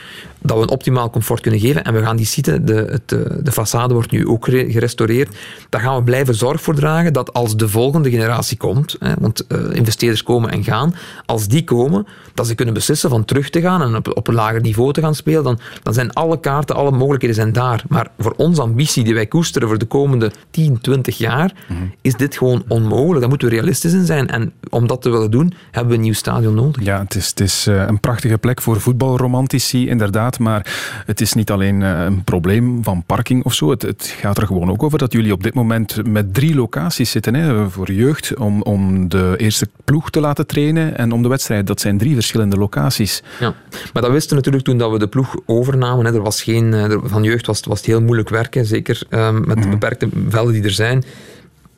dat 0.44 0.56
we 0.56 0.62
een 0.62 0.70
optimaal 0.70 1.10
comfort 1.10 1.40
kunnen 1.40 1.60
geven. 1.60 1.84
En 1.84 1.94
we 1.94 2.02
gaan 2.02 2.16
die 2.16 2.26
site, 2.26 2.64
de, 2.64 2.74
het, 2.74 3.08
de 3.44 3.52
façade 3.52 3.92
wordt 3.92 4.10
nu 4.10 4.26
ook 4.26 4.44
gerestaureerd, 4.44 5.36
daar 5.68 5.80
gaan 5.80 5.96
we 5.96 6.02
blijven 6.02 6.34
zorg 6.34 6.62
voor 6.62 6.74
dragen 6.74 7.12
dat 7.12 7.32
als 7.32 7.56
de 7.56 7.68
volgende 7.68 8.10
generatie 8.10 8.56
komt, 8.56 8.96
hè, 8.98 9.12
want 9.18 9.44
uh, 9.48 9.58
investeerders 9.72 10.22
komen 10.22 10.50
en 10.50 10.64
gaan, 10.64 10.94
als 11.26 11.48
die 11.48 11.64
komen, 11.64 12.06
dat 12.34 12.46
ze 12.46 12.54
kunnen 12.54 12.74
beslissen 12.74 13.10
van 13.10 13.24
terug 13.24 13.50
te 13.50 13.60
gaan 13.60 13.82
en 13.82 13.96
op, 13.96 14.16
op 14.16 14.28
een 14.28 14.34
lager 14.34 14.60
niveau 14.60 14.92
te 14.92 15.00
gaan 15.00 15.14
spelen, 15.14 15.44
dan, 15.44 15.58
dan 15.82 15.94
zijn 15.94 16.12
alle 16.12 16.40
kaarten, 16.40 16.76
alle 16.76 16.90
mogelijkheden 16.90 17.36
zijn 17.36 17.52
daar. 17.52 17.84
Maar 17.88 18.10
voor 18.18 18.34
onze 18.36 18.62
ambitie 18.62 19.04
die 19.04 19.14
wij 19.14 19.26
koesteren 19.26 19.68
voor 19.68 19.78
de 19.78 19.84
komende 19.84 20.32
10, 20.50 20.80
20 20.80 21.18
jaar, 21.18 21.52
mm 21.68 21.76
-hmm. 21.76 21.94
is 22.00 22.14
dit 22.14 22.36
gewoon 22.36 22.64
onmogelijk. 22.68 23.20
Daar 23.20 23.28
moeten 23.28 23.48
we 23.48 23.54
realistisch 23.54 23.92
in 23.92 24.06
zijn. 24.06 24.28
En 24.28 24.52
om 24.70 24.86
dat 24.86 25.02
te 25.02 25.10
willen 25.10 25.30
doen, 25.30 25.52
hebben 25.70 25.90
we 25.90 25.96
een 25.96 26.04
nieuw 26.04 26.12
stadion 26.12 26.54
nodig. 26.54 26.84
Ja, 26.84 27.02
het 27.02 27.14
is, 27.14 27.28
het 27.28 27.40
is 27.40 27.66
uh, 27.66 27.84
een 27.86 28.00
prachtige 28.00 28.38
plek 28.38 28.62
voor 28.62 28.80
voetbalromantici, 28.80 29.88
inderdaad. 29.88 30.33
Maar 30.38 30.74
het 31.06 31.20
is 31.20 31.32
niet 31.32 31.50
alleen 31.50 31.80
een 31.80 32.24
probleem 32.24 32.84
van 32.84 33.02
parking 33.06 33.44
of 33.44 33.54
zo. 33.54 33.70
Het, 33.70 33.82
het, 33.82 34.14
gaat 34.18 34.38
er 34.38 34.46
gewoon 34.46 34.70
ook 34.70 34.82
over 34.82 34.98
dat 34.98 35.12
jullie 35.12 35.32
op 35.32 35.42
dit 35.42 35.54
moment 35.54 36.06
met 36.06 36.34
drie 36.34 36.54
locaties 36.54 37.10
zitten 37.10 37.34
hè, 37.34 37.70
voor 37.70 37.92
jeugd. 37.92 38.36
Om, 38.36 38.62
om 38.62 39.08
de 39.08 39.34
eerste 39.36 39.68
ploeg 39.84 40.10
te 40.10 40.20
laten 40.20 40.46
trainen 40.46 40.96
en 40.96 41.12
om 41.12 41.22
de 41.22 41.28
wedstrijd. 41.28 41.66
Dat 41.66 41.80
zijn 41.80 41.98
drie 41.98 42.14
verschillende 42.14 42.56
locaties. 42.56 43.22
Ja, 43.40 43.54
maar 43.92 44.02
dat 44.02 44.10
wisten 44.10 44.30
we 44.30 44.36
natuurlijk 44.36 44.64
toen 44.64 44.78
dat 44.78 44.90
we 44.90 44.98
de 44.98 45.08
ploeg 45.08 45.36
overnamen. 45.46 46.06
Hè. 46.06 46.14
Er 46.14 46.22
was 46.22 46.42
geen, 46.42 46.72
er, 46.72 47.00
van 47.04 47.22
jeugd 47.22 47.46
was, 47.46 47.60
was 47.60 47.78
het 47.78 47.86
heel 47.86 48.02
moeilijk 48.02 48.28
werken. 48.28 48.66
Zeker 48.66 49.02
um, 49.10 49.46
met 49.46 49.62
de 49.62 49.68
beperkte 49.68 50.08
velden 50.28 50.52
die 50.52 50.62
er 50.62 50.70
zijn. 50.70 51.04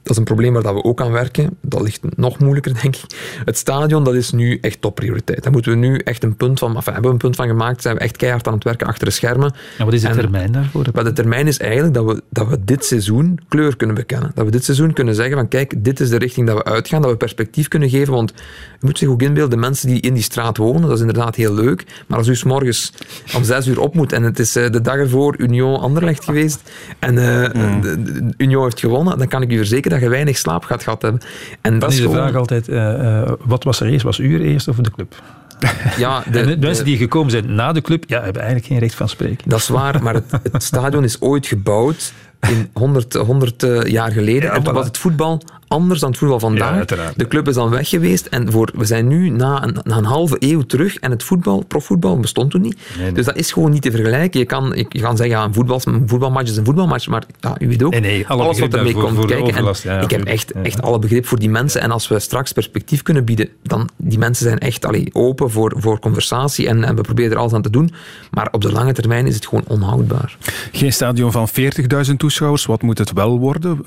Dat 0.07 0.15
is 0.15 0.21
een 0.21 0.35
probleem 0.35 0.53
waar 0.53 0.75
we 0.75 0.85
ook 0.85 1.01
aan 1.01 1.13
werken. 1.13 1.57
Dat 1.61 1.81
ligt 1.81 2.01
nog 2.17 2.39
moeilijker, 2.39 2.75
denk 2.83 2.97
ik. 2.97 3.05
Het 3.45 3.59
stadion, 3.59 4.05
dat 4.05 4.15
is 4.15 4.31
nu 4.31 4.59
echt 4.61 4.81
topprioriteit. 4.81 5.43
Daar 5.43 5.53
moeten 5.53 5.71
we 5.71 5.79
nu 5.79 5.99
echt 5.99 6.23
een 6.23 6.37
punt 6.37 6.59
van, 6.59 6.77
enfin, 6.77 6.93
hebben 6.93 7.11
we 7.11 7.17
een 7.17 7.23
punt 7.23 7.37
van 7.37 7.47
gemaakt. 7.47 7.83
Zijn 7.83 7.95
we 7.95 8.01
echt 8.01 8.17
keihard 8.17 8.47
aan 8.47 8.55
het 8.55 8.65
werken 8.65 8.87
achter 8.87 9.05
de 9.05 9.13
schermen. 9.13 9.55
En 9.79 9.85
wat 9.85 9.95
is 9.95 10.03
de 10.03 10.11
termijn 10.11 10.53
daarvoor? 10.53 10.87
Maar 10.95 11.05
de 11.05 11.13
termijn 11.13 11.47
is 11.47 11.59
eigenlijk 11.59 11.95
dat 11.95 12.05
we, 12.05 12.23
dat 12.31 12.49
we 12.49 12.65
dit 12.65 12.85
seizoen 12.85 13.39
kleur 13.49 13.77
kunnen 13.77 13.97
bekennen. 13.97 14.31
Dat 14.35 14.45
we 14.45 14.51
dit 14.51 14.65
seizoen 14.65 14.93
kunnen 14.93 15.15
zeggen 15.15 15.37
van 15.37 15.49
kijk, 15.49 15.85
dit 15.85 16.01
is 16.01 16.09
de 16.09 16.19
richting 16.19 16.47
dat 16.47 16.57
we 16.57 16.65
uitgaan. 16.65 17.03
Dat 17.03 17.11
we 17.11 17.17
perspectief 17.17 17.69
kunnen 17.69 17.89
geven. 17.89 18.13
Want 18.13 18.33
je 18.81 18.87
moet 18.87 18.99
zich 18.99 19.09
ook 19.09 19.23
inbeelden, 19.23 19.51
de 19.51 19.57
mensen 19.57 19.89
die 19.89 20.01
in 20.01 20.15
die 20.15 20.23
straat 20.23 20.57
wonen, 20.57 20.83
dat 20.83 20.93
is 20.93 21.01
inderdaad 21.01 21.35
heel 21.35 21.55
leuk. 21.55 21.85
Maar 22.07 22.19
als 22.19 22.29
u 22.29 22.37
s 22.37 22.45
morgens 22.45 22.93
om 23.35 23.45
zes 23.45 23.67
uur 23.67 23.81
op 23.81 23.95
moet 23.95 24.13
en 24.13 24.23
het 24.23 24.39
is 24.39 24.53
de 24.53 24.81
dag 24.81 24.97
ervoor 24.97 25.35
Union 25.39 25.81
Anderlecht 25.81 26.25
geweest 26.25 26.71
en 26.99 27.15
uh, 27.15 27.53
mm. 27.53 27.81
de, 27.81 28.03
de 28.03 28.35
Union 28.37 28.63
heeft 28.63 28.81
gewonnen, 28.81 29.19
dan 29.19 29.29
kan 29.29 29.43
ik 29.43 29.53
u 29.53 29.57
verzekeren 29.57 29.96
dat 30.01 30.09
je 30.09 30.15
weinig 30.17 30.39
slaap 30.39 30.65
gaat 30.65 30.83
gehad 30.83 31.03
hebben. 31.03 31.21
En 31.61 31.79
dat 31.79 31.91
is 31.91 31.97
de 31.97 32.03
gewoon... 32.03 32.17
vraag 32.17 32.35
altijd, 32.35 32.69
uh, 32.69 32.77
uh, 32.77 33.33
wat 33.45 33.65
was 33.65 33.81
er 33.81 33.87
eerst? 33.87 34.05
Was 34.05 34.19
u 34.19 34.35
er 34.35 34.41
eerst 34.41 34.69
of 34.69 34.77
de 34.77 34.91
club? 34.91 35.15
Ja, 35.97 36.23
de, 36.31 36.41
en 36.41 36.47
de 36.49 36.67
mensen 36.67 36.85
die 36.85 36.97
gekomen 36.97 37.31
zijn 37.31 37.55
na 37.55 37.73
de 37.73 37.81
club, 37.81 38.05
ja, 38.07 38.23
hebben 38.23 38.43
eigenlijk 38.43 38.73
geen 38.73 38.79
recht 38.79 38.95
van 38.95 39.09
spreken. 39.09 39.49
Dat 39.49 39.59
is 39.59 39.69
waar, 39.69 40.03
maar 40.03 40.15
het, 40.15 40.25
het 40.53 40.63
stadion 40.63 41.05
is 41.05 41.21
ooit 41.21 41.47
gebouwd 41.47 42.13
in 42.41 42.71
100, 42.73 43.15
100 43.15 43.63
uh, 43.63 43.83
jaar 43.83 44.11
geleden. 44.13 44.43
Ja, 44.43 44.55
en 44.55 44.63
toen 44.63 44.75
was 44.75 44.87
het 44.87 44.99
voetbal 44.99 45.43
anders 45.69 46.01
dan 46.01 46.11
het 46.11 46.19
voetbal 46.19 46.41
vandaag. 46.41 46.91
Ja, 46.91 47.13
de 47.17 47.29
club 47.29 47.49
is 47.49 47.55
dan 47.55 47.71
weg 47.71 47.89
geweest 47.89 48.27
en 48.27 48.53
voor, 48.53 48.71
we 48.75 48.85
zijn 48.85 49.09
nu 49.09 49.29
na 49.29 49.63
een, 49.63 49.77
na 49.83 49.97
een 49.97 50.05
halve 50.05 50.37
eeuw 50.39 50.63
terug 50.63 50.97
en 50.97 51.11
het 51.11 51.23
voetbal, 51.23 51.65
profvoetbal, 51.65 52.21
bestond 52.21 52.51
toen 52.51 52.61
niet. 52.61 52.77
Nee, 52.97 53.05
nee. 53.05 53.13
Dus 53.13 53.25
dat 53.25 53.37
is 53.37 53.53
gewoon 53.53 53.71
niet 53.71 53.83
te 53.83 53.91
vergelijken. 53.91 54.41
Je 54.41 54.47
kan, 54.47 54.73
je 54.89 55.01
kan 55.01 55.17
zeggen, 55.17 55.37
ja, 55.37 55.45
een, 55.45 55.55
voetbal, 55.55 55.81
een 55.85 56.03
voetbalmatch 56.09 56.51
is 56.51 56.57
een 56.57 56.65
voetbalmatch, 56.65 57.07
maar 57.07 57.25
ja, 57.41 57.57
u 57.59 57.69
weet 57.69 57.83
ook, 57.83 58.01
nee, 58.01 58.27
alles 58.27 58.59
wat 58.59 58.75
ermee 58.75 58.93
komt 58.93 59.17
voor 59.17 59.27
kijken. 59.27 59.47
Overlast, 59.47 59.83
ja, 59.83 60.01
ik 60.01 60.11
heb 60.11 60.25
echt, 60.25 60.53
echt 60.53 60.83
alle 60.83 60.99
begrip 60.99 61.27
voor 61.27 61.39
die 61.39 61.51
mensen 61.51 61.81
en 61.81 61.91
als 61.91 62.09
we 62.09 62.19
straks 62.19 62.53
perspectief 62.53 63.03
kunnen 63.03 63.25
bieden, 63.25 63.49
dan 63.63 63.89
die 63.97 64.19
mensen 64.19 64.45
zijn 64.45 64.59
echt 64.59 64.85
allee, 64.85 65.09
open 65.13 65.51
voor, 65.51 65.75
voor 65.77 65.99
conversatie 65.99 66.69
en, 66.69 66.85
en 66.85 66.97
we 66.97 67.03
proberen 67.03 67.33
er 67.33 67.39
alles 67.39 67.53
aan 67.53 67.63
te 67.63 67.71
doen, 67.71 67.93
maar 68.31 68.49
op 68.51 68.61
de 68.61 68.73
lange 68.73 68.93
termijn 68.93 69.27
is 69.27 69.35
het 69.35 69.47
gewoon 69.47 69.65
onhoudbaar. 69.67 70.37
Geen 70.73 70.93
stadion 70.93 71.33
van 71.33 71.49
40.000 72.09 72.15
toeschouwers, 72.17 72.67
wat 72.67 72.83
moet 72.83 72.99
het 72.99 73.13
wel 73.13 73.39
worden? 73.39 73.81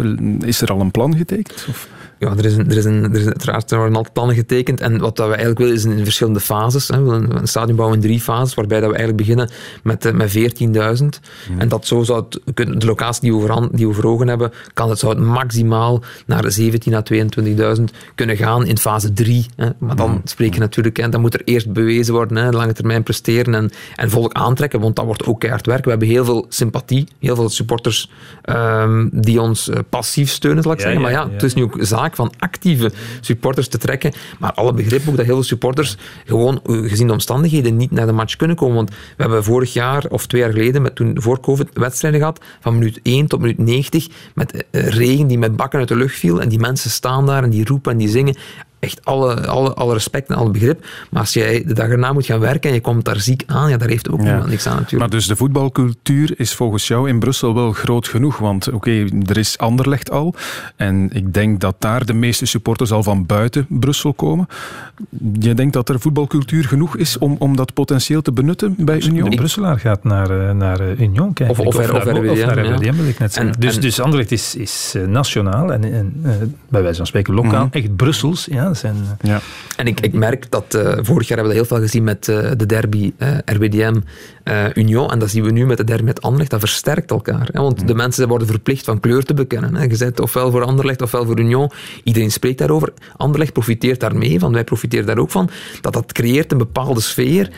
Is 0.46 0.62
er 0.62 0.72
al 0.72 0.80
een 0.80 0.92
plan 0.92 1.18
getekend? 1.18 1.68
Of? 1.70 1.88
Ja, 2.20 2.36
er, 2.38 2.46
is 2.46 2.58
een, 2.58 2.70
er, 2.70 2.78
is 2.78 2.86
een, 2.86 3.04
er, 3.04 3.20
is 3.20 3.26
uiteraard, 3.26 3.72
er 3.72 3.78
worden 3.78 3.96
altijd 3.96 4.14
plannen 4.14 4.36
getekend. 4.36 4.82
En 4.82 5.00
wat 5.00 5.16
dat 5.16 5.26
we 5.26 5.32
eigenlijk 5.32 5.60
willen 5.60 5.76
is 5.76 5.86
in 5.86 6.04
verschillende 6.04 6.40
fases. 6.40 6.88
Hè. 6.88 6.98
We 6.98 7.04
willen 7.04 7.36
een 7.36 7.48
stadion 7.48 7.76
bouwen 7.76 7.98
in 7.98 8.04
drie 8.04 8.20
fases, 8.20 8.54
waarbij 8.54 8.80
dat 8.80 8.90
we 8.90 8.96
eigenlijk 8.96 9.28
beginnen 9.28 9.50
met, 9.84 10.14
met 10.14 10.38
14.000. 10.38 11.04
Mm. 11.50 11.60
En 11.60 11.68
dat 11.68 11.88
zo 11.88 12.04
zou 12.04 12.26
het, 12.30 12.56
de 12.80 12.86
locatie 12.86 13.22
die 13.22 13.40
we, 13.40 13.48
voor, 13.48 13.70
die 13.72 13.88
we 13.88 13.94
voor 13.94 14.04
ogen 14.04 14.28
hebben, 14.28 14.52
kan 14.74 14.90
het, 14.90 15.00
zou 15.00 15.14
het 15.16 15.24
maximaal 15.24 16.04
naar 16.26 16.44
17.000 16.60 16.94
à 16.94 17.04
22.000 17.14 17.84
kunnen 18.16 18.38
gaan 18.38 18.66
in 18.66 18.78
fase 18.78 19.14
3. 19.14 19.46
Hè. 19.56 19.70
Maar 19.78 19.96
dan 19.96 20.12
mm. 20.12 20.22
spreek 20.24 20.54
je 20.54 20.60
natuurlijk, 20.60 20.98
hè, 20.98 21.10
dan 21.10 21.22
moet 21.22 21.34
er 21.34 21.42
eerst 21.46 21.72
bewezen 21.74 22.14
worden, 22.14 22.38
hè, 22.38 22.50
lange 22.50 22.74
termijn 22.74 23.04
presteren 23.04 23.56
en, 23.56 23.72
en 23.96 24.10
volk 24.10 24.34
aantrekken, 24.34 24.80
want 24.80 24.96
dat 24.96 25.06
wordt 25.06 25.26
ook 25.26 25.40
keihard 25.40 25.66
werken. 25.66 25.84
We 25.84 25.90
hebben 25.90 26.08
heel 26.08 26.26
veel 26.26 26.46
sympathie, 26.50 27.08
heel 27.20 27.36
veel 27.36 27.50
supporters 27.50 28.10
um, 28.46 29.10
die 29.14 29.42
ons 29.42 29.68
uh, 29.68 29.76
passief 29.90 30.30
steunen, 30.30 30.64
zal 30.64 30.72
ik 30.72 30.78
Ja, 30.78 30.84
zeggen. 30.84 31.02
Maar 31.02 31.12
ja, 31.12 31.20
ja, 31.20 31.26
ja. 31.26 31.34
het 31.34 31.44
is 31.44 31.54
ook 31.64 31.78
zaak 31.80 32.16
van 32.16 32.34
actieve 32.38 32.92
supporters 33.22 33.68
te 33.68 33.78
trekken. 33.78 34.14
Maar 34.40 34.54
alle 34.54 34.74
begrip 34.74 35.08
ook 35.08 35.16
dat 35.18 35.26
heel 35.26 35.34
veel 35.34 35.44
supporters 35.44 35.98
gewoon 36.26 36.62
uh, 36.66 36.90
gezien 36.90 37.08
de 37.08 37.14
omstandigheden 37.14 37.78
niet 37.78 37.92
naar 37.92 38.06
de 38.06 38.12
match 38.12 38.36
kunnen 38.36 38.56
komen. 38.56 38.76
Want 38.76 38.90
we 38.90 38.96
hebben 39.18 39.44
vorig 39.44 39.74
jaar 39.74 40.06
of 40.10 40.28
twee 40.28 40.42
jaar 40.42 40.52
geleden, 40.52 40.82
met 40.82 40.96
toen 40.96 41.22
voor 41.22 41.40
COVID, 41.40 41.70
wedstrijden 41.74 42.20
gehad 42.20 42.40
van 42.60 42.74
minuut 42.74 43.00
1 43.04 43.28
tot 43.28 43.40
minuut 43.40 43.58
90 43.58 44.08
met 44.34 44.66
uh, 44.72 44.88
regen 44.88 45.28
die 45.28 45.38
met 45.38 45.56
bakken 45.56 45.80
uit 45.80 45.88
de 45.88 45.96
lucht 45.96 46.16
viel. 46.16 46.42
En 46.42 46.50
die 46.50 46.60
mensen 46.60 46.90
staan 46.90 47.26
daar 47.26 47.44
en 47.44 47.50
die 47.50 47.66
roepen 47.66 47.92
en 47.92 47.98
die 47.98 48.10
zingen 48.10 48.36
echt 48.80 49.06
alle, 49.06 49.48
alle, 49.48 49.74
alle 49.74 49.94
respect 49.94 50.30
en 50.30 50.36
alle 50.36 50.50
begrip. 50.52 50.86
Maar 51.12 51.22
als 51.22 51.34
jij 51.34 51.64
de 51.66 51.74
dag 51.74 51.88
erna 51.88 52.14
moet 52.14 52.26
gaan 52.26 52.40
werken 52.40 52.70
en 52.70 52.76
je 52.76 52.82
komt 52.82 53.06
daar 53.06 53.20
ziek 53.20 53.44
aan, 53.48 53.70
ja, 53.70 53.78
daar 53.78 53.90
heeft 53.90 54.10
ook 54.10 54.20
Ja. 54.20 54.26
niemand 54.26 54.48
niks 54.50 54.68
aan 54.68 54.74
natuurlijk. 54.76 55.00
Maar 55.00 55.10
dus 55.20 55.28
de 55.28 55.36
voetbalcultuur 55.36 56.34
is 56.40 56.54
volgens 56.54 56.88
jou 56.88 57.10
in 57.10 57.20
Brussel 57.20 57.54
wel 57.54 57.72
groot 57.72 58.08
genoeg. 58.08 58.38
Want 58.38 58.72
oké, 58.72 59.06
er 59.26 59.38
is 59.38 59.58
Anderlecht 59.58 60.12
al. 60.12 60.34
En 60.76 61.10
ik 61.14 61.34
denk 61.34 61.60
dat 61.60 61.76
daar 61.80 62.06
de 62.06 62.14
meeste 62.14 62.46
supporters 62.46 62.92
al 62.92 63.04
van 63.04 63.26
buiten 63.26 63.66
Brussel 63.70 64.14
komen. 64.14 64.48
Je 65.40 65.54
denkt 65.54 65.74
dat 65.74 65.90
er 65.90 66.00
voetbalcultuur 66.00 66.64
genoeg 66.66 66.98
is 66.98 67.18
om, 67.18 67.36
om 67.40 67.56
dat 67.56 67.74
potentieel 67.74 68.22
te 68.22 68.32
benutten 68.32 68.76
bij 68.78 69.02
Union? 69.02 69.30
De 69.30 69.36
Brusselaar 69.36 69.80
gaat 69.80 70.04
naar, 70.04 70.48
eh, 70.50 70.54
naar 70.56 70.80
eh, 70.80 71.00
Union 71.00 71.34
kijken. 71.34 71.58
Of- 71.58 71.66
of 71.66 71.78
er- 71.78 71.96
of 71.96 72.04
naar, 72.06 72.16
RWDM, 72.16 72.30
of 72.30 72.46
naar 72.46 72.66
ja. 72.66 72.76
RWDM, 72.76 72.96
wil 72.96 73.08
ik 73.08 73.20
net 73.20 73.34
zeggen. 73.34 73.54
En- 73.54 73.60
dus, 73.60 73.76
en- 73.76 73.82
dus 73.82 74.00
Anderlecht 74.00 74.32
is, 74.32 74.56
is 74.56 74.94
eh, 74.96 75.04
nationaal 75.08 75.74
en, 75.74 75.84
en 75.94 76.14
bij 76.70 76.82
wijze 76.82 76.98
van 76.98 77.06
spreken 77.08 77.34
lokaal. 77.34 77.66
Mhm. 77.66 77.78
Echt 77.78 77.96
Brussels. 77.96 78.48
Ja, 78.52 78.69
zijn, 78.74 78.96
eh, 78.96 79.30
Ja. 79.30 79.40
En 79.76 79.88
ik, 79.88 80.00
ik 80.00 80.14
merk 80.14 80.52
dat 80.52 80.74
eh, 80.74 80.98
vorig 81.02 81.28
jaar 81.28 81.38
hebben 81.38 81.48
we 81.48 81.54
dat 81.54 81.54
heel 81.54 81.66
veel 81.66 81.80
gezien 81.80 82.04
met 82.04 82.28
eh, 82.28 82.52
de 82.58 82.66
derby 82.66 83.14
eh, 83.18 83.38
RWDM 83.46 83.96
Union. 84.74 85.12
En 85.12 85.20
dat 85.20 85.30
zien 85.30 85.44
we 85.44 85.52
nu 85.52 85.66
met 85.66 85.78
de 85.78 85.84
derby 85.84 86.04
met 86.04 86.22
Anderlecht. 86.22 86.52
Dat 86.52 86.60
versterkt 86.60 87.12
elkaar. 87.12 87.50
Hè? 87.52 87.62
Want 87.62 87.88
de 87.88 87.96
mensen 87.96 88.28
worden 88.28 88.48
verplicht 88.48 88.86
van 88.86 89.00
kleur 89.00 89.24
te 89.24 89.34
bekennen. 89.34 89.76
Hè? 89.76 89.84
Je 89.84 89.98
bent 89.98 90.20
ofwel 90.20 90.52
voor 90.52 90.64
Anderlecht 90.64 91.02
ofwel 91.02 91.26
voor 91.26 91.40
Union. 91.40 91.72
Iedereen 92.04 92.32
spreekt 92.32 92.58
daarover. 92.58 92.94
Anderlecht 93.18 93.54
profiteert 93.54 94.00
daarmee 94.00 94.40
van. 94.40 94.54
Wij 94.54 94.64
profiteren 94.64 95.06
daar 95.06 95.18
ook 95.18 95.32
van. 95.32 95.50
Dat 95.82 95.94
dat 95.94 96.12
creëert 96.12 96.52
een 96.52 96.58
bepaalde 96.58 97.02
sfeer 97.02 97.50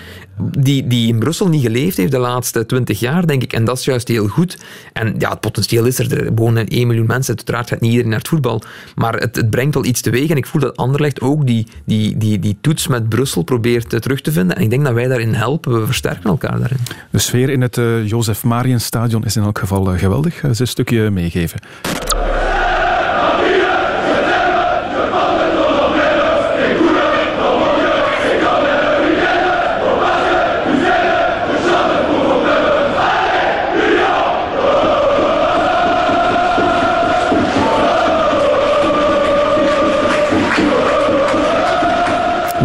die, 0.57 0.87
die 0.87 1.07
in 1.07 1.19
Brussel 1.19 1.47
niet 1.47 1.61
geleefd 1.61 1.97
heeft 1.97 2.11
de 2.11 2.17
laatste 2.17 2.65
twintig 2.65 2.99
jaar, 2.99 3.27
denk 3.27 3.43
ik. 3.43 3.53
En 3.53 3.65
dat 3.65 3.77
is 3.77 3.85
juist 3.85 4.07
heel 4.07 4.27
goed. 4.27 4.57
En 4.93 5.15
ja, 5.17 5.29
het 5.29 5.39
potentieel 5.39 5.85
is 5.85 5.99
er. 5.99 6.17
Er 6.17 6.33
wonen 6.33 6.67
1 6.67 6.87
miljoen 6.87 7.05
mensen. 7.05 7.35
Uiteraard 7.35 7.69
gaat 7.69 7.79
niet 7.79 7.89
iedereen 7.89 8.09
naar 8.09 8.19
het 8.19 8.27
voetbal. 8.27 8.61
Maar 8.95 9.13
het, 9.13 9.35
het 9.35 9.49
brengt 9.49 9.73
wel 9.73 9.85
iets 9.85 10.01
teweeg. 10.01 10.29
En 10.29 10.37
ik 10.37 10.45
voel 10.45 10.61
dat 10.61 10.77
Anderlecht 10.77 11.21
ook 11.21 11.47
die, 11.47 11.67
die, 11.85 12.17
die, 12.17 12.39
die 12.39 12.57
toets 12.61 12.87
met 12.87 13.09
Brussel 13.09 13.43
probeert 13.43 13.93
eh, 13.93 13.99
terug 13.99 14.21
te 14.21 14.31
vinden. 14.31 14.55
En 14.55 14.61
ik 14.61 14.69
denk 14.69 14.83
dat 14.83 14.93
wij 14.93 15.07
daarin 15.07 15.33
helpen. 15.33 15.79
We 15.79 15.85
versterken 15.85 16.29
elkaar 16.29 16.59
daarin. 16.59 16.79
De 17.09 17.19
sfeer 17.19 17.49
in 17.49 17.61
het 17.61 17.77
eh, 17.77 17.83
uh, 17.83 18.07
Jozef 18.07 18.43
Marienstadion 18.43 19.25
is 19.25 19.35
in 19.35 19.43
elk 19.43 19.59
geval 19.59 19.93
eh, 19.93 19.99
geweldig. 19.99 20.43
Eh, 20.43 20.51
ze 20.51 20.61
een 20.61 20.67
stukje 20.67 21.09
meegeven. 21.09 21.59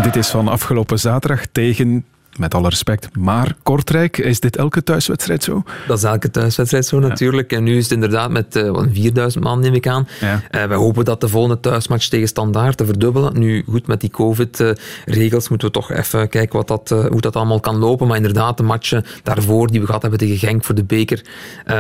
Dit 0.02 0.16
is 0.16 0.28
van 0.28 0.48
afgelopen 0.48 0.98
zaterdag 0.98 1.46
tegen 1.52 2.04
met 2.38 2.54
alle 2.54 2.68
respect. 2.68 3.08
Maar 3.18 3.56
Kortrijk, 3.62 4.18
is 4.18 4.40
dit 4.40 4.56
elke 4.56 4.82
thuiswedstrijd 4.82 5.42
zo? 5.44 5.62
Dat 5.86 5.98
is 5.98 6.04
elke 6.04 6.30
thuiswedstrijd 6.30 6.86
zo 6.86 6.98
natuurlijk. 6.98 7.52
En 7.52 7.64
nu 7.64 7.76
is 7.76 7.82
het 7.82 7.92
inderdaad 7.92 8.30
met 8.30 8.56
uh, 8.56 8.82
4000 8.92 9.44
man, 9.44 9.60
neem 9.60 9.74
ik 9.74 9.88
aan. 9.88 10.08
Ja. 10.20 10.34
Uh, 10.34 10.64
wij 10.64 10.76
hopen 10.76 11.04
dat 11.04 11.20
de 11.20 11.28
volgende 11.28 11.60
thuismatch 11.60 12.08
tegen 12.08 12.28
Standaard 12.28 12.76
te 12.76 12.86
verdubbelen. 12.86 13.38
Nu, 13.38 13.64
goed, 13.68 13.86
met 13.86 14.00
die 14.00 14.10
COVID-regels 14.10 15.48
moeten 15.48 15.66
we 15.66 15.74
toch 15.74 15.92
even 15.92 16.28
kijken 16.28 16.56
wat 16.56 16.68
dat, 16.68 16.90
uh, 16.90 17.06
hoe 17.06 17.20
dat 17.20 17.36
allemaal 17.36 17.60
kan 17.60 17.76
lopen. 17.76 18.06
Maar 18.06 18.16
inderdaad, 18.16 18.56
de 18.56 18.62
matchen 18.62 19.04
daarvoor 19.22 19.66
die 19.66 19.80
we 19.80 19.86
gehad 19.86 20.02
hebben 20.02 20.20
tegen 20.20 20.38
Genk 20.38 20.64
voor 20.64 20.74
de 20.74 20.84
beker, 20.84 21.24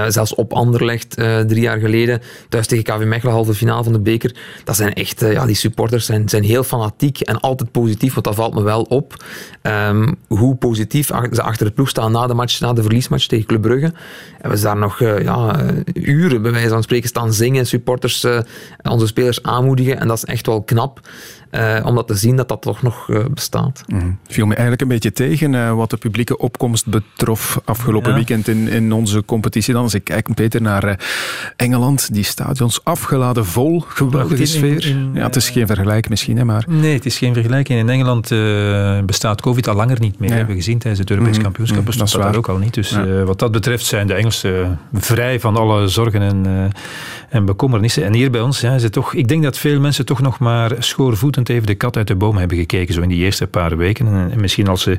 zelfs 0.08 0.34
op 0.34 0.52
Anderlecht 0.52 1.14
drie 1.46 1.60
jaar 1.60 1.78
geleden, 1.78 2.20
thuis 2.48 2.66
tegen 2.66 2.84
KV 2.84 3.04
Mechelen, 3.04 3.34
halve 3.34 3.54
finale 3.54 3.84
van 3.84 3.92
de 3.92 4.00
beker, 4.00 4.34
dat 4.64 4.76
zijn 4.76 4.92
echt, 4.92 5.20
ja, 5.20 5.46
die 5.46 5.54
supporters 5.54 6.06
zijn, 6.06 6.28
zijn 6.28 6.42
heel 6.42 6.62
fanatiek 6.62 7.20
en 7.20 7.40
altijd 7.40 7.70
positief, 7.70 8.12
want 8.12 8.26
dat 8.26 8.34
valt 8.34 8.54
me 8.54 8.62
wel 8.62 8.82
op. 8.82 9.24
Um, 9.62 10.14
hoe 10.26 10.45
hoe 10.46 10.56
positief 10.56 11.06
ze 11.32 11.42
achter 11.42 11.66
het 11.66 11.74
ploeg 11.74 11.88
staan 11.88 12.12
na 12.12 12.26
de 12.26 12.34
match, 12.34 12.60
na 12.60 12.72
de 12.72 12.82
verliesmatch 12.82 13.26
tegen 13.26 13.46
Club 13.46 13.62
Brugge. 13.62 13.92
En 14.40 14.50
we 14.50 14.60
daar 14.60 14.76
nog 14.76 15.00
uh, 15.00 15.22
ja, 15.22 15.60
uren, 15.92 16.42
bij 16.42 16.52
wijze 16.52 16.68
van 16.68 16.82
spreken, 16.82 17.08
staan 17.08 17.32
zingen, 17.32 17.66
supporters, 17.66 18.24
uh, 18.24 18.38
onze 18.82 19.06
spelers 19.06 19.42
aanmoedigen. 19.42 20.00
En 20.00 20.08
dat 20.08 20.16
is 20.16 20.24
echt 20.24 20.46
wel 20.46 20.62
knap. 20.62 21.00
Uh, 21.50 21.78
om 21.84 21.94
dat 21.94 22.06
te 22.06 22.14
zien 22.14 22.36
dat 22.36 22.48
dat 22.48 22.62
toch 22.62 22.82
nog 22.82 23.08
uh, 23.08 23.24
bestaat. 23.30 23.82
Mm. 23.86 24.18
Viel 24.26 24.46
me 24.46 24.52
eigenlijk 24.52 24.82
een 24.82 24.88
beetje 24.88 25.12
tegen 25.12 25.52
uh, 25.52 25.74
wat 25.74 25.90
de 25.90 25.96
publieke 25.96 26.38
opkomst 26.38 26.86
betrof 26.86 27.60
afgelopen 27.64 28.10
ja. 28.10 28.16
weekend 28.16 28.48
in, 28.48 28.68
in 28.68 28.92
onze 28.92 29.24
competitie. 29.24 29.72
Dan 29.74 29.82
als 29.82 29.94
ik 29.94 30.04
kijk, 30.04 30.34
Peter, 30.34 30.62
naar 30.62 31.00
Engeland, 31.56 32.14
die 32.14 32.24
stadions 32.24 32.84
afgeladen 32.84 33.46
vol, 33.46 33.84
geweldige 33.88 34.40
in, 34.40 34.46
sfeer. 34.46 34.86
In, 34.86 35.10
ja, 35.14 35.22
het 35.22 35.36
is 35.36 35.50
geen 35.50 35.66
vergelijking 35.66 36.08
misschien, 36.08 36.36
hè, 36.36 36.44
maar... 36.44 36.64
Nee, 36.68 36.94
het 36.94 37.06
is 37.06 37.18
geen 37.18 37.34
vergelijking. 37.34 37.78
In 37.78 37.88
Engeland 37.88 38.28
bestaat 39.06 39.40
COVID 39.40 39.68
al 39.68 39.74
langer 39.74 40.00
niet 40.00 40.18
meer. 40.18 40.28
Ja. 40.28 40.36
hebben 40.36 40.54
we 40.54 40.60
gezien 40.60 40.78
tijdens 40.78 41.00
het 41.00 41.10
Europees 41.10 41.36
mm. 41.36 41.42
kampioenschap. 41.42 41.80
Mm, 41.80 41.98
dat, 41.98 42.10
dat 42.10 42.22
daar 42.22 42.36
ook 42.36 42.48
al 42.48 42.58
niet. 42.58 42.74
Dus 42.74 42.90
ja. 42.90 43.24
wat 43.24 43.38
dat 43.38 43.52
betreft 43.52 43.84
zijn 43.84 44.06
de 44.06 44.14
Engelsen 44.14 44.78
vrij 44.92 45.40
van 45.40 45.56
alle 45.56 45.88
zorgen 45.88 46.22
en, 46.22 46.72
en 47.28 47.44
bekommernissen. 47.44 48.04
En 48.04 48.14
hier 48.14 48.30
bij 48.30 48.40
ons 48.40 48.60
ja, 48.60 48.74
is 48.74 48.82
het 48.82 48.92
toch... 48.92 49.14
Ik 49.14 49.28
denk 49.28 49.42
dat 49.42 49.58
veel 49.58 49.80
mensen 49.80 50.06
toch 50.06 50.20
nog 50.20 50.38
maar 50.38 50.72
even 51.42 51.66
de 51.66 51.74
kat 51.74 51.96
uit 51.96 52.06
de 52.06 52.14
boom 52.14 52.36
hebben 52.36 52.56
gekeken, 52.56 52.94
zo 52.94 53.00
in 53.00 53.08
die 53.08 53.24
eerste 53.24 53.46
paar 53.46 53.76
weken. 53.76 54.06
En 54.06 54.40
misschien 54.40 54.68
als 54.68 54.82
ze 54.82 54.96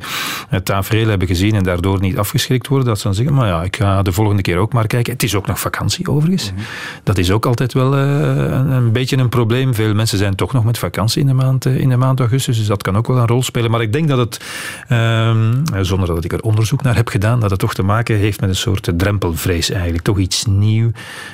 het 0.50 0.66
tafereel 0.66 1.08
hebben 1.08 1.28
gezien 1.28 1.56
en 1.56 1.64
daardoor 1.64 2.00
niet 2.00 2.18
afgeschrikt 2.18 2.68
worden, 2.68 2.88
dat 2.88 2.98
ze 2.98 3.04
dan 3.04 3.14
zeggen, 3.14 3.36
maar 3.36 3.48
ja, 3.48 3.64
ik 3.64 3.76
ga 3.76 4.02
de 4.02 4.12
volgende 4.12 4.42
keer 4.42 4.58
ook 4.58 4.74
maar 4.74 4.88
kijken. 4.88 5.14
Het 5.14 5.24
is 5.24 5.36
ook 5.36 5.48
nog 5.48 5.60
vakantie 5.60 6.08
overigens. 6.08 6.52
Mm 6.52 6.58
-hmm. 6.58 6.66
Dat 7.04 7.18
is 7.18 7.32
ook 7.32 7.46
altijd 7.46 7.74
wel 7.74 7.98
uh, 7.98 8.02
een, 8.02 8.72
een, 8.72 8.92
beetje 8.92 9.18
een 9.18 9.30
probleem. 9.30 9.74
Veel 9.74 9.94
mensen 9.94 10.18
zijn 10.18 10.36
toch 10.36 10.54
nog 10.54 10.64
met 10.64 10.78
vakantie 10.78 11.22
in 11.22 11.28
de 11.28 11.34
maand, 11.34 11.66
uh, 11.66 11.78
in 11.78 11.90
de 11.90 11.98
maand 11.98 12.20
augustus, 12.20 12.58
dus 12.58 12.68
dat 12.68 12.84
kan 12.84 12.98
ook 12.98 13.08
wel 13.08 13.18
een 13.18 13.28
rol 13.28 13.44
spelen. 13.44 13.72
Maar 13.72 13.82
ik 13.82 13.94
denk 13.94 14.08
dat 14.08 14.18
het, 14.18 14.42
uh, 14.90 15.36
zonder 15.82 16.08
dat 16.08 16.24
ik 16.24 16.34
er 16.34 16.42
onderzoek 16.42 16.82
naar 16.82 16.96
heb 16.96 17.08
gedaan, 17.08 17.40
dat 17.40 17.50
het 17.50 17.60
toch 17.60 17.74
te 17.74 17.84
maken 17.84 18.16
heeft 18.16 18.42
met 18.42 18.50
een 18.50 18.56
soort 18.56 18.90
drempelvrees 18.96 19.70
eigenlijk. 19.70 20.04
Toch 20.04 20.18
iets 20.18 20.46
nieuw. 20.46 20.92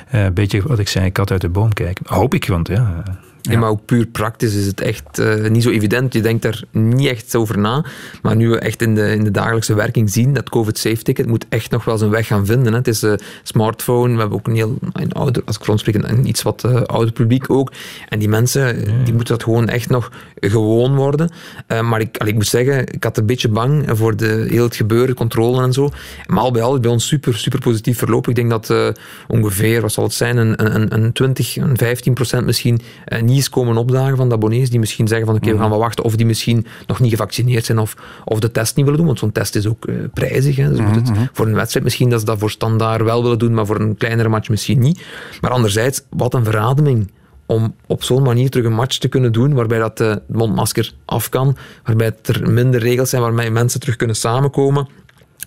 Eh, 0.08 0.24
een 0.24 0.34
beetje 0.34 0.62
wat 0.62 0.78
ik 0.78 0.88
zei, 0.88 1.12
kat 1.12 1.30
uit 1.30 1.40
de 1.40 1.48
boom 1.48 1.72
kijken. 1.72 2.04
Hoop 2.08 2.34
ik, 2.34 2.46
want 2.46 2.68
ja... 2.68 3.02
Ja. 3.50 3.58
maar 3.58 3.68
ook 3.68 3.84
puur 3.84 4.06
praktisch 4.06 4.54
is 4.54 4.66
het 4.66 4.80
echt 4.80 5.18
uh, 5.18 5.48
niet 5.48 5.62
zo 5.62 5.70
evident. 5.70 6.12
Je 6.12 6.20
denkt 6.20 6.44
er 6.44 6.64
niet 6.70 7.08
echt 7.08 7.34
over 7.36 7.58
na. 7.58 7.84
Maar 8.22 8.36
nu 8.36 8.48
we 8.48 8.58
echt 8.58 8.82
in 8.82 8.94
de, 8.94 9.10
in 9.10 9.24
de 9.24 9.30
dagelijkse 9.30 9.74
werking 9.74 10.10
zien, 10.10 10.32
dat 10.32 10.48
COVID-safe-ticket 10.48 11.26
moet 11.26 11.46
echt 11.48 11.70
nog 11.70 11.84
wel 11.84 11.98
zijn 11.98 12.10
weg 12.10 12.26
gaan 12.26 12.46
vinden. 12.46 12.72
Hè. 12.72 12.78
Het 12.78 12.88
is 12.88 13.02
een 13.02 13.20
smartphone, 13.42 14.14
we 14.14 14.20
hebben 14.20 14.38
ook 14.38 14.46
een 14.46 14.54
heel 14.54 14.78
een 14.92 15.12
ouder, 15.12 15.42
als 15.44 15.58
ik 15.58 15.78
spreek, 15.78 15.94
een 15.94 16.28
iets 16.28 16.42
wat 16.42 16.62
uh, 16.66 16.82
ouder 16.82 17.12
publiek 17.12 17.50
ook. 17.50 17.72
En 18.08 18.18
die 18.18 18.28
mensen, 18.28 18.78
ja. 18.78 19.04
die 19.04 19.14
moeten 19.14 19.34
dat 19.34 19.42
gewoon 19.42 19.68
echt 19.68 19.88
nog 19.88 20.10
gewoon 20.34 20.94
worden. 20.94 21.30
Uh, 21.68 21.80
maar 21.80 22.00
ik, 22.00 22.16
allee, 22.18 22.32
ik 22.32 22.38
moet 22.38 22.46
zeggen, 22.46 22.92
ik 22.92 23.04
had 23.04 23.16
een 23.16 23.26
beetje 23.26 23.48
bang 23.48 23.84
voor 23.86 24.16
de, 24.16 24.46
heel 24.48 24.64
het 24.64 24.76
gebeuren, 24.76 25.14
controle 25.14 25.62
en 25.62 25.72
zo. 25.72 25.90
Maar 26.26 26.42
al 26.42 26.50
bij 26.50 26.62
al 26.62 26.74
is 26.74 26.80
bij 26.80 26.90
ons 26.90 27.06
super, 27.06 27.34
super 27.34 27.58
positief 27.58 27.98
verlopen. 27.98 28.30
Ik 28.30 28.36
denk 28.36 28.50
dat 28.50 28.94
ongeveer, 29.28 29.80
wat 29.80 29.92
zal 29.92 30.04
het 30.04 30.12
zijn, 30.12 30.36
een, 30.36 30.74
een, 30.74 30.94
een 30.94 31.12
20, 31.12 31.56
een 31.56 31.76
15 31.76 32.14
procent 32.14 32.46
misschien 32.46 32.80
niet 33.20 33.33
komen 33.42 33.76
opdagen 33.76 34.16
van 34.16 34.28
de 34.28 34.34
abonnees 34.34 34.70
die 34.70 34.78
misschien 34.78 35.08
zeggen 35.08 35.26
van 35.26 35.34
oké, 35.34 35.44
okay, 35.44 35.56
we 35.56 35.62
gaan 35.62 35.70
wel 35.70 35.80
wachten 35.84 36.04
of 36.04 36.16
die 36.16 36.26
misschien 36.26 36.66
nog 36.86 37.00
niet 37.00 37.10
gevaccineerd 37.10 37.64
zijn 37.64 37.78
of, 37.78 37.96
of 38.24 38.40
de 38.40 38.50
test 38.50 38.76
niet 38.76 38.84
willen 38.84 38.98
doen, 38.98 39.08
want 39.08 39.18
zo'n 39.18 39.32
test 39.32 39.54
is 39.54 39.66
ook 39.66 39.86
uh, 39.86 39.96
prijzig. 40.12 40.56
Hè. 40.56 40.68
Dus 40.68 40.78
mm 40.78 40.86
-hmm. 40.86 40.94
het, 40.94 41.10
voor 41.32 41.46
een 41.46 41.54
wedstrijd 41.54 41.84
misschien 41.84 42.10
dat 42.10 42.20
ze 42.20 42.26
dat 42.26 42.38
voor 42.38 42.50
standaard 42.50 43.02
wel 43.02 43.22
willen 43.22 43.38
doen, 43.38 43.54
maar 43.54 43.66
voor 43.66 43.80
een 43.80 43.96
kleinere 43.96 44.28
match 44.28 44.48
misschien 44.48 44.78
niet. 44.78 45.02
Maar 45.40 45.50
anderzijds, 45.50 46.02
wat 46.10 46.34
een 46.34 46.44
verademing 46.44 47.10
om 47.46 47.74
op 47.86 48.02
zo'n 48.02 48.22
manier 48.22 48.50
terug 48.50 48.66
een 48.66 48.72
match 48.72 48.98
te 48.98 49.08
kunnen 49.08 49.32
doen, 49.32 49.54
waarbij 49.54 49.78
dat 49.78 49.98
de 49.98 50.22
mondmasker 50.26 50.92
af 51.04 51.28
kan, 51.28 51.56
waarbij 51.84 52.16
er 52.22 52.50
minder 52.50 52.80
regels 52.80 53.10
zijn, 53.10 53.22
waarbij 53.22 53.50
mensen 53.50 53.80
terug 53.80 53.96
kunnen 53.96 54.16
samenkomen. 54.16 54.88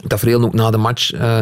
Dat 0.07 0.33
ook 0.33 0.53
na 0.53 0.71
de 0.71 0.77
match, 0.77 1.13
uh, 1.13 1.39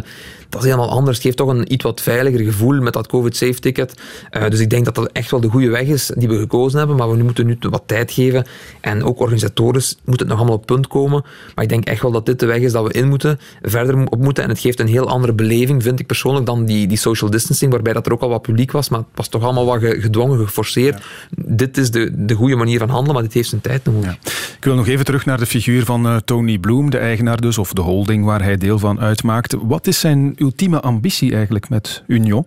dat 0.55 0.63
is 0.63 0.69
helemaal 0.71 0.97
anders. 0.97 1.17
Het 1.17 1.25
geeft 1.25 1.37
toch 1.37 1.49
een 1.49 1.73
iets 1.73 1.83
wat 1.83 2.01
veiliger 2.01 2.39
gevoel 2.39 2.81
met 2.81 2.93
dat 2.93 3.07
COVID-safe-ticket. 3.07 4.01
Uh, 4.31 4.49
dus 4.49 4.59
ik 4.59 4.69
denk 4.69 4.85
dat 4.85 4.95
dat 4.95 5.09
echt 5.11 5.31
wel 5.31 5.39
de 5.39 5.47
goede 5.47 5.69
weg 5.69 5.87
is 5.87 6.11
die 6.15 6.27
we 6.27 6.37
gekozen 6.37 6.77
hebben. 6.77 6.95
Maar 6.95 7.09
we 7.09 7.23
moeten 7.23 7.45
nu 7.45 7.57
wat 7.59 7.83
tijd 7.85 8.11
geven. 8.11 8.45
En 8.81 9.03
ook 9.03 9.19
organisatorisch 9.19 9.97
moet 10.05 10.19
het 10.19 10.27
nog 10.27 10.37
allemaal 10.37 10.55
op 10.55 10.65
punt 10.65 10.87
komen. 10.87 11.23
Maar 11.55 11.63
ik 11.63 11.69
denk 11.69 11.85
echt 11.85 12.01
wel 12.01 12.11
dat 12.11 12.25
dit 12.25 12.39
de 12.39 12.45
weg 12.45 12.59
is 12.59 12.71
dat 12.71 12.87
we 12.87 12.93
in 12.93 13.07
moeten, 13.07 13.39
verder 13.61 14.05
op 14.05 14.19
moeten. 14.19 14.43
En 14.43 14.49
het 14.49 14.59
geeft 14.59 14.79
een 14.79 14.87
heel 14.87 15.09
andere 15.09 15.33
beleving, 15.33 15.83
vind 15.83 15.99
ik 15.99 16.05
persoonlijk, 16.05 16.45
dan 16.45 16.65
die, 16.65 16.87
die 16.87 16.97
social 16.97 17.29
distancing, 17.29 17.71
waarbij 17.71 17.93
dat 17.93 18.05
er 18.05 18.11
ook 18.11 18.21
al 18.21 18.29
wat 18.29 18.41
publiek 18.41 18.71
was. 18.71 18.89
Maar 18.89 18.99
het 18.99 19.07
was 19.15 19.27
toch 19.27 19.43
allemaal 19.43 19.65
wat 19.65 19.79
gedwongen, 19.81 20.45
geforceerd. 20.45 21.03
Ja. 21.29 21.43
Dit 21.45 21.77
is 21.77 21.91
de, 21.91 22.25
de 22.25 22.33
goede 22.33 22.55
manier 22.55 22.79
van 22.79 22.89
handelen, 22.89 23.13
maar 23.13 23.23
dit 23.23 23.33
heeft 23.33 23.49
zijn 23.49 23.61
tijd 23.61 23.85
nodig. 23.85 24.03
Ja. 24.03 24.31
Ik 24.57 24.63
wil 24.63 24.75
nog 24.75 24.87
even 24.87 25.05
terug 25.05 25.25
naar 25.25 25.37
de 25.37 25.45
figuur 25.45 25.85
van 25.85 26.05
uh, 26.05 26.15
Tony 26.25 26.57
Bloom, 26.57 26.89
de 26.89 26.97
eigenaar 26.97 27.41
dus, 27.41 27.57
of 27.57 27.73
de 27.73 27.81
holding 27.81 28.25
waar 28.25 28.43
hij 28.43 28.57
deel 28.57 28.79
van 28.79 28.99
uitmaakt. 28.99 29.55
Wat 29.61 29.87
is 29.87 29.99
zijn 29.99 30.33
ultieme 30.45 30.79
ambitie 30.79 31.33
eigenlijk 31.33 31.69
met 31.69 32.03
Union? 32.07 32.45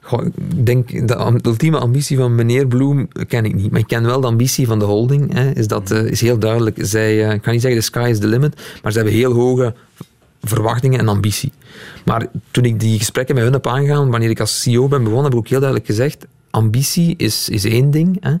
Goh, 0.00 0.26
ik 0.26 0.66
denk, 0.66 1.08
de 1.08 1.40
ultieme 1.42 1.78
ambitie 1.78 2.16
van 2.16 2.34
meneer 2.34 2.66
Bloem 2.66 3.08
ken 3.28 3.44
ik 3.44 3.54
niet. 3.54 3.70
Maar 3.70 3.80
ik 3.80 3.86
ken 3.86 4.04
wel 4.04 4.20
de 4.20 4.26
ambitie 4.26 4.66
van 4.66 4.78
de 4.78 4.84
holding. 4.84 5.32
Hè, 5.32 5.50
is, 5.50 5.68
dat, 5.68 5.90
uh, 5.90 6.04
is 6.04 6.20
heel 6.20 6.38
duidelijk. 6.38 6.78
Zij, 6.80 7.26
uh, 7.26 7.32
ik 7.32 7.42
kan 7.42 7.52
niet 7.52 7.62
zeggen 7.62 7.80
de 7.80 7.86
sky 7.86 8.08
is 8.10 8.18
the 8.18 8.26
limit, 8.26 8.62
maar 8.82 8.92
ze 8.92 8.98
hebben 8.98 9.16
heel 9.16 9.32
hoge 9.32 9.74
verwachtingen 10.42 10.98
en 10.98 11.08
ambitie. 11.08 11.52
Maar 12.04 12.26
toen 12.50 12.64
ik 12.64 12.80
die 12.80 12.98
gesprekken 12.98 13.34
met 13.34 13.44
hun 13.44 13.52
heb 13.52 13.66
aangegaan, 13.66 14.10
wanneer 14.10 14.30
ik 14.30 14.40
als 14.40 14.62
CEO 14.62 14.88
ben 14.88 15.02
begonnen, 15.02 15.24
heb 15.24 15.32
ik 15.32 15.38
ook 15.38 15.48
heel 15.48 15.60
duidelijk 15.60 15.88
gezegd, 15.88 16.26
ambitie 16.50 17.14
is, 17.16 17.48
is 17.48 17.64
één 17.64 17.90
ding, 17.90 18.16
hè, 18.20 18.34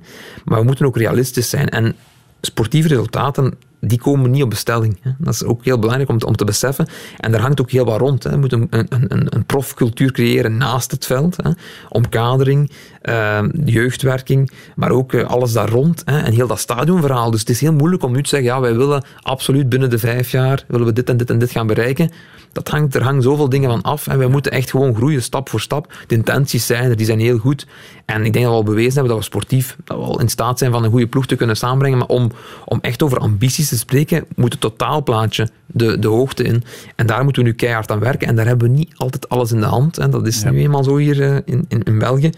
maar 0.44 0.58
we 0.58 0.64
moeten 0.64 0.86
ook 0.86 0.96
realistisch 0.96 1.50
zijn. 1.50 1.68
En 1.68 1.96
sportieve 2.40 2.88
resultaten 2.88 3.54
die 3.86 3.98
komen 4.00 4.30
niet 4.30 4.42
op 4.42 4.50
bestelling. 4.50 4.98
Hè. 5.00 5.10
Dat 5.18 5.34
is 5.34 5.44
ook 5.44 5.64
heel 5.64 5.78
belangrijk 5.78 6.10
om 6.10 6.18
te, 6.18 6.26
om 6.26 6.36
te 6.36 6.44
beseffen. 6.44 6.88
En 7.16 7.32
daar 7.32 7.40
hangt 7.40 7.60
ook 7.60 7.70
heel 7.70 7.84
wat 7.84 8.00
rond. 8.00 8.22
Hè. 8.22 8.30
Je 8.30 8.36
moet 8.36 8.52
een, 8.52 8.66
een, 8.70 8.86
een, 8.88 9.26
een 9.34 9.44
profcultuur 9.44 10.12
creëren 10.12 10.56
naast 10.56 10.90
het 10.90 11.06
veld. 11.06 11.36
Hè. 11.36 11.50
Omkadering, 11.88 12.70
uh, 13.08 13.42
jeugdwerking, 13.64 14.50
maar 14.74 14.90
ook 14.90 15.12
uh, 15.12 15.24
alles 15.24 15.52
daar 15.52 15.68
rond. 15.68 16.02
Hè. 16.04 16.18
En 16.18 16.32
heel 16.32 16.46
dat 16.46 16.58
stadionverhaal. 16.58 17.30
Dus 17.30 17.40
het 17.40 17.48
is 17.48 17.60
heel 17.60 17.72
moeilijk 17.72 18.02
om 18.02 18.12
nu 18.12 18.22
te 18.22 18.28
zeggen, 18.28 18.48
ja, 18.48 18.60
wij 18.60 18.76
willen 18.76 19.04
absoluut 19.20 19.68
binnen 19.68 19.90
de 19.90 19.98
vijf 19.98 20.30
jaar, 20.30 20.64
willen 20.68 20.86
we 20.86 20.92
dit 20.92 21.08
en 21.08 21.16
dit 21.16 21.30
en 21.30 21.38
dit 21.38 21.50
gaan 21.50 21.66
bereiken. 21.66 22.10
Dat 22.56 22.68
hangt, 22.68 22.94
er 22.94 23.02
hangt 23.02 23.22
zoveel 23.22 23.48
dingen 23.48 23.70
van 23.70 23.82
af. 23.82 24.06
En 24.06 24.18
wij 24.18 24.26
moeten 24.26 24.52
echt 24.52 24.70
gewoon 24.70 24.94
groeien, 24.94 25.22
stap 25.22 25.48
voor 25.48 25.60
stap. 25.60 25.92
De 26.06 26.14
intenties 26.14 26.66
zijn 26.66 26.90
er, 26.90 26.96
die 26.96 27.06
zijn 27.06 27.20
heel 27.20 27.38
goed. 27.38 27.66
En 28.04 28.24
ik 28.24 28.32
denk 28.32 28.44
dat 28.44 28.54
we 28.54 28.60
al 28.60 28.62
bewezen 28.62 28.92
hebben 28.92 29.08
dat 29.08 29.18
we 29.18 29.24
sportief 29.24 29.76
dat 29.84 29.96
we 29.96 30.02
al 30.02 30.20
in 30.20 30.28
staat 30.28 30.58
zijn 30.58 30.72
van 30.72 30.84
een 30.84 30.90
goede 30.90 31.06
ploeg 31.06 31.26
te 31.26 31.36
kunnen 31.36 31.56
samenbrengen. 31.56 31.98
Maar 31.98 32.06
om, 32.06 32.30
om 32.64 32.78
echt 32.80 33.02
over 33.02 33.18
ambities 33.18 33.68
te 33.68 33.78
spreken, 33.78 34.24
moet 34.34 34.52
het 34.52 34.60
totaalplaatje 34.60 35.48
de, 35.66 35.98
de 35.98 36.08
hoogte 36.08 36.42
in. 36.42 36.64
En 36.94 37.06
daar 37.06 37.24
moeten 37.24 37.42
we 37.42 37.48
nu 37.48 37.54
keihard 37.54 37.90
aan 37.90 37.98
werken. 37.98 38.28
En 38.28 38.36
daar 38.36 38.46
hebben 38.46 38.68
we 38.68 38.74
niet 38.74 38.92
altijd 38.96 39.28
alles 39.28 39.52
in 39.52 39.60
de 39.60 39.66
hand. 39.66 39.98
En 39.98 40.10
dat 40.10 40.26
is 40.26 40.42
ja. 40.42 40.50
nu 40.50 40.58
eenmaal 40.58 40.84
zo 40.84 40.96
hier 40.96 41.42
in, 41.44 41.64
in, 41.68 41.82
in 41.82 41.98
België. 41.98 42.30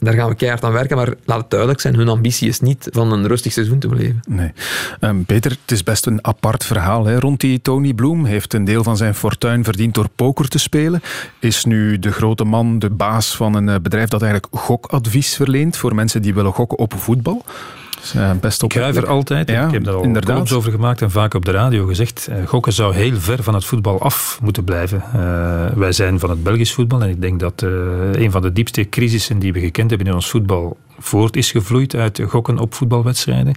Daar 0.00 0.14
gaan 0.14 0.28
we 0.28 0.34
keihard 0.34 0.64
aan 0.64 0.72
werken, 0.72 0.96
maar 0.96 1.14
laat 1.24 1.40
het 1.40 1.50
duidelijk 1.50 1.80
zijn, 1.80 1.94
hun 1.94 2.08
ambitie 2.08 2.48
is 2.48 2.60
niet 2.60 2.88
van 2.92 3.12
een 3.12 3.26
rustig 3.26 3.52
seizoen 3.52 3.78
te 3.78 3.88
beleven. 3.88 4.20
Nee. 4.28 4.52
Um, 5.00 5.24
Peter, 5.24 5.50
het 5.50 5.70
is 5.70 5.82
best 5.82 6.06
een 6.06 6.26
apart 6.26 6.64
verhaal 6.64 7.04
hè, 7.04 7.18
rond 7.18 7.40
die 7.40 7.62
Tony 7.62 7.92
Bloom. 7.92 8.24
Heeft 8.24 8.54
een 8.54 8.64
deel 8.64 8.82
van 8.82 8.96
zijn 8.96 9.14
fortuin 9.14 9.64
verdiend 9.64 9.94
door 9.94 10.08
poker 10.14 10.48
te 10.48 10.58
spelen. 10.58 11.02
Is 11.38 11.64
nu 11.64 11.98
de 11.98 12.12
grote 12.12 12.44
man 12.44 12.78
de 12.78 12.90
baas 12.90 13.36
van 13.36 13.54
een 13.54 13.82
bedrijf 13.82 14.08
dat 14.08 14.22
eigenlijk 14.22 14.54
gokadvies 14.56 15.34
verleent 15.34 15.76
voor 15.76 15.94
mensen 15.94 16.22
die 16.22 16.34
willen 16.34 16.52
gokken 16.52 16.78
op 16.78 16.94
voetbal. 16.94 17.44
Uh, 18.16 18.30
best 18.40 18.62
op. 18.62 18.72
Ik 18.72 18.94
er 18.96 19.06
altijd. 19.06 19.48
Ja, 19.48 19.66
ik 19.66 19.72
heb 19.72 19.84
daar 19.84 19.94
al 19.94 20.02
inderdaad. 20.02 20.52
over 20.52 20.70
gemaakt 20.70 21.02
en 21.02 21.10
vaak 21.10 21.34
op 21.34 21.44
de 21.44 21.50
radio 21.50 21.86
gezegd. 21.86 22.28
Uh, 22.30 22.46
gokken 22.46 22.72
zou 22.72 22.94
heel 22.94 23.16
ver 23.16 23.42
van 23.42 23.54
het 23.54 23.64
voetbal 23.64 24.00
af 24.00 24.38
moeten 24.42 24.64
blijven. 24.64 25.02
Uh, 25.16 25.66
wij 25.74 25.92
zijn 25.92 26.18
van 26.18 26.30
het 26.30 26.42
Belgisch 26.42 26.72
voetbal 26.72 27.02
en 27.02 27.08
ik 27.08 27.20
denk 27.20 27.40
dat 27.40 27.62
een 28.12 28.30
van 28.30 28.42
de 28.42 28.52
diepste 28.52 28.88
crisissen 28.88 29.38
die 29.38 29.52
we 29.52 29.60
gekend 29.60 29.90
hebben 29.90 30.08
in 30.08 30.14
ons 30.14 30.30
voetbal 30.30 30.76
voort 31.00 31.36
is 31.36 31.50
gevloeid 31.50 31.94
uit 31.94 32.20
gokken 32.28 32.58
op 32.58 32.74
voetbalwedstrijden. 32.74 33.54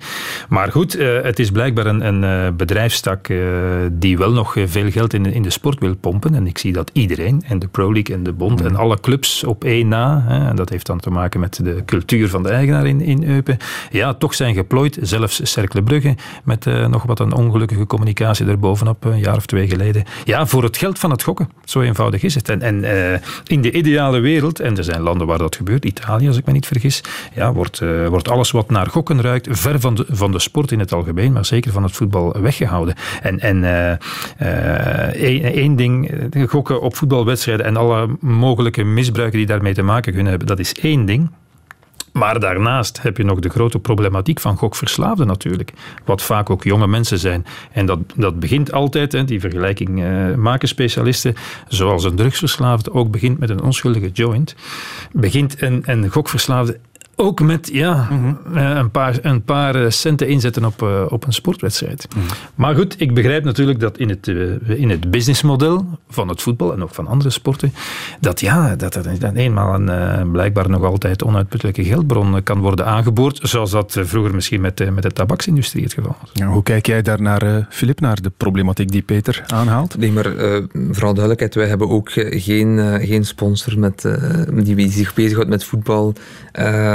Maar 0.50 0.72
goed, 0.72 1.00
uh, 1.00 1.22
het 1.22 1.40
is 1.40 1.52
blijkbaar 1.52 1.86
een, 1.86 2.08
een 2.08 2.24
uh, 2.24 2.56
bedrijfstak 2.56 3.28
uh, 3.28 3.48
die 3.92 4.18
wel 4.18 4.32
nog 4.32 4.56
veel 4.66 4.92
geld 4.92 5.14
in 5.14 5.24
de, 5.24 5.34
in 5.34 5.42
de 5.42 5.50
sport 5.50 5.80
wil 5.80 5.96
pompen. 5.96 6.36
En 6.36 6.48
ik 6.48 6.58
zie 6.58 6.74
dat 6.74 6.90
iedereen, 6.94 7.44
en 7.48 7.60
de 7.60 7.68
Pro 7.68 7.94
League 7.94 8.16
en 8.16 8.24
de 8.24 8.34
Bond 8.34 8.62
en 8.62 8.76
alle 8.76 9.00
clubs 9.00 9.44
op 9.44 9.64
één 9.64 9.88
na, 9.88 10.24
hè, 10.28 10.48
en 10.50 10.56
dat 10.56 10.70
heeft 10.70 10.86
dan 10.86 11.00
te 11.00 11.10
maken 11.10 11.40
met 11.40 11.60
de 11.64 11.82
cultuur 11.86 12.30
van 12.30 12.44
de 12.44 12.50
eigenaar 12.50 12.88
in, 12.88 13.02
in 13.02 13.24
Eupen, 13.24 13.58
ja, 13.92 14.14
toch 14.14 14.34
zijn 14.34 14.54
geplooid. 14.54 14.98
Zelfs 15.02 15.52
Cercle 15.52 15.84
Brugge 15.84 16.16
met 16.44 16.66
nog 16.66 17.04
wat 17.04 17.20
een 17.20 17.34
ongelukkige 17.34 17.86
communicatie 17.86 18.46
erbovenop 18.46 19.06
een 19.06 19.20
jaar 19.20 19.36
of 19.36 19.46
twee 19.46 19.68
geleden. 19.68 20.04
Ja, 20.24 20.46
voor 20.46 20.64
het 20.64 20.78
geld 20.78 21.00
van 21.00 21.12
het 21.12 21.24
gokken. 21.24 21.50
Zo 21.66 21.82
eenvoudig 21.82 22.24
is 22.24 22.36
het. 22.36 22.50
En, 22.50 22.62
en 22.62 22.84
in 23.46 23.62
de 23.62 23.72
ideale 23.72 24.20
wereld, 24.20 24.60
en 24.60 24.78
er 24.78 24.84
zijn 24.84 25.02
landen 25.02 25.28
waar 25.28 25.38
dat 25.38 25.56
gebeurt, 25.56 25.86
Italië 25.86 26.28
als 26.28 26.38
ik 26.38 26.46
me 26.46 26.52
niet 26.52 26.68
vergis, 26.68 27.04
ja, 27.36 27.54
wordt, 27.54 27.82
uh, 27.82 28.08
wordt 28.08 28.30
alles 28.30 28.52
wat 28.52 28.70
naar 28.70 28.88
gokken 28.88 29.22
ruikt, 29.22 29.48
ver 29.52 29.80
van 29.80 29.96
de, 29.96 30.06
van 30.10 30.32
de 30.32 30.40
sport 30.40 30.72
in 30.72 30.80
het 30.80 30.94
algemeen, 30.94 31.32
maar 31.32 31.46
zeker 31.46 31.72
van 31.72 31.84
het 31.84 31.92
voetbal 31.92 32.42
weggehouden. 32.42 32.96
En, 33.22 33.40
en 33.40 33.58
uh, 33.58 33.92
uh, 34.42 35.44
één 35.56 35.76
ding, 35.76 36.12
gokken 36.48 36.82
op 36.82 36.96
voetbalwedstrijden 36.96 37.66
en 37.66 37.78
alle 37.78 38.08
mogelijke 38.20 38.84
misbruiken 38.84 39.38
die 39.38 39.48
daarmee 39.48 39.74
te 39.74 39.82
maken 39.82 40.14
kunnen 40.14 40.30
hebben, 40.30 40.48
dat 40.48 40.60
is 40.60 40.74
één 40.74 41.06
ding. 41.06 41.30
Maar 42.12 42.40
daarnaast 42.40 43.02
heb 43.02 43.18
je 43.18 43.24
nog 43.24 43.40
de 43.40 43.50
grote 43.50 43.80
problematiek 43.80 44.40
van 44.40 44.58
gokverslaafden 44.58 45.28
natuurlijk. 45.28 45.74
Wat 46.06 46.22
vaak 46.22 46.50
ook 46.50 46.64
jonge 46.64 46.88
mensen 46.88 47.20
zijn. 47.20 47.46
En 47.72 47.86
dat, 47.86 48.00
dat 48.16 48.40
begint 48.40 48.72
altijd, 48.72 49.12
hè, 49.12 49.24
die 49.24 49.40
vergelijking 49.40 50.04
maken 50.36 50.68
specialisten, 50.68 51.36
zoals 51.68 52.04
een 52.04 52.16
drugsverslaafde 52.16 52.94
ook 52.94 53.12
begint 53.12 53.40
met 53.40 53.50
een 53.50 53.64
onschuldige 53.64 54.10
joint. 54.10 54.56
Begint 55.12 55.62
een, 55.62 55.84
een 55.86 56.10
gokverslaafde 56.10 56.80
ook 57.16 57.42
met 57.42 57.70
ja, 57.74 58.08
eh, 58.54 58.70
een, 58.76 58.92
paar, 58.92 59.18
een 59.22 59.44
paar 59.44 59.76
eh, 59.76 59.90
centen 59.90 60.28
inzetten 60.28 60.66
op, 60.66 60.82
uh, 60.82 61.06
op 61.10 61.26
een 61.26 61.34
sportwedstrijd. 61.34 62.08
Mhm. 62.16 62.26
Maar 62.56 62.76
goed, 62.76 62.96
ik 62.98 63.14
begrijp 63.14 63.44
natuurlijk 63.44 63.80
dat 63.80 63.98
in 63.98 64.10
het, 64.10 64.28
uh, 64.28 64.52
in 64.68 64.90
het 64.90 65.12
businessmodel 65.12 65.86
van 66.10 66.28
het 66.28 66.42
voetbal 66.42 66.74
en 66.74 66.84
ook 66.84 66.94
van 66.94 67.08
andere 67.08 67.30
sporten, 67.30 67.74
dat 68.20 68.40
ja, 68.40 68.76
dat 68.76 68.96
er 68.96 69.20
dan 69.20 69.36
eenmaal 69.36 69.74
een 69.74 70.32
blijkbaar 70.32 70.70
nog 70.70 70.84
altijd 70.84 71.24
onuitputtelijke 71.24 71.84
geldbron 71.84 72.44
kan 72.44 72.60
worden 72.60 72.86
aangeboord, 72.86 73.40
zoals 73.42 73.72
dat 73.72 73.98
vroeger 74.02 74.36
misschien 74.36 74.62
met, 74.62 74.94
met 74.94 75.04
de 75.04 75.12
tabaksindustrie 75.12 75.84
het 75.84 75.94
geval 75.94 76.16
was. 76.22 76.30
Ja, 76.34 76.48
hoe 76.48 76.64
kijk 76.64 76.86
jij 76.86 77.02
daar 77.02 77.22
naar, 77.22 77.68
Filip, 77.70 78.00
naar 78.00 78.22
de 78.22 78.32
problematiek 78.38 78.92
die 78.92 79.02
Peter 79.02 79.44
aanhaalt? 79.48 79.98
Nee, 79.98 80.12
maar 80.12 80.32
vooral 80.92 81.14
duidelijkheid, 81.14 81.56
wij 81.56 81.68
hebben 81.68 81.90
ook 81.90 82.12
geen, 82.14 83.00
geen 83.02 83.26
sponsor 83.26 83.80
met, 83.80 84.08
die 84.54 84.92
zich 84.92 85.14
bezighoudt 85.14 85.50
met 85.50 85.64
voetbal. 85.64 86.14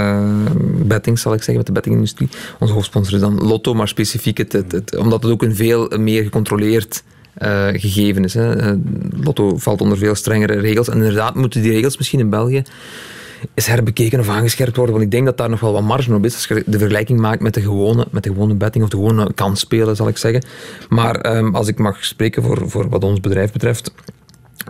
Eh, 0.08 0.50
betting, 0.86 1.18
zal 1.18 1.32
ik 1.32 1.38
zeggen, 1.38 1.56
met 1.56 1.66
de 1.66 1.72
bettingindustrie. 1.72 2.28
Onze 2.58 2.74
hoofdsponsor 2.74 3.14
is 3.14 3.20
dan 3.20 3.42
Lotto, 3.42 3.74
maar 3.74 3.88
specifiek 3.88 4.38
het, 4.38 4.52
het, 4.52 4.96
omdat 4.96 5.22
het 5.22 5.32
ook 5.32 5.42
een 5.42 5.56
veel 5.56 5.88
meer 5.98 6.22
gecontroleerd 6.22 7.02
uh, 7.38 7.66
gegeven 7.72 8.24
is. 8.24 8.34
Hè. 8.34 8.56
Eh, 8.56 8.72
Lotto 9.22 9.56
valt 9.56 9.80
onder 9.80 9.98
veel 9.98 10.14
strengere 10.14 10.60
regels. 10.60 10.88
En 10.88 10.96
inderdaad 10.96 11.34
moeten 11.34 11.62
die 11.62 11.72
regels 11.72 11.96
misschien 11.96 12.20
in 12.20 12.30
België 12.30 12.62
eens 13.54 13.66
herbekeken 13.66 14.20
of 14.20 14.28
aangescherpt 14.28 14.76
worden. 14.76 14.94
Want 14.94 15.06
ik 15.06 15.12
denk 15.12 15.26
dat 15.26 15.36
daar 15.36 15.50
nog 15.50 15.60
wel 15.60 15.72
wat 15.72 15.82
marge 15.82 16.14
op 16.14 16.24
is. 16.24 16.34
Als 16.34 16.46
je 16.46 16.62
de 16.66 16.78
vergelijking 16.78 17.20
maakt 17.20 17.40
met 17.40 17.54
de 17.54 17.60
gewone, 17.60 18.06
met 18.10 18.22
de 18.22 18.28
gewone 18.28 18.54
betting 18.54 18.84
of 18.84 18.90
de 18.90 18.96
gewone 18.96 19.32
kansspelen, 19.34 19.96
zal 19.96 20.08
ik 20.08 20.16
zeggen. 20.16 20.42
Maar 20.88 21.36
um, 21.36 21.54
als 21.54 21.68
ik 21.68 21.78
mag 21.78 22.04
spreken 22.04 22.42
voor, 22.42 22.70
voor 22.70 22.88
wat 22.88 23.04
ons 23.04 23.20
bedrijf 23.20 23.52
betreft 23.52 23.92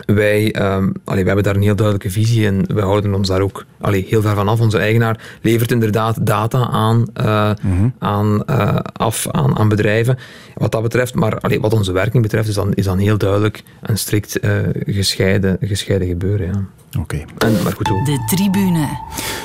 wij, 0.05 0.55
um, 0.75 0.93
allee, 1.03 1.23
wij 1.23 1.33
hebben 1.33 1.43
daar 1.43 1.55
een 1.55 1.61
heel 1.61 1.75
duidelijke 1.75 2.11
visie 2.11 2.45
en 2.45 2.75
we 2.75 2.81
houden 2.81 3.13
ons 3.13 3.27
daar 3.27 3.41
ook 3.41 3.65
allee, 3.79 4.05
heel 4.09 4.21
ver 4.21 4.35
van 4.35 4.47
af. 4.47 4.59
Onze 4.59 4.77
eigenaar 4.77 5.37
levert 5.41 5.71
inderdaad 5.71 6.25
data 6.25 6.67
aan, 6.67 7.05
uh, 7.21 7.51
mm-hmm. 7.61 7.93
aan, 7.99 8.43
uh, 8.49 8.75
af 8.93 9.27
aan, 9.31 9.57
aan 9.57 9.69
bedrijven. 9.69 10.17
Wat 10.55 10.71
dat 10.71 10.81
betreft, 10.81 11.13
maar 11.13 11.39
allee, 11.39 11.59
wat 11.59 11.73
onze 11.73 11.91
werking 11.91 12.23
betreft, 12.23 12.47
is 12.47 12.55
dan, 12.55 12.73
is 12.73 12.85
dan 12.85 12.97
heel 12.97 13.17
duidelijk 13.17 13.63
een 13.81 13.97
strikt 13.97 14.43
uh, 14.43 14.51
gescheiden, 14.85 15.57
gescheiden 15.61 16.07
gebeuren. 16.07 16.47
Ja. 16.47 16.65
Oké. 16.97 17.25
Okay. 17.37 17.51
Maar 17.63 17.73
goed 17.73 17.87
hoe. 17.87 18.05
De 18.05 18.23
tribune. 18.25 18.87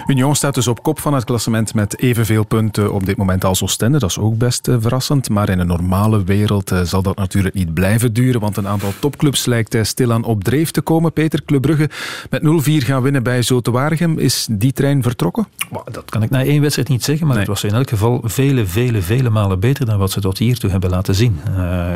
Union 0.07 0.34
staat 0.34 0.55
dus 0.55 0.68
op 0.68 0.82
kop 0.82 1.01
van 1.01 1.14
het 1.14 1.24
klassement 1.24 1.74
met 1.74 1.99
evenveel 1.99 2.45
punten 2.45 2.92
op 2.92 3.07
dit 3.07 3.16
moment 3.16 3.45
als 3.45 3.62
Oostende. 3.62 3.99
Dat 3.99 4.11
is 4.11 4.18
ook 4.18 4.38
best 4.38 4.68
uh, 4.68 4.76
verrassend. 4.78 5.28
Maar 5.28 5.49
in 5.49 5.59
een 5.59 5.66
normale 5.66 6.24
wereld 6.24 6.72
uh, 6.72 6.80
zal 6.80 7.03
dat 7.03 7.16
natuurlijk 7.16 7.55
niet 7.55 7.74
blijven 7.74 8.12
duren. 8.12 8.40
Want 8.40 8.57
een 8.57 8.68
aantal 8.68 8.92
topclubs 8.99 9.45
lijkt 9.45 9.74
uh, 9.74 9.82
stilaan 9.82 10.24
op 10.24 10.45
dreef 10.45 10.70
te 10.70 10.80
komen. 10.80 11.12
Peter 11.12 11.45
Club 11.45 11.62
Brugge 11.62 11.90
met 12.30 12.42
0-4 12.42 12.45
gaan 12.86 13.03
winnen 13.03 13.22
bij 13.22 13.42
Zotewaregem. 13.42 14.18
Is 14.18 14.47
die 14.51 14.72
trein 14.72 15.03
vertrokken? 15.03 15.47
Dat 15.90 16.11
kan 16.11 16.22
ik 16.22 16.30
na 16.30 16.45
één 16.45 16.61
wedstrijd 16.61 16.88
niet 16.88 17.05
zeggen. 17.05 17.26
Maar 17.26 17.36
nee. 17.36 17.45
het 17.45 17.55
was 17.55 17.64
in 17.64 17.76
elk 17.76 17.88
geval 17.88 18.20
vele, 18.24 18.66
vele, 18.66 19.03
vele 19.03 19.30
malen 19.30 19.61
beter 19.61 19.86
dan 19.86 19.99
wat 19.99 20.11
ze 20.11 20.20
tot 20.20 20.38
hiertoe 20.38 20.70
hebben 20.70 20.90
laten 20.90 21.14
zien. 21.14 21.40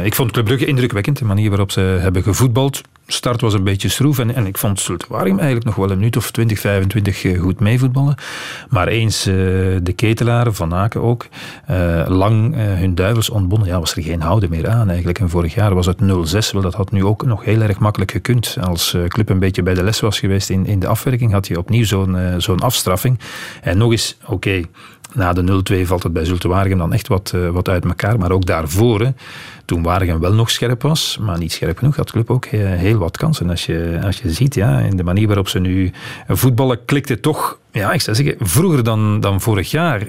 ik 0.04 0.14
vond 0.14 0.30
Club 0.30 0.44
Brugge 0.44 0.64
indrukwekkend. 0.66 1.18
De 1.18 1.24
manier 1.24 1.48
waarop 1.48 1.70
ze 1.70 1.80
hebben 1.80 2.22
gevoetbald 2.22 2.82
start 3.12 3.40
was 3.40 3.54
een 3.54 3.64
beetje 3.64 3.88
schroef 3.88 4.18
en, 4.18 4.34
en 4.34 4.46
ik 4.46 4.58
vond 4.58 4.80
Zultuarium 4.80 5.36
eigenlijk 5.36 5.66
nog 5.66 5.74
wel 5.74 5.90
een 5.90 5.98
minuut 5.98 6.16
of 6.16 6.30
20, 6.30 6.60
25 6.60 7.24
eh, 7.24 7.40
goed 7.40 7.60
meevoetballen. 7.60 8.14
Maar 8.68 8.88
eens 8.88 9.26
uh, 9.26 9.34
de 9.82 9.92
ketelaren, 9.96 10.54
Van 10.54 10.74
Aken 10.74 11.02
ook, 11.02 11.26
uh, 11.70 12.04
lang 12.08 12.54
hun 12.54 12.94
duivels 12.94 13.30
ontbonden, 13.30 13.68
ja, 13.68 13.78
was 13.78 13.94
er 13.94 14.02
geen 14.02 14.20
houden 14.20 14.50
meer 14.50 14.68
aan 14.68 14.88
eigenlijk. 14.88 15.18
En 15.18 15.30
vorig 15.30 15.54
jaar 15.54 15.74
was 15.74 15.86
het 15.86 15.98
0-6, 16.02 16.04
wel 16.52 16.62
dat 16.62 16.74
had 16.74 16.90
nu 16.90 17.04
ook 17.04 17.24
nog 17.24 17.44
heel 17.44 17.60
erg 17.60 17.78
makkelijk 17.78 18.10
gekund. 18.10 18.56
Als 18.60 18.96
club 19.08 19.28
een 19.28 19.38
beetje 19.38 19.62
bij 19.62 19.74
de 19.74 19.82
les 19.82 20.00
was 20.00 20.18
geweest 20.18 20.50
in, 20.50 20.66
in 20.66 20.78
de 20.78 20.86
afwerking, 20.86 21.32
had 21.32 21.46
je 21.46 21.58
opnieuw 21.58 21.84
zo'n 22.38 22.60
afstraffing. 22.60 23.18
En 23.62 23.78
nog 23.78 23.90
eens, 23.90 24.16
oké, 24.26 24.62
na 25.14 25.32
de 25.32 25.62
0-2 25.82 25.86
valt 25.86 26.02
het 26.02 26.12
bij 26.12 26.24
Zultuarium 26.24 26.78
dan 26.78 26.92
echt 26.92 27.08
wat, 27.08 27.34
wat 27.52 27.68
uit 27.68 27.84
elkaar, 27.84 28.18
maar 28.18 28.30
ook 28.30 28.46
daarvoor... 28.46 29.12
toen 29.68 29.82
Waregem 29.82 30.20
wel 30.20 30.32
nog 30.32 30.50
scherp 30.50 30.82
was, 30.82 31.18
maar 31.20 31.38
niet 31.38 31.52
scherp 31.52 31.78
genoeg, 31.78 31.96
had 31.96 32.06
de 32.06 32.12
club 32.12 32.30
ook 32.30 32.46
heel 32.46 32.98
wat 32.98 33.16
kansen. 33.16 33.50
Als 33.50 33.66
je, 33.66 34.00
als 34.04 34.16
je 34.18 34.30
ziet, 34.30 34.54
ja, 34.54 34.78
in 34.78 34.96
de 34.96 35.04
manier 35.04 35.26
waarop 35.26 35.48
ze 35.48 35.58
nu 35.58 35.92
voetballen, 36.28 36.84
klikte 36.84 37.20
toch, 37.20 37.58
ja, 37.72 37.92
ik 37.92 38.00
zou 38.00 38.16
zeggen, 38.16 38.36
vroeger 38.40 38.84
dan, 38.84 39.20
dan 39.20 39.40
vorig 39.40 39.70
jaar 39.70 40.02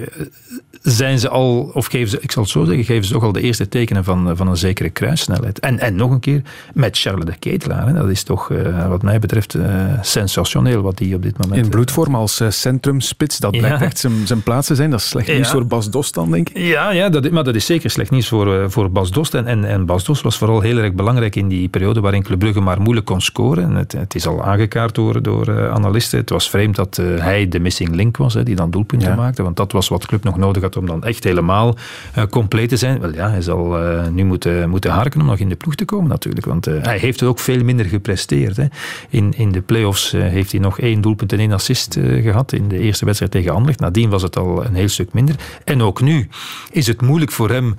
zijn 0.82 1.18
ze 1.18 1.28
al, 1.28 1.70
of 1.74 1.86
geven 1.86 2.08
ze, 2.08 2.18
ik 2.20 2.32
zal 2.32 2.42
het 2.42 2.52
zo 2.52 2.64
zeggen, 2.64 2.84
geven 2.84 3.04
ze 3.04 3.12
toch 3.12 3.22
al 3.22 3.32
de 3.32 3.40
eerste 3.40 3.68
tekenen 3.68 4.04
van, 4.04 4.36
van 4.36 4.48
een 4.48 4.56
zekere 4.56 4.90
kruissnelheid. 4.90 5.58
En, 5.58 5.78
en 5.78 5.94
nog 5.94 6.10
een 6.10 6.20
keer 6.20 6.42
met 6.74 6.98
Charles 6.98 7.24
de 7.24 7.36
Ketelaar. 7.38 7.86
Hè. 7.86 7.92
Dat 7.92 8.08
is 8.08 8.22
toch, 8.22 8.50
uh, 8.50 8.88
wat 8.88 9.02
mij 9.02 9.18
betreft, 9.18 9.54
uh, 9.54 9.64
sensationeel 10.00 10.82
wat 10.82 10.98
die 10.98 11.14
op 11.14 11.22
dit 11.22 11.38
moment... 11.38 11.64
In 11.64 11.70
bloedvorm 11.70 12.14
als 12.14 12.40
uh, 12.40 12.50
centrumspits, 12.50 13.38
dat 13.38 13.50
blijkt 13.50 13.78
ja. 13.78 13.84
echt 13.84 13.98
zijn, 13.98 14.26
zijn 14.26 14.42
plaats 14.42 14.66
te 14.66 14.74
zijn. 14.74 14.90
Dat 14.90 15.00
is 15.00 15.08
slecht 15.08 15.28
nieuws 15.28 15.46
ja. 15.46 15.52
voor 15.52 15.66
Bas 15.66 15.90
Dost 15.90 16.14
dan, 16.14 16.30
denk 16.30 16.48
ik. 16.48 16.58
Ja, 16.58 16.90
ja 16.90 17.08
dat, 17.08 17.30
maar 17.30 17.44
dat 17.44 17.54
is 17.54 17.66
zeker 17.66 17.90
slecht 17.90 18.10
nieuws 18.10 18.28
voor, 18.28 18.70
voor 18.70 18.90
Bas 18.90 19.10
Dost. 19.10 19.34
En, 19.34 19.46
en, 19.46 19.64
en 19.64 19.86
Bas 19.86 20.04
Dost 20.04 20.22
was 20.22 20.38
vooral 20.38 20.60
heel 20.60 20.78
erg 20.78 20.92
belangrijk 20.92 21.36
in 21.36 21.48
die 21.48 21.68
periode 21.68 22.00
waarin 22.00 22.22
Club 22.22 22.38
Brugge 22.38 22.60
maar 22.60 22.80
moeilijk 22.80 23.06
kon 23.06 23.20
scoren. 23.20 23.74
Het, 23.74 23.92
het 23.92 24.14
is 24.14 24.26
al 24.26 24.44
aangekaart 24.44 24.94
door, 24.94 25.22
door 25.22 25.70
analisten. 25.70 26.18
Het 26.18 26.30
was 26.30 26.50
vreemd 26.50 26.76
dat 26.76 26.96
hij 26.96 27.48
de 27.50 27.60
missing 27.60 27.94
link 27.94 28.16
was, 28.16 28.34
hè, 28.34 28.42
die 28.42 28.54
dan 28.54 28.70
doelpunten 28.70 29.08
ja. 29.08 29.14
maakte. 29.14 29.42
Want 29.42 29.56
dat 29.56 29.72
was 29.72 29.88
wat 29.88 30.00
de 30.00 30.06
club 30.06 30.24
nog 30.24 30.36
nodig 30.36 30.62
had 30.62 30.76
om 30.76 30.86
dan 30.86 31.04
echt 31.04 31.24
helemaal 31.24 31.76
uh, 32.18 32.24
compleet 32.24 32.68
te 32.68 32.76
zijn. 32.76 33.00
Wel 33.00 33.14
ja, 33.14 33.30
hij 33.30 33.42
zal 33.42 33.82
uh, 33.82 34.08
nu 34.08 34.24
moeten, 34.24 34.68
moeten 34.68 34.90
harken 34.90 35.20
om 35.20 35.26
nog 35.26 35.38
in 35.38 35.48
de 35.48 35.56
ploeg 35.56 35.74
te 35.74 35.84
komen 35.84 36.08
natuurlijk. 36.08 36.46
Want 36.46 36.68
uh, 36.68 36.82
hij 36.82 36.98
heeft 36.98 37.22
ook 37.22 37.38
veel 37.38 37.64
minder 37.64 37.86
gepresteerd. 37.86 38.56
Hè. 38.56 38.66
In, 39.08 39.32
in 39.36 39.52
de 39.52 39.60
play-offs 39.60 40.10
heeft 40.10 40.52
hij 40.52 40.60
nog 40.60 40.78
één 40.80 41.00
doelpunt 41.00 41.32
en 41.32 41.38
één 41.38 41.52
assist 41.52 41.98
gehad 42.00 42.52
in 42.52 42.68
de 42.68 42.78
eerste 42.78 43.04
wedstrijd 43.04 43.32
tegen 43.32 43.52
Anderlecht. 43.52 43.80
Nadien 43.80 44.10
was 44.10 44.22
het 44.22 44.36
al 44.36 44.64
een 44.64 44.74
heel 44.74 44.88
stuk 44.88 45.12
minder. 45.12 45.34
En 45.64 45.82
ook 45.82 46.00
nu 46.00 46.28
is 46.72 46.86
het 46.86 47.02
moeilijk 47.02 47.32
voor 47.32 47.50
hem 47.50 47.74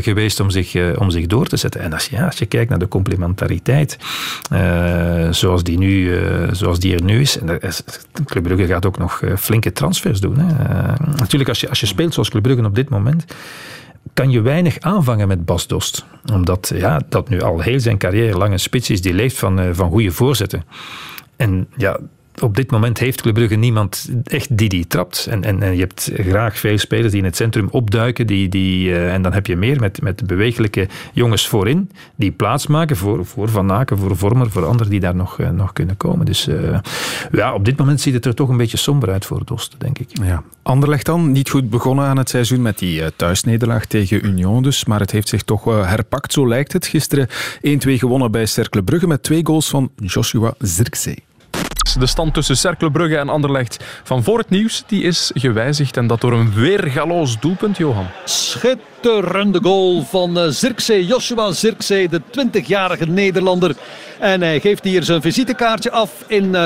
geweest 0.00 0.40
om 0.40 0.50
zich, 0.50 0.96
om 0.98 1.10
zich 1.10 1.26
door 1.26 1.46
te 1.46 1.56
zetten. 1.56 1.80
En 1.80 1.92
als, 1.92 2.06
ja, 2.06 2.26
als 2.26 2.38
je 2.38 2.46
kijkt 2.46 2.70
naar 2.70 2.78
de 2.78 2.88
complementariteit 2.88 3.98
zoals, 5.30 5.62
die 5.62 5.78
nu, 5.78 6.18
zoals 6.52 6.78
die 6.78 6.94
er 6.94 7.02
nu 7.02 7.20
is. 7.20 7.38
En 7.38 7.60
Club 8.24 8.42
Brugge 8.42 8.66
gaat 8.66 8.86
ook 8.86 8.98
nog 8.98 9.22
flinke 9.38 9.72
transfers 9.72 10.20
doen. 10.20 10.38
Hè. 10.38 10.46
natuurlijk, 11.16 11.48
als 11.48 11.60
je, 11.60 11.68
als 11.68 11.80
je 11.80 11.86
speelt 11.86 12.14
zoals 12.14 12.28
Club 12.28 12.42
Brugge 12.42 12.64
op 12.64 12.74
dit 12.74 12.88
moment 12.88 13.24
kan 14.14 14.30
je 14.30 14.40
weinig 14.40 14.80
aanvangen 14.80 15.28
met 15.28 15.44
Bas 15.44 15.66
Dost. 15.66 16.04
Omdat 16.32 16.72
ja, 16.74 17.00
dat 17.08 17.28
nu 17.28 17.40
al 17.40 17.60
heel 17.60 17.80
zijn 17.80 17.98
carrière 17.98 18.38
lang 18.38 18.52
een 18.52 18.60
spits 18.60 18.90
is 18.90 19.02
die 19.02 19.14
leeft 19.14 19.38
van, 19.38 19.74
van 19.74 19.90
goede 19.90 20.10
voorzetten. 20.10 20.64
En 21.36 21.68
ja, 21.76 21.98
op 22.42 22.56
dit 22.56 22.70
moment 22.70 22.98
heeft 22.98 23.20
Club 23.20 23.34
Brugge 23.34 23.54
niemand 23.54 24.10
echt 24.24 24.56
die 24.56 24.68
die 24.68 24.86
trapt. 24.86 25.26
En, 25.30 25.44
en, 25.44 25.62
en 25.62 25.74
je 25.74 25.80
hebt 25.80 26.10
graag 26.14 26.58
veel 26.58 26.78
spelers 26.78 27.10
die 27.10 27.20
in 27.20 27.26
het 27.26 27.36
centrum 27.36 27.68
opduiken. 27.70 28.26
Die, 28.26 28.48
die, 28.48 28.88
uh, 28.88 29.12
en 29.12 29.22
dan 29.22 29.32
heb 29.32 29.46
je 29.46 29.56
meer 29.56 29.80
met, 29.80 30.02
met 30.02 30.26
bewegelijke 30.26 30.88
jongens 31.12 31.48
voorin. 31.48 31.90
Die 32.16 32.30
plaatsmaken 32.30 32.96
voor, 32.96 33.26
voor 33.26 33.48
Van 33.48 33.66
Naken, 33.66 33.98
voor 33.98 34.16
Vormer, 34.16 34.50
voor 34.50 34.64
anderen 34.64 34.90
die 34.90 35.00
daar 35.00 35.14
nog, 35.14 35.38
uh, 35.38 35.50
nog 35.50 35.72
kunnen 35.72 35.96
komen. 35.96 36.26
Dus 36.26 36.48
uh, 36.48 36.78
ja, 37.32 37.54
op 37.54 37.64
dit 37.64 37.76
moment 37.76 38.00
ziet 38.00 38.14
het 38.14 38.26
er 38.26 38.34
toch 38.34 38.48
een 38.48 38.56
beetje 38.56 38.76
somber 38.76 39.10
uit 39.10 39.26
voor 39.26 39.44
Dost, 39.44 39.74
denk 39.78 39.98
ik. 39.98 40.08
Ja. 40.22 40.42
Anderlecht 40.62 41.06
dan, 41.06 41.32
niet 41.32 41.50
goed 41.50 41.70
begonnen 41.70 42.04
aan 42.04 42.18
het 42.18 42.28
seizoen 42.28 42.62
met 42.62 42.78
die 42.78 43.16
thuisnederlaag 43.16 43.84
tegen 43.84 44.26
Union 44.26 44.62
dus. 44.62 44.84
Maar 44.84 45.00
het 45.00 45.10
heeft 45.10 45.28
zich 45.28 45.42
toch 45.42 45.64
herpakt, 45.64 46.32
zo 46.32 46.48
lijkt 46.48 46.72
het. 46.72 46.86
Gisteren 46.86 47.28
1-2 47.28 47.30
gewonnen 47.80 48.30
bij 48.30 48.46
Cercle 48.46 48.82
Brugge 48.82 49.06
met 49.06 49.22
twee 49.22 49.46
goals 49.46 49.68
van 49.68 49.90
Joshua 49.96 50.54
Zirkzee. 50.58 51.28
De 51.80 52.06
stand 52.06 52.34
tussen 52.34 52.56
Cercle 52.56 53.18
en 53.18 53.28
Anderlecht 53.28 53.84
van 54.02 54.22
voor 54.22 54.38
het 54.38 54.50
nieuws 54.50 54.82
die 54.86 55.02
is 55.02 55.30
gewijzigd. 55.34 55.96
En 55.96 56.06
dat 56.06 56.20
door 56.20 56.32
een 56.32 56.52
weergaloos 56.54 57.40
doelpunt, 57.40 57.76
Johan. 57.76 58.06
Schitterende 58.24 59.58
goal 59.62 60.02
van 60.02 60.38
eh, 60.38 60.48
Zirkzee, 60.48 61.06
Joshua 61.06 61.52
Zirkzee, 61.52 62.08
de 62.08 62.20
20-jarige 62.20 63.06
Nederlander. 63.06 63.74
En 64.18 64.40
hij 64.40 64.60
geeft 64.60 64.84
hier 64.84 65.02
zijn 65.02 65.20
visitekaartje 65.20 65.90
af 65.90 66.10
in 66.26 66.44
uh, 66.44 66.64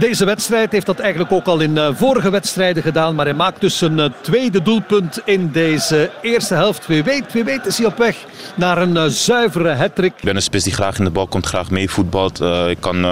deze 0.00 0.24
wedstrijd. 0.24 0.72
Heeft 0.72 0.86
dat 0.86 0.98
eigenlijk 0.98 1.32
ook 1.32 1.46
al 1.46 1.60
in 1.60 1.76
uh, 1.76 1.88
vorige 1.92 2.30
wedstrijden 2.30 2.82
gedaan. 2.82 3.14
Maar 3.14 3.24
hij 3.24 3.34
maakt 3.34 3.60
dus 3.60 3.80
een 3.80 3.98
uh, 3.98 4.04
tweede 4.20 4.62
doelpunt 4.62 5.20
in 5.24 5.50
deze 5.52 6.10
eerste 6.22 6.54
helft. 6.54 6.86
Wie 6.86 7.04
weet, 7.04 7.32
wie 7.32 7.44
weet 7.44 7.66
is 7.66 7.78
hij 7.78 7.86
op 7.86 7.98
weg 7.98 8.16
naar 8.54 8.78
een 8.78 8.94
uh, 8.94 9.04
zuivere 9.04 9.72
hattrick. 9.72 10.12
Ik 10.16 10.24
ben 10.24 10.36
een 10.36 10.42
spits 10.42 10.64
die 10.64 10.72
graag 10.72 10.98
in 10.98 11.04
de 11.04 11.10
bal 11.10 11.26
komt, 11.26 11.46
graag 11.46 11.70
meevoetbalt. 11.70 12.40
ik 12.68 12.80
kan 12.80 13.06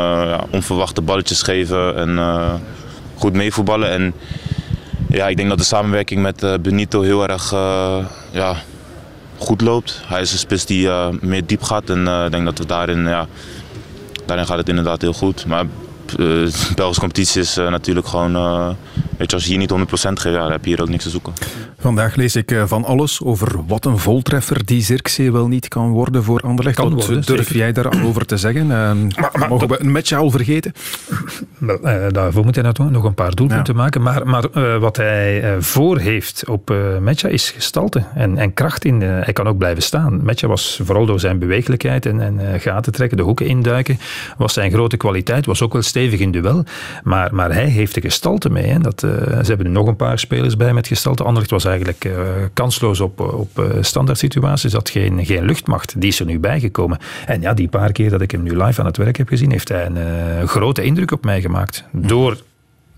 onverwachte 0.50 1.00
balletjes 1.00 1.42
geven 1.42 1.96
en 1.96 2.18
goed 3.14 3.32
meevoetballen. 3.32 3.90
En 3.90 4.14
ja, 5.08 5.28
ik 5.28 5.36
denk 5.36 5.48
dat 5.48 5.58
de 5.58 5.64
samenwerking 5.64 6.22
met 6.22 6.62
Benito 6.62 7.02
heel 7.02 7.28
erg 7.28 7.50
ja, 8.30 8.56
goed 9.38 9.60
loopt. 9.60 10.00
Hij 10.06 10.20
is 10.20 10.32
een 10.32 10.38
spits 10.38 10.66
die 10.66 10.88
meer 11.20 11.46
diep 11.46 11.62
gaat 11.62 11.90
en 11.90 12.06
ik 12.24 12.30
denk 12.30 12.44
dat 12.44 12.58
we 12.58 12.66
daarin, 12.66 13.08
ja, 13.08 13.26
daarin 14.26 14.46
gaat 14.46 14.58
het 14.58 14.68
inderdaad 14.68 15.00
heel 15.00 15.12
goed. 15.12 15.46
Maar 15.46 15.64
de 16.16 16.50
Belgische 16.74 17.00
competitie 17.00 17.40
is 17.40 17.58
uh, 17.58 17.68
natuurlijk 17.68 18.06
gewoon... 18.06 18.36
Uh, 18.36 18.68
weet 19.16 19.30
je, 19.30 19.36
als 19.36 19.44
je 19.44 19.50
hier 19.50 19.58
niet 19.58 19.70
100% 19.70 19.74
geeft, 19.92 20.22
dan 20.22 20.50
heb 20.50 20.64
je 20.64 20.70
hier 20.70 20.82
ook 20.82 20.88
niks 20.88 21.04
te 21.04 21.10
zoeken. 21.10 21.32
Vandaag 21.80 22.14
lees 22.14 22.36
ik 22.36 22.50
uh, 22.50 22.62
van 22.66 22.84
alles 22.84 23.22
over 23.22 23.66
wat 23.66 23.84
een 23.84 23.98
voltreffer 23.98 24.64
die 24.64 24.82
Zirkzee 24.82 25.32
wel 25.32 25.48
niet 25.48 25.68
kan 25.68 25.90
worden 25.90 26.24
voor 26.24 26.40
Anderlecht. 26.40 26.76
Kan 26.76 26.94
wat 26.94 27.06
worden, 27.06 27.26
durf 27.26 27.46
zeker. 27.46 27.56
jij 27.56 27.72
daar 27.72 27.88
al 27.88 28.00
over 28.00 28.26
te 28.26 28.36
zeggen? 28.36 28.66
Maar, 28.66 28.96
maar, 29.38 29.48
Mogen 29.48 29.68
we 29.68 29.80
een 29.80 29.90
match 29.90 30.12
al 30.12 30.30
vergeten? 30.30 30.72
Wel, 31.58 31.80
daarvoor 32.12 32.44
moet 32.44 32.54
hij 32.54 32.64
natuurlijk 32.64 32.96
nog 32.96 33.04
een 33.04 33.14
paar 33.14 33.34
doelpunten 33.34 33.74
ja. 33.74 33.80
maken. 33.80 34.02
Maar, 34.02 34.26
maar 34.26 34.80
wat 34.80 34.96
hij 34.96 35.56
voor 35.60 35.98
heeft 35.98 36.44
op 36.48 36.74
Metja 37.00 37.28
is 37.28 37.50
gestalte 37.50 38.04
en, 38.14 38.38
en 38.38 38.54
kracht 38.54 38.84
in. 38.84 39.00
hij 39.00 39.32
kan 39.32 39.46
ook 39.46 39.58
blijven 39.58 39.82
staan. 39.82 40.24
Metja 40.24 40.48
was 40.48 40.80
vooral 40.84 41.06
door 41.06 41.20
zijn 41.20 41.38
bewegelijkheid 41.38 42.06
en, 42.06 42.20
en 42.20 42.60
gaten 42.60 42.92
trekken, 42.92 43.16
de 43.16 43.22
hoeken 43.22 43.46
induiken, 43.46 43.98
was 44.36 44.52
zijn 44.52 44.70
grote 44.70 44.96
kwaliteit. 44.96 45.46
Was 45.46 45.62
ook 45.62 45.72
wel 45.72 45.82
stevig 45.82 46.20
in 46.20 46.30
duel. 46.30 46.64
Maar, 47.02 47.34
maar 47.34 47.52
hij 47.52 47.66
heeft 47.66 47.94
de 47.94 48.00
gestalte 48.00 48.50
mee. 48.50 48.66
Hè. 48.66 48.78
Dat, 48.78 49.02
uh, 49.02 49.10
ze 49.10 49.44
hebben 49.46 49.66
er 49.66 49.72
nog 49.72 49.86
een 49.86 49.96
paar 49.96 50.18
spelers 50.18 50.56
bij 50.56 50.72
met 50.72 50.86
gestalte. 50.86 51.22
Anderlecht 51.22 51.50
was 51.50 51.66
eigenlijk 51.68 52.04
uh, 52.04 52.14
kansloos 52.52 53.00
op, 53.00 53.20
op 53.20 53.58
uh, 53.58 53.66
standaard 53.80 54.18
situaties. 54.18 54.72
Had 54.72 54.90
geen, 54.90 55.26
geen 55.26 55.44
luchtmacht. 55.44 56.00
Die 56.00 56.08
is 56.08 56.20
er 56.20 56.26
nu 56.26 56.38
bijgekomen. 56.38 56.98
En 57.26 57.40
ja, 57.40 57.54
die 57.54 57.68
paar 57.68 57.92
keer 57.92 58.10
dat 58.10 58.20
ik 58.20 58.30
hem 58.30 58.42
nu 58.42 58.62
live 58.62 58.80
aan 58.80 58.86
het 58.86 58.96
werk 58.96 59.16
heb 59.16 59.28
gezien, 59.28 59.50
heeft 59.50 59.68
hij 59.68 59.86
een 59.86 60.48
grote 60.48 60.82
indruk 60.82 61.10
op 61.10 61.24
mij 61.24 61.40
gemaakt. 61.40 61.84
Door 61.92 62.42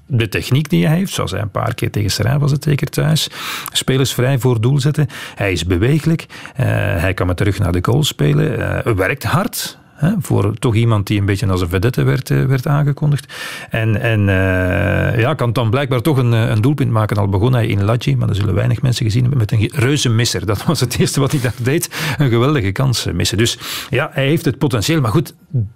de 0.07 0.29
techniek 0.29 0.69
die 0.69 0.87
hij 0.87 0.97
heeft, 0.97 1.13
zoals 1.13 1.31
hij 1.31 1.41
een 1.41 1.51
paar 1.51 1.75
keer 1.75 1.91
tegen 1.91 2.11
Serijn 2.11 2.39
was 2.39 2.51
het 2.51 2.65
zeker 2.65 2.89
thuis. 2.89 3.29
Spelers 3.73 4.15
vrij 4.15 4.39
voor 4.39 4.61
doel 4.61 4.81
zetten. 4.81 5.07
Hij 5.35 5.53
is 5.53 5.65
bewegelijk. 5.65 6.27
hij 6.55 7.15
kan 7.15 7.27
me 7.27 7.35
terug 7.35 7.59
naar 7.59 7.73
de 7.73 7.79
goal 7.83 8.05
spelen. 8.05 8.97
werkt 8.97 9.25
hard. 9.25 9.79
Voor 10.19 10.55
toch 10.59 10.75
iemand 10.75 11.07
die 11.07 11.19
een 11.19 11.25
beetje 11.25 11.47
als 11.47 11.61
een 11.61 11.69
vedette 11.69 12.03
werd, 12.03 12.29
werd 12.29 12.67
aangekondigd. 12.67 13.35
En, 13.71 14.01
en 14.01 14.21
uh, 14.21 15.21
ja, 15.21 15.35
kan 15.35 15.53
dan 15.53 15.71
blijkbaar 15.71 16.01
toch 16.01 16.17
een, 16.17 16.33
een 16.33 16.61
doelpunt 16.61 16.91
maken. 16.91 17.17
Al 17.17 17.29
begon 17.29 17.53
hij 17.53 17.67
in 17.67 17.85
Laggi, 17.85 18.17
maar 18.17 18.27
dat 18.27 18.37
zullen 18.37 18.55
weinig 18.55 18.83
mensen 18.83 19.05
gezien 19.05 19.21
hebben, 19.21 19.39
met 19.39 19.53
een 19.53 19.71
reuze 19.73 20.09
misser. 20.09 20.47
Dat 20.47 20.65
was 20.65 20.81
het 20.81 20.97
eerste 20.99 21.21
wat 21.21 21.33
hij 21.33 21.41
daar 21.41 21.55
deed. 21.63 21.91
Een 22.19 22.29
geweldige 22.29 22.73
kans 22.73 23.07
missen. 23.13 23.39
Dus 23.39 23.59
ja, 23.91 24.11
hij 24.13 24.27
heeft 24.27 24.45
het 24.45 24.59
potentieel. 24.59 25.01
Maar 25.01 25.11
goed, 25.11 25.35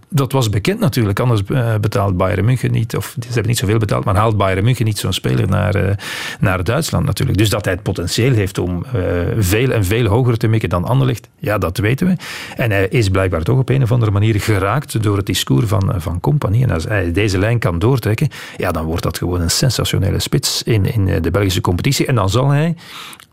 dat 0.08 0.32
was 0.32 0.48
bekend 0.48 0.80
natuurlijk. 0.80 1.20
Anders 1.20 1.42
betaalt 1.80 2.16
Bayern 2.16 2.44
München 2.44 2.72
niet, 2.72 2.96
of 2.96 3.16
ze 3.20 3.26
hebben 3.26 3.46
niet 3.46 3.58
zoveel 3.58 3.78
betaald, 3.78 4.04
maar 4.04 4.16
haalt 4.16 4.36
Bayern 4.36 4.64
München 4.64 4.84
niet 4.84 4.98
zo'n 4.98 5.12
speler 5.12 5.48
naar, 5.48 5.98
naar 6.40 6.64
Duitsland 6.64 7.06
natuurlijk. 7.06 7.38
Dus 7.38 7.50
dat 7.50 7.64
hij 7.64 7.74
het 7.74 7.82
potentieel 7.82 8.32
heeft 8.32 8.58
om 8.58 8.84
veel 9.38 9.70
en 9.70 9.84
veel 9.84 10.06
hoger 10.06 10.36
te 10.36 10.46
mikken 10.46 10.68
dan 10.68 10.84
Anderlecht, 10.84 11.28
ja, 11.38 11.58
dat 11.58 11.78
weten 11.78 12.06
we. 12.06 12.16
En 12.56 12.70
hij 12.70 12.88
is 12.88 13.08
blijkbaar 13.08 13.42
toch 13.42 13.58
op 13.58 13.68
een 13.68 13.82
of 13.82 13.92
andere 13.92 14.10
manier 14.14 14.40
geraakt 14.40 15.02
door 15.02 15.16
het 15.16 15.26
discours 15.26 15.66
van, 15.66 15.94
van 15.96 16.20
Compagnie. 16.20 16.62
En 16.62 16.70
als 16.70 16.84
hij 16.84 17.12
deze 17.12 17.38
lijn 17.38 17.58
kan 17.58 17.78
doortrekken, 17.78 18.28
ja, 18.56 18.72
dan 18.72 18.84
wordt 18.84 19.02
dat 19.02 19.18
gewoon 19.18 19.40
een 19.40 19.50
sensationele 19.50 20.18
spits 20.18 20.62
in, 20.62 20.84
in 20.84 21.22
de 21.22 21.30
Belgische 21.30 21.60
competitie. 21.60 22.06
En 22.06 22.14
dan 22.14 22.30
zal 22.30 22.48
hij, 22.48 22.76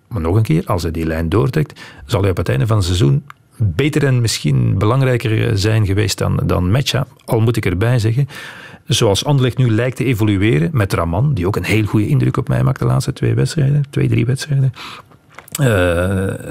maar 0.08 0.22
nog 0.22 0.36
een 0.36 0.44
keer, 0.44 0.64
als 0.66 0.82
hij 0.82 0.92
die 0.92 1.06
lijn 1.06 1.30
doortrekt, 1.30 1.80
zal 2.06 2.22
hij 2.22 2.30
op 2.30 2.38
het 2.38 2.50
einde 2.50 2.68
van 2.68 2.78
het 2.78 2.86
seizoen 2.86 3.24
beter 3.58 4.06
en 4.06 4.22
misschien 4.22 4.78
belangrijker 4.78 5.58
zijn 5.58 5.86
geweest 5.86 6.18
dan, 6.18 6.40
dan 6.46 6.72
Metja. 6.72 7.08
Al 7.26 7.40
moet 7.40 7.58
ik 7.58 7.66
erbij 7.66 8.00
zeggen, 8.00 8.28
zoals 8.86 9.26
Anderlecht 9.26 9.58
nu 9.58 9.72
lijkt 9.72 9.96
te 9.96 10.06
evolueren 10.06 10.70
met 10.74 10.94
Raman, 10.94 11.34
die 11.34 11.48
ook 11.48 11.56
een 11.56 11.64
heel 11.64 11.86
goede 11.86 12.08
indruk 12.08 12.38
op 12.38 12.48
mij 12.48 12.64
maakt 12.64 12.80
de 12.80 12.86
laatste 12.86 13.14
twee 13.14 13.34
wedstrijden, 13.34 13.84
twee, 13.90 14.08
drie 14.08 14.26
wedstrijden, 14.26 14.74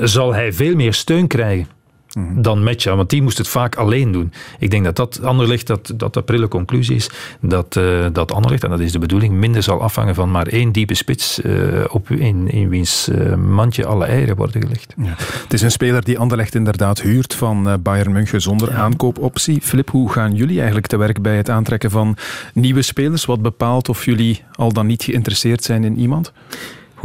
zal 0.08 0.34
hij 0.34 0.52
veel 0.52 0.74
meer 0.74 0.94
steun 0.94 1.26
krijgen 1.26 1.66
dan 2.34 2.62
Metja, 2.62 2.96
want 2.96 3.10
die 3.10 3.22
moest 3.22 3.38
het 3.38 3.48
vaak 3.48 3.76
alleen 3.76 4.12
doen. 4.12 4.32
Ik 4.58 4.70
denk 4.70 4.84
dat 4.84 4.96
dat 4.96 5.22
Anderlecht, 5.22 5.66
dat, 5.66 5.92
dat 5.96 6.14
de 6.14 6.22
prille 6.22 6.48
conclusie 6.48 6.96
is, 6.96 7.10
dat, 7.40 7.76
uh, 7.76 8.06
dat 8.12 8.32
Anderlecht, 8.32 8.64
en 8.64 8.70
dat 8.70 8.80
is 8.80 8.92
de 8.92 8.98
bedoeling, 8.98 9.34
minder 9.34 9.62
zal 9.62 9.80
afhangen 9.80 10.14
van 10.14 10.30
maar 10.30 10.46
één 10.46 10.72
diepe 10.72 10.94
spits 10.94 11.40
uh, 11.40 11.84
op, 11.88 12.10
in, 12.10 12.50
in 12.50 12.68
wiens 12.68 13.08
uh, 13.08 13.34
mandje 13.34 13.86
alle 13.86 14.04
eieren 14.04 14.36
worden 14.36 14.62
gelegd. 14.62 14.94
Ja. 14.96 15.14
Het 15.18 15.52
is 15.52 15.62
een 15.62 15.70
speler 15.70 16.04
die 16.04 16.18
Anderlecht 16.18 16.54
inderdaad 16.54 17.00
huurt 17.00 17.34
van 17.34 17.78
Bayern 17.82 18.12
München 18.12 18.40
zonder 18.40 18.70
ja. 18.70 18.76
aankoopoptie. 18.76 19.60
Filip, 19.62 19.90
hoe 19.90 20.12
gaan 20.12 20.34
jullie 20.34 20.56
eigenlijk 20.56 20.86
te 20.86 20.96
werk 20.96 21.22
bij 21.22 21.36
het 21.36 21.50
aantrekken 21.50 21.90
van 21.90 22.16
nieuwe 22.54 22.82
spelers? 22.82 23.24
Wat 23.24 23.42
bepaalt 23.42 23.88
of 23.88 24.04
jullie 24.04 24.44
al 24.52 24.72
dan 24.72 24.86
niet 24.86 25.02
geïnteresseerd 25.02 25.64
zijn 25.64 25.84
in 25.84 25.98
iemand? 25.98 26.32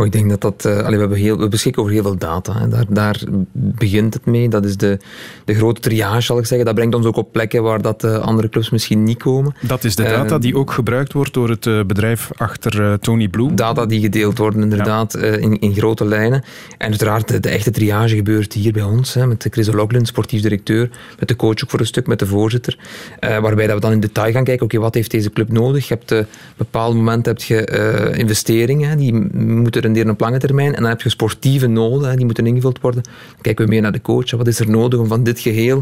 Ik 0.03 0.11
denk 0.11 0.29
dat 0.29 0.41
dat... 0.41 0.65
Uh, 0.65 0.77
allee, 0.77 0.91
we, 0.91 0.99
hebben 0.99 1.17
heel, 1.17 1.37
we 1.37 1.47
beschikken 1.47 1.81
over 1.81 1.93
heel 1.93 2.03
veel 2.03 2.17
data. 2.17 2.59
Hè. 2.59 2.67
Daar, 2.67 2.85
daar 2.89 3.23
begint 3.51 4.13
het 4.13 4.25
mee. 4.25 4.49
Dat 4.49 4.65
is 4.65 4.77
de, 4.77 4.97
de 5.45 5.53
grote 5.53 5.81
triage, 5.81 6.21
zal 6.21 6.37
ik 6.37 6.45
zeggen. 6.45 6.65
Dat 6.65 6.75
brengt 6.75 6.95
ons 6.95 7.05
ook 7.05 7.15
op 7.15 7.31
plekken 7.31 7.63
waar 7.63 7.81
dat 7.81 8.03
uh, 8.03 8.17
andere 8.17 8.49
clubs 8.49 8.69
misschien 8.69 9.03
niet 9.03 9.17
komen. 9.17 9.55
Dat 9.61 9.83
is 9.83 9.95
de 9.95 10.03
data 10.03 10.35
uh, 10.35 10.41
die 10.41 10.57
ook 10.57 10.71
gebruikt 10.71 11.13
wordt 11.13 11.33
door 11.33 11.49
het 11.49 11.87
bedrijf 11.87 12.31
achter 12.35 12.99
Tony 12.99 13.27
Bloem. 13.27 13.55
Data 13.55 13.85
die 13.85 14.01
gedeeld 14.01 14.37
worden, 14.37 14.61
inderdaad, 14.61 15.13
ja. 15.13 15.19
in, 15.21 15.59
in 15.59 15.73
grote 15.73 16.05
lijnen. 16.05 16.43
En 16.77 16.89
uiteraard, 16.89 17.27
de, 17.27 17.39
de, 17.39 17.49
echte 17.49 17.71
triage 17.71 18.15
gebeurt 18.15 18.53
hier 18.53 18.73
bij 18.73 18.83
ons. 18.83 19.13
Hè, 19.13 19.27
met 19.27 19.47
Chris 19.49 19.69
O'Loughlin, 19.69 20.05
sportief 20.05 20.41
directeur. 20.41 20.89
Met 21.19 21.27
de 21.27 21.35
coach 21.35 21.63
ook 21.63 21.69
voor 21.69 21.79
een 21.79 21.85
stuk, 21.85 22.07
met 22.07 22.19
de 22.19 22.25
voorzitter. 22.25 22.77
waarbij 23.19 23.67
dat 23.67 23.75
we 23.75 23.81
dan 23.81 23.91
in 23.91 23.99
detail 23.99 24.31
gaan 24.31 24.43
kijken. 24.43 24.65
Oké, 24.65 24.75
okay, 24.75 24.79
wat 24.79 24.93
heeft 24.93 25.11
deze 25.11 25.29
club 25.29 25.51
nodig? 25.51 25.87
Je 25.87 25.93
hebt 25.93 26.11
op 26.11 26.17
een 26.17 26.27
bepaald 26.57 26.95
moment 26.95 27.25
heb 27.25 27.41
je 27.41 28.13
investeringen. 28.17 28.97
Die 28.97 29.13
moeten 29.33 29.84
renderen 29.85 30.11
op 30.11 30.19
lange 30.19 30.37
termijn. 30.37 30.75
En 30.75 30.81
dan 30.81 30.89
heb 30.89 31.01
je 31.01 31.09
sportieve 31.09 31.67
noden, 31.67 32.15
die 32.15 32.25
moeten 32.25 32.47
ingevuld 32.47 32.81
worden. 32.81 33.03
Dan 33.03 33.41
kijken 33.41 33.65
we 33.65 33.71
meer 33.71 33.81
naar 33.81 33.91
de 33.91 34.01
coach. 34.01 34.31
Wat 34.31 34.47
is 34.47 34.59
er 34.59 34.69
nodig 34.69 34.99
om 34.99 35.07
van 35.07 35.23
dit 35.23 35.39
geheel? 35.39 35.81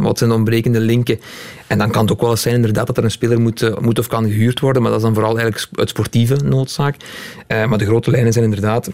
Wat 0.00 0.18
zijn 0.18 0.30
de 0.30 0.36
ontbrekende 0.36 0.80
linken? 0.80 1.20
En 1.66 1.78
dan 1.78 1.90
kan 1.90 2.02
het 2.02 2.12
ook 2.12 2.20
wel 2.20 2.30
eens 2.30 2.42
zijn 2.42 2.54
inderdaad 2.54 2.86
dat 2.86 2.96
er 2.96 3.04
een 3.04 3.10
speler 3.10 3.40
moet, 3.40 3.80
moet 3.80 3.98
of 3.98 4.06
kan 4.06 4.24
gehuurd 4.24 4.60
worden. 4.60 4.82
Maar 4.82 4.90
dat 4.90 5.00
is 5.00 5.06
dan 5.06 5.14
vooral 5.14 5.38
eigenlijk 5.38 5.68
uit 5.74 5.88
sportieve 5.88 6.36
noodzaak. 6.44 6.96
Maar 7.48 7.78
de 7.78 7.84
grote 7.84 8.10
lijnen 8.10 8.32
zijn 8.32 8.44
inderdaad 8.44 8.90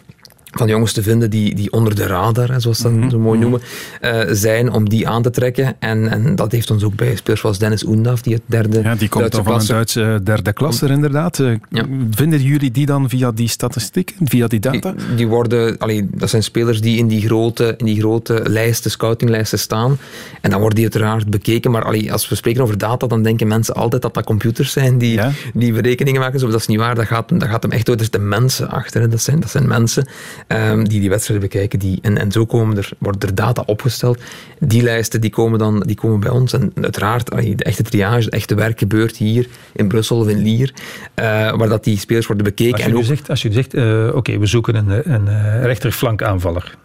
van 0.50 0.68
jongens 0.68 0.92
te 0.92 1.02
vinden 1.02 1.30
die, 1.30 1.54
die 1.54 1.72
onder 1.72 1.94
de 1.94 2.06
radar, 2.06 2.60
zoals 2.60 2.76
ze 2.76 2.82
dat 2.82 2.92
mm-hmm. 2.92 3.10
zo 3.10 3.18
mooi 3.18 3.38
noemen, 3.38 3.60
uh, 4.00 4.20
zijn 4.30 4.72
om 4.72 4.88
die 4.88 5.08
aan 5.08 5.22
te 5.22 5.30
trekken. 5.30 5.76
En, 5.78 6.10
en 6.10 6.36
dat 6.36 6.52
heeft 6.52 6.70
ons 6.70 6.82
ook 6.82 6.94
bij 6.94 7.16
spelers 7.16 7.40
zoals 7.40 7.58
Dennis 7.58 7.84
Oendaf, 7.84 8.22
die 8.22 8.34
het 8.34 8.42
derde 8.46 8.82
Ja, 8.82 8.94
die 8.94 9.08
komt 9.08 9.32
Duitse 9.32 9.42
dan 9.42 9.44
van 9.44 9.52
klasse. 9.52 9.70
een 9.70 9.76
Duitse 9.76 10.20
derde 10.24 10.52
klasse, 10.52 10.86
inderdaad. 10.88 11.38
Uh, 11.38 11.56
Ja. 11.70 11.84
Vinden 12.10 12.42
jullie 12.42 12.70
die 12.70 12.86
dan 12.86 13.08
via 13.08 13.32
die 13.32 13.48
statistieken, 13.48 14.16
via 14.24 14.46
die 14.46 14.60
data? 14.60 14.92
Die, 14.92 15.14
die 15.14 15.26
worden, 15.26 15.78
allee, 15.78 16.08
dat 16.10 16.30
zijn 16.30 16.42
spelers 16.42 16.80
die 16.80 16.98
in 16.98 17.08
die 17.08 17.22
grote, 17.26 17.74
in 17.76 17.84
die 17.84 17.98
grote 17.98 18.42
lijsten, 18.46 18.90
scoutinglijsten 18.90 19.58
staan. 19.58 19.98
En 20.40 20.50
dan 20.50 20.60
worden 20.60 20.78
die 20.78 20.84
uiteraard 20.92 21.30
bekeken. 21.30 21.70
Maar 21.70 21.84
allee, 21.84 22.12
als 22.12 22.28
we 22.28 22.34
spreken 22.34 22.62
over 22.62 22.78
data, 22.78 23.06
dan 23.06 23.22
denken 23.22 23.48
mensen 23.48 23.74
altijd 23.74 24.02
dat 24.02 24.14
dat 24.14 24.24
computers 24.24 24.72
zijn 24.72 24.98
die, 24.98 25.20
die 25.54 25.72
berekeningen 25.72 26.20
maken. 26.20 26.40
Zo, 26.40 26.46
dat 26.48 26.60
is 26.60 26.66
niet 26.66 26.78
waar. 26.78 26.94
Dat 26.94 27.06
gaat, 27.06 27.28
dat 27.28 27.48
gaat 27.48 27.62
hem 27.62 27.72
echt 27.72 27.88
over. 27.88 28.00
Er 28.00 28.02
zitten 28.02 28.28
mensen 28.28 28.70
achter. 28.70 29.10
Dat 29.10 29.20
zijn, 29.20 29.40
dat 29.40 29.50
zijn 29.50 29.68
mensen 29.68 30.06
um, 30.48 30.88
die 30.88 31.00
die 31.00 31.08
wedstrijden 31.08 31.48
bekijken. 31.48 31.78
Die, 31.78 31.98
en, 32.02 32.18
en 32.18 32.32
zo 32.32 32.46
komen 32.46 32.76
er, 32.76 32.90
worden 32.98 33.28
er 33.28 33.34
data 33.34 33.62
opgesteld. 33.66 34.20
Die 34.58 34.82
lijsten 34.82 35.20
die 35.20 35.30
komen 35.30 35.58
dan 35.58 35.80
die 35.80 35.96
komen 35.96 36.20
bij 36.20 36.30
ons. 36.30 36.52
En 36.52 36.72
uiteraard, 36.80 37.30
allee, 37.30 37.54
de 37.54 37.64
echte 37.64 37.82
triage, 37.82 38.24
het 38.24 38.34
echte 38.34 38.54
werk 38.54 38.78
gebeurt 38.78 39.16
hier 39.16 39.48
in 39.72 39.88
Brussel 39.88 40.18
of 40.18 40.28
in 40.28 40.38
Lier. 40.38 40.72
Uh, 41.14 41.24
waar 41.56 41.68
dat 41.68 41.84
die 41.84 41.98
spelers 41.98 42.26
worden 42.26 42.44
bekeken. 42.44 42.72
Als 42.72 42.82
je 42.82 42.90
en 42.90 42.96
ook, 42.96 43.04
zegt, 43.04 43.30
als 43.30 43.42
je 43.42 43.52
zegt 43.52 43.74
uh, 43.74 44.06
oké, 44.06 44.16
okay, 44.16 44.38
we 44.38 44.46
zoeken 44.46 44.74
een, 44.74 45.12
een 45.12 45.26
uh, 45.26 46.76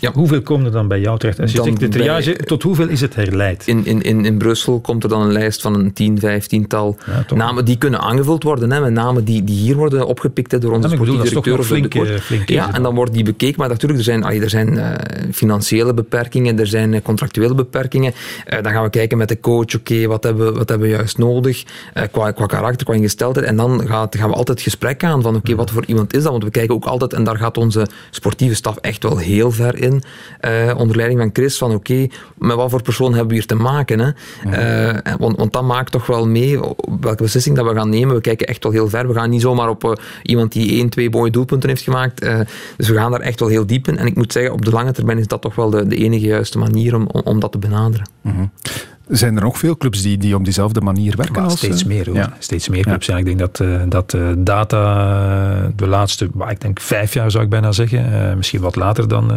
rechterflankaanvaller. 0.00 0.14
Hoeveel 0.14 0.42
komen 0.42 0.66
er 0.66 0.72
dan 0.72 0.88
bij 0.88 1.00
jou 1.00 1.18
terecht? 1.18 1.40
Als 1.40 1.50
je 1.50 1.56
Dan 1.56 1.66
zegt 1.66 1.80
de 1.80 1.88
triage, 1.88 2.34
bij- 2.36 2.46
tot 2.46 2.62
hoeveel 2.62 2.88
is 2.88 3.00
het 3.00 3.14
herleid? 3.14 3.62
In, 3.66 3.86
in, 3.86 4.02
in, 4.02 4.24
in 4.24 4.38
Brussel 4.38 4.80
komt 4.80 5.02
er 5.02 5.08
dan 5.08 5.20
een 5.22 5.32
lijst 5.32 5.60
van 5.60 5.74
een 5.74 5.92
10, 5.92 6.18
15-tal 6.20 6.96
namen 7.34 7.64
die 7.64 7.76
kunnen 7.78 8.00
aangevuld 8.00 8.42
worden. 8.42 8.70
Hè, 8.72 8.80
met 8.80 8.92
namen 8.92 9.24
die, 9.24 9.44
die 9.44 9.56
hier 9.56 9.76
worden 9.76 10.06
opgepikt 10.06 10.50
hè, 10.52 10.58
door 10.58 10.72
onze 10.72 10.88
Ja, 10.88 10.94
sportieve 10.94 11.18
dat 11.18 11.26
is 11.26 11.32
toch 11.32 11.44
directeur. 11.44 11.76
flink, 11.76 11.92
de 11.92 12.14
eh, 12.14 12.20
flink 12.20 12.48
Ja, 12.48 12.74
en 12.74 12.82
dan 12.82 12.94
wordt 12.94 13.12
die 13.12 13.24
bekeken. 13.24 13.54
Maar 13.58 13.68
natuurlijk, 13.68 13.98
er 13.98 14.04
zijn, 14.04 14.24
allee, 14.24 14.40
er 14.42 14.50
zijn 14.50 14.78
eh, 14.78 14.92
financiële 15.32 15.94
beperkingen, 15.94 16.58
er 16.58 16.66
zijn 16.66 16.94
eh, 16.94 17.02
contractuele 17.02 17.54
beperkingen. 17.54 18.12
Dan 18.62 18.72
gaan 18.72 18.82
we 18.82 18.90
kijken 18.90 19.18
met 19.18 19.28
de 19.28 19.40
coach, 19.40 19.74
oké, 19.76 20.06
wat, 20.06 20.22
hebben, 20.24 20.46
we- 20.52 20.58
wat 20.58 20.68
hebben 20.68 20.88
we 20.88 20.94
juist 20.94 21.18
nodig 21.18 21.64
eh, 21.94 22.02
qua, 22.10 22.30
qua 22.30 22.46
karakter, 22.46 22.86
qua 22.86 22.94
ingesteldheid. 22.94 23.46
En 23.46 23.56
dan 23.56 23.86
gaat, 23.86 24.16
gaan 24.16 24.28
we 24.28 24.34
altijd 24.34 24.58
het 24.58 24.66
gesprek 24.66 25.04
aan 25.04 25.22
van, 25.22 25.36
oké, 25.36 25.54
wat 25.54 25.70
voor 25.70 25.84
iemand 25.86 26.14
is 26.14 26.22
dat? 26.22 26.30
Want 26.32 26.44
we 26.44 26.50
kijken 26.50 26.74
ook 26.74 26.84
altijd, 26.84 27.12
en 27.12 27.24
daar 27.24 27.36
gaat 27.36 27.56
onze 27.56 27.86
sportieve 28.10 28.54
staf 28.54 28.76
echt 28.76 29.02
wel 29.02 29.16
heel 29.16 29.50
ver 29.50 29.82
in, 29.82 29.89
eh, 30.40 30.74
onder 30.76 30.96
leiding 30.96 31.20
van 31.20 31.30
Chris, 31.32 31.58
van 31.58 31.74
oké, 31.74 32.06
met 32.38 32.56
wat 32.56 32.70
voor 32.70 32.82
persoon 32.82 33.10
hebben 33.10 33.28
we 33.28 33.34
hier 33.34 33.46
te 33.46 33.54
maken? 33.54 33.98
Hè? 33.98 34.10
Eh, 34.50 35.14
want, 35.18 35.36
want 35.36 35.52
dat 35.52 35.62
maakt 35.62 35.92
toch 35.92 36.06
wel 36.06 36.26
mee 36.26 36.58
welke 37.00 37.22
beslissing 37.22 37.56
dat 37.56 37.66
we 37.66 37.74
gaan 37.74 37.88
nemen. 37.88 38.14
We 38.14 38.20
kijken 38.20 38.46
echt 38.46 38.62
wel 38.62 38.72
heel 38.72 38.88
ver. 38.88 39.08
We 39.08 39.14
gaan 39.14 39.30
niet 39.30 39.40
zomaar 39.40 39.68
op 39.68 39.84
eh, 39.84 39.92
iemand 40.22 40.52
die 40.52 40.70
één, 40.70 40.88
twee 40.88 41.10
mooie 41.10 41.30
doelpunten 41.30 41.68
heeft 41.68 41.82
gemaakt. 41.82 42.20
Dus 42.76 42.88
we 42.88 42.94
gaan 42.94 43.10
daar 43.10 43.20
echt 43.20 43.40
wel 43.40 43.48
heel 43.48 43.66
diep 43.66 43.88
in. 43.88 43.98
En 43.98 44.06
ik 44.06 44.16
moet 44.16 44.32
zeggen, 44.32 44.52
op 44.52 44.64
de 44.64 44.70
lange 44.70 44.92
termijn 44.92 45.18
is 45.18 45.26
dat 45.26 45.42
toch 45.42 45.54
wel 45.54 45.70
de, 45.70 45.86
de 45.86 45.96
enige 45.96 46.26
juiste 46.26 46.58
manier 46.58 46.94
om, 46.94 47.06
om, 47.06 47.20
om 47.24 47.40
dat 47.40 47.52
te 47.52 47.58
benaderen. 47.58 48.06
Zijn 49.10 49.36
er 49.36 49.42
nog 49.42 49.58
veel 49.58 49.76
clubs 49.76 50.02
die, 50.02 50.18
die 50.18 50.34
op 50.34 50.44
diezelfde 50.44 50.80
manier 50.80 51.16
werken? 51.16 51.42
Als, 51.42 51.56
steeds 51.56 51.82
eh, 51.82 51.88
meer 51.88 52.06
hoor. 52.06 52.14
Ja. 52.14 52.32
Steeds 52.38 52.68
meer 52.68 52.82
clubs. 52.82 53.06
Ja. 53.06 53.16
ik 53.16 53.24
denk 53.24 53.38
dat, 53.38 53.60
eh, 53.60 53.80
dat 53.88 54.14
eh, 54.14 54.28
data 54.38 55.70
de 55.76 55.86
laatste, 55.86 56.30
ik 56.48 56.60
denk 56.60 56.80
vijf 56.80 57.14
jaar 57.14 57.30
zou 57.30 57.44
ik 57.44 57.50
bijna 57.50 57.72
zeggen, 57.72 58.36
misschien 58.36 58.60
wat 58.60 58.76
later 58.76 59.08
dan, 59.08 59.32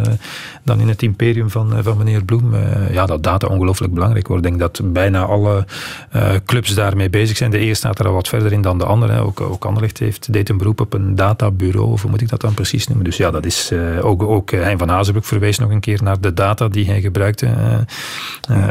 dan 0.63 0.79
in 0.79 0.87
het 0.87 1.01
imperium 1.01 1.49
van, 1.49 1.83
van 1.83 1.97
meneer 1.97 2.23
Bloem, 2.23 2.55
ja, 2.91 3.05
dat 3.05 3.23
data 3.23 3.47
ongelooflijk 3.47 3.93
belangrijk 3.93 4.27
wordt. 4.27 4.45
Ik 4.45 4.49
denk 4.49 4.73
dat 4.73 4.93
bijna 4.93 5.23
alle 5.23 5.65
clubs 6.45 6.73
daarmee 6.73 7.09
bezig 7.09 7.37
zijn. 7.37 7.51
De 7.51 7.67
een 7.67 7.75
staat 7.75 7.99
er 7.99 8.07
al 8.07 8.13
wat 8.13 8.27
verder 8.27 8.51
in 8.51 8.61
dan 8.61 8.77
de 8.77 8.85
andere. 8.85 9.13
Hè. 9.13 9.21
Ook, 9.21 9.41
ook 9.41 9.65
Anderlecht 9.65 9.99
heeft, 9.99 10.33
deed 10.33 10.49
een 10.49 10.57
beroep 10.57 10.79
op 10.79 10.93
een 10.93 11.15
databureau, 11.15 11.91
of 11.91 12.01
hoe 12.01 12.11
moet 12.11 12.21
ik 12.21 12.29
dat 12.29 12.41
dan 12.41 12.53
precies 12.53 12.87
noemen? 12.87 13.05
Dus 13.05 13.17
ja, 13.17 13.31
dat 13.31 13.45
is 13.45 13.71
ook, 14.01 14.23
ook 14.23 14.51
Hein 14.51 14.77
van 14.77 14.89
Hazenbroek 14.89 15.25
verwees 15.25 15.59
nog 15.59 15.69
een 15.69 15.79
keer 15.79 16.03
naar 16.03 16.21
de 16.21 16.33
data 16.33 16.67
die 16.67 16.85
hij 16.85 17.01
gebruikte 17.01 17.47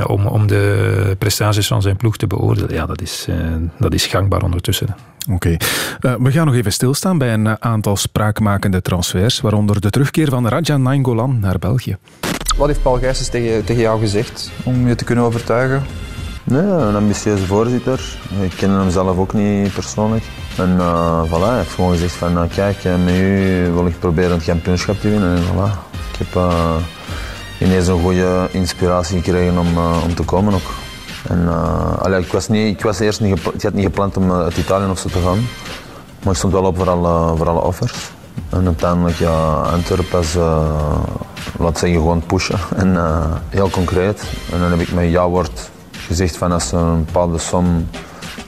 om, 0.07 0.27
om 0.27 0.47
de 0.47 0.92
prestaties 1.19 1.67
van 1.67 1.83
zijn 1.83 1.97
ploeg 1.97 2.17
te 2.17 2.27
beoordelen. 2.27 2.75
Ja, 2.75 2.87
dat 2.87 3.01
is, 3.01 3.27
eh, 3.29 3.37
dat 3.79 3.95
is 3.95 4.07
gangbaar 4.07 4.43
ondertussen. 4.43 4.97
Oké. 5.31 5.57
Eh, 6.01 6.15
we 6.19 6.33
gaan 6.33 6.47
nog 6.47 6.55
even 6.55 6.73
stilstaan 6.73 7.19
bij 7.19 7.33
een 7.33 7.47
eh, 7.47 7.53
aantal 7.59 7.97
spraakmakende 7.97 8.83
transfers, 8.83 9.41
waaronder 9.41 9.81
de 9.81 9.91
terugkeer 9.91 10.29
van 10.29 10.49
Raja 10.49 10.77
Nainggolan 10.77 11.39
naar 11.41 11.59
België. 11.59 11.97
Wat 12.57 12.67
heeft 12.67 12.83
Paul 12.83 12.99
Gijsens 12.99 13.29
tegen, 13.29 13.65
tegen 13.65 13.83
jou 13.83 14.01
gezegd 14.01 14.51
om 14.65 14.89
je 14.89 14.95
te 14.95 15.05
kunnen 15.05 15.25
overtuigen? 15.25 15.83
Nee, 16.45 16.63
een 16.63 16.97
ambitieuze 16.97 17.47
voorzitter. 17.47 18.01
Ik 18.41 18.53
ken 18.57 18.71
hem 18.71 18.91
zelf 18.91 19.19
ook 19.19 19.33
niet 19.33 19.75
persoonlijk. 19.75 20.25
En 20.57 20.79
eh 20.79 21.23
voilà, 21.27 21.49
hij 21.49 21.57
heeft 21.57 21.71
gewoon 21.71 21.93
gezegd 21.93 22.15
van 22.15 22.39
eh, 22.39 22.55
kijk, 22.55 22.85
eh, 22.85 23.05
met 23.05 23.15
u 23.15 23.71
wil 23.73 23.87
ik 23.87 23.99
proberen 23.99 24.31
het 24.31 24.45
kampioenschap 24.45 25.01
te 25.01 25.09
winnen. 25.09 25.37
En 25.37 25.43
voilà, 25.43 25.71
ik 26.13 26.19
heb 26.19 26.37
eh, 26.37 26.77
ineens 27.59 27.87
een 27.87 28.01
goede 28.01 28.49
inspiratie 28.51 29.17
gekregen 29.23 29.59
om, 29.59 29.77
eh, 29.77 30.03
om 30.05 30.15
te 30.15 30.23
komen 30.23 30.55
ook. 30.55 30.82
En 31.29 31.49
eh, 31.49 31.99
allee, 31.99 32.21
ik, 32.21 32.33
was 32.33 32.49
niet, 32.49 32.77
ik 32.77 32.83
was 32.83 33.01
eerst 33.01 33.21
niet, 33.21 33.39
ik 33.53 33.63
had 33.63 33.73
niet 33.73 33.85
gepland 33.85 34.17
om 34.17 34.31
eh, 34.31 34.41
uit 34.41 34.57
Italië 34.57 34.91
of 34.91 34.99
zo 34.99 35.09
te 35.09 35.19
gaan. 35.19 35.47
Maar 36.23 36.33
ik 36.33 36.39
stond 36.39 36.53
wel 36.53 36.65
op 36.65 36.77
voor 36.77 36.91
alle, 36.91 37.37
voor 37.37 37.49
alle 37.49 37.61
offers. 37.61 38.11
En 38.49 38.67
uiteindelijk, 38.67 39.17
ja, 39.17 39.53
Antwerpen 39.53 40.21
is, 40.21 40.37
eh, 40.37 41.01
laat 41.59 41.79
zeggen, 41.79 41.99
gewoon 41.99 42.23
pushen. 42.27 42.59
En 42.77 42.97
heel 43.49 43.71
concreet. 43.71 44.23
En 44.53 44.61
dan 44.61 44.71
heb 44.71 44.81
ik 44.81 44.93
mijn 44.93 45.11
ja-woord 45.11 45.71
gezegd 45.91 46.37
van 46.37 46.53
als 46.53 46.69
ze 46.69 46.77
een 46.77 47.05
bepaalde 47.05 47.39
som 47.39 47.87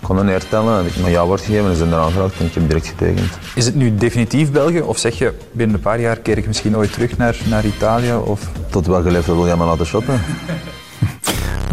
konden 0.02 0.24
neertellen, 0.24 0.76
heb 0.76 0.86
ik 0.86 1.00
mijn 1.00 1.12
ja-woord 1.12 1.40
gegeven 1.40 1.70
en 1.70 1.76
zijn 1.76 1.92
eraan 1.92 2.12
geraakt 2.12 2.38
en 2.38 2.46
ik 2.46 2.54
heb 2.54 2.66
direct 2.66 2.86
getekend. 2.86 3.38
Is 3.54 3.66
het 3.66 3.74
nu 3.74 3.94
definitief 3.96 4.50
België 4.50 4.80
of 4.80 4.98
zeg 4.98 5.18
je 5.18 5.34
binnen 5.52 5.76
een 5.76 5.82
paar 5.82 6.00
jaar 6.00 6.16
keer 6.16 6.38
ik 6.38 6.46
misschien 6.46 6.76
ooit 6.76 6.92
terug 6.92 7.16
naar, 7.16 7.36
naar 7.48 7.64
Italië? 7.64 8.14
Of... 8.14 8.40
Tot 8.70 8.86
welke 8.86 9.10
leeftijd 9.10 9.36
wil 9.36 9.46
jij 9.46 9.56
me 9.56 9.64
laten 9.64 9.86
shoppen? 9.86 10.20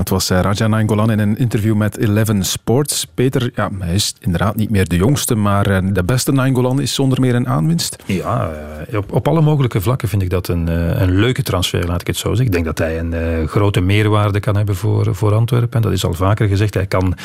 Dat 0.01 0.09
was 0.09 0.29
eh, 0.29 0.39
Raja 0.39 0.67
Nainggolan 0.67 1.11
in 1.11 1.19
een 1.19 1.37
interview 1.37 1.75
met 1.75 1.97
Eleven 1.97 2.43
Sports. 2.43 3.07
Peter, 3.13 3.51
ja, 3.55 3.69
hij 3.79 3.93
is 3.93 4.15
inderdaad 4.19 4.55
niet 4.55 4.69
meer 4.69 4.87
de 4.87 4.95
jongste, 4.95 5.35
maar 5.35 5.65
eh, 5.65 5.87
de 5.91 6.03
beste 6.03 6.31
Nainggolan 6.31 6.81
is 6.81 6.93
zonder 6.93 7.19
meer 7.19 7.35
een 7.35 7.47
aanwinst. 7.47 7.95
Ja, 8.05 8.51
eh, 8.89 8.99
op, 9.09 9.27
alle 9.27 9.41
mogelijke 9.41 9.81
vlakken 9.81 10.07
vind 10.07 10.21
ik 10.21 10.29
dat 10.29 10.47
een, 10.47 10.67
een 11.01 11.11
leuke 11.11 11.43
transfer, 11.43 11.87
laat 11.87 12.01
ik 12.01 12.07
het 12.07 12.17
zo 12.17 12.27
zeggen. 12.27 12.45
Ik 12.45 12.51
denk 12.51 12.65
dat 12.65 12.77
hij 12.77 12.99
een 12.99 13.47
grote 13.47 13.81
meerwaarde 13.81 14.39
kan 14.39 14.55
hebben 14.55 14.75
voor, 14.75 15.15
voor 15.15 15.33
Antwerpen. 15.33 15.71
En 15.71 15.81
dat 15.81 15.91
is 15.91 16.05
al 16.05 16.13
vaker 16.13 16.47
gezegd. 16.47 16.73
Hij 16.73 16.85
kan 16.85 17.15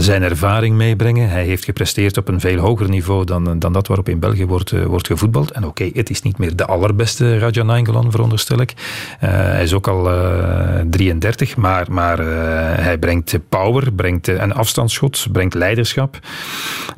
zijn 0.00 0.22
ervaring 0.22 0.76
meebrengen. 0.76 1.28
Hij 1.28 1.44
heeft 1.44 1.64
gepresteerd 1.64 2.16
op 2.16 2.28
een 2.28 2.40
veel 2.40 2.58
hoger 2.58 2.88
niveau 2.88 3.24
dan, 3.24 3.58
dan 3.58 3.72
dat 3.72 3.86
waarop 3.86 4.08
in 4.08 4.18
België 4.18 4.46
wordt, 4.46 4.84
wordt 4.86 5.06
gevoetbald. 5.06 5.50
En 5.50 5.66
oké, 5.66 5.90
het 5.92 6.10
is 6.10 6.22
niet 6.22 6.38
meer 6.38 6.56
de 6.56 6.66
allerbeste 6.66 7.38
Raja 7.38 7.62
Nainggolan, 7.62 8.10
veronderstel 8.10 8.60
ik. 8.60 8.74
Hij 9.18 9.62
is 9.62 9.74
ook 9.74 9.88
al 9.88 10.10
33, 10.90 11.56
maar, 11.56 11.86
maar 11.92 12.18
eh, 12.18 12.84
hij 12.84 12.98
brengt 12.98 13.38
power, 13.48 13.92
brengt 13.92 14.28
eh, 14.28 14.40
een 14.40 14.54
afstandsschot, 14.54 15.26
brengt 15.32 15.54
leiderschap 15.54 16.18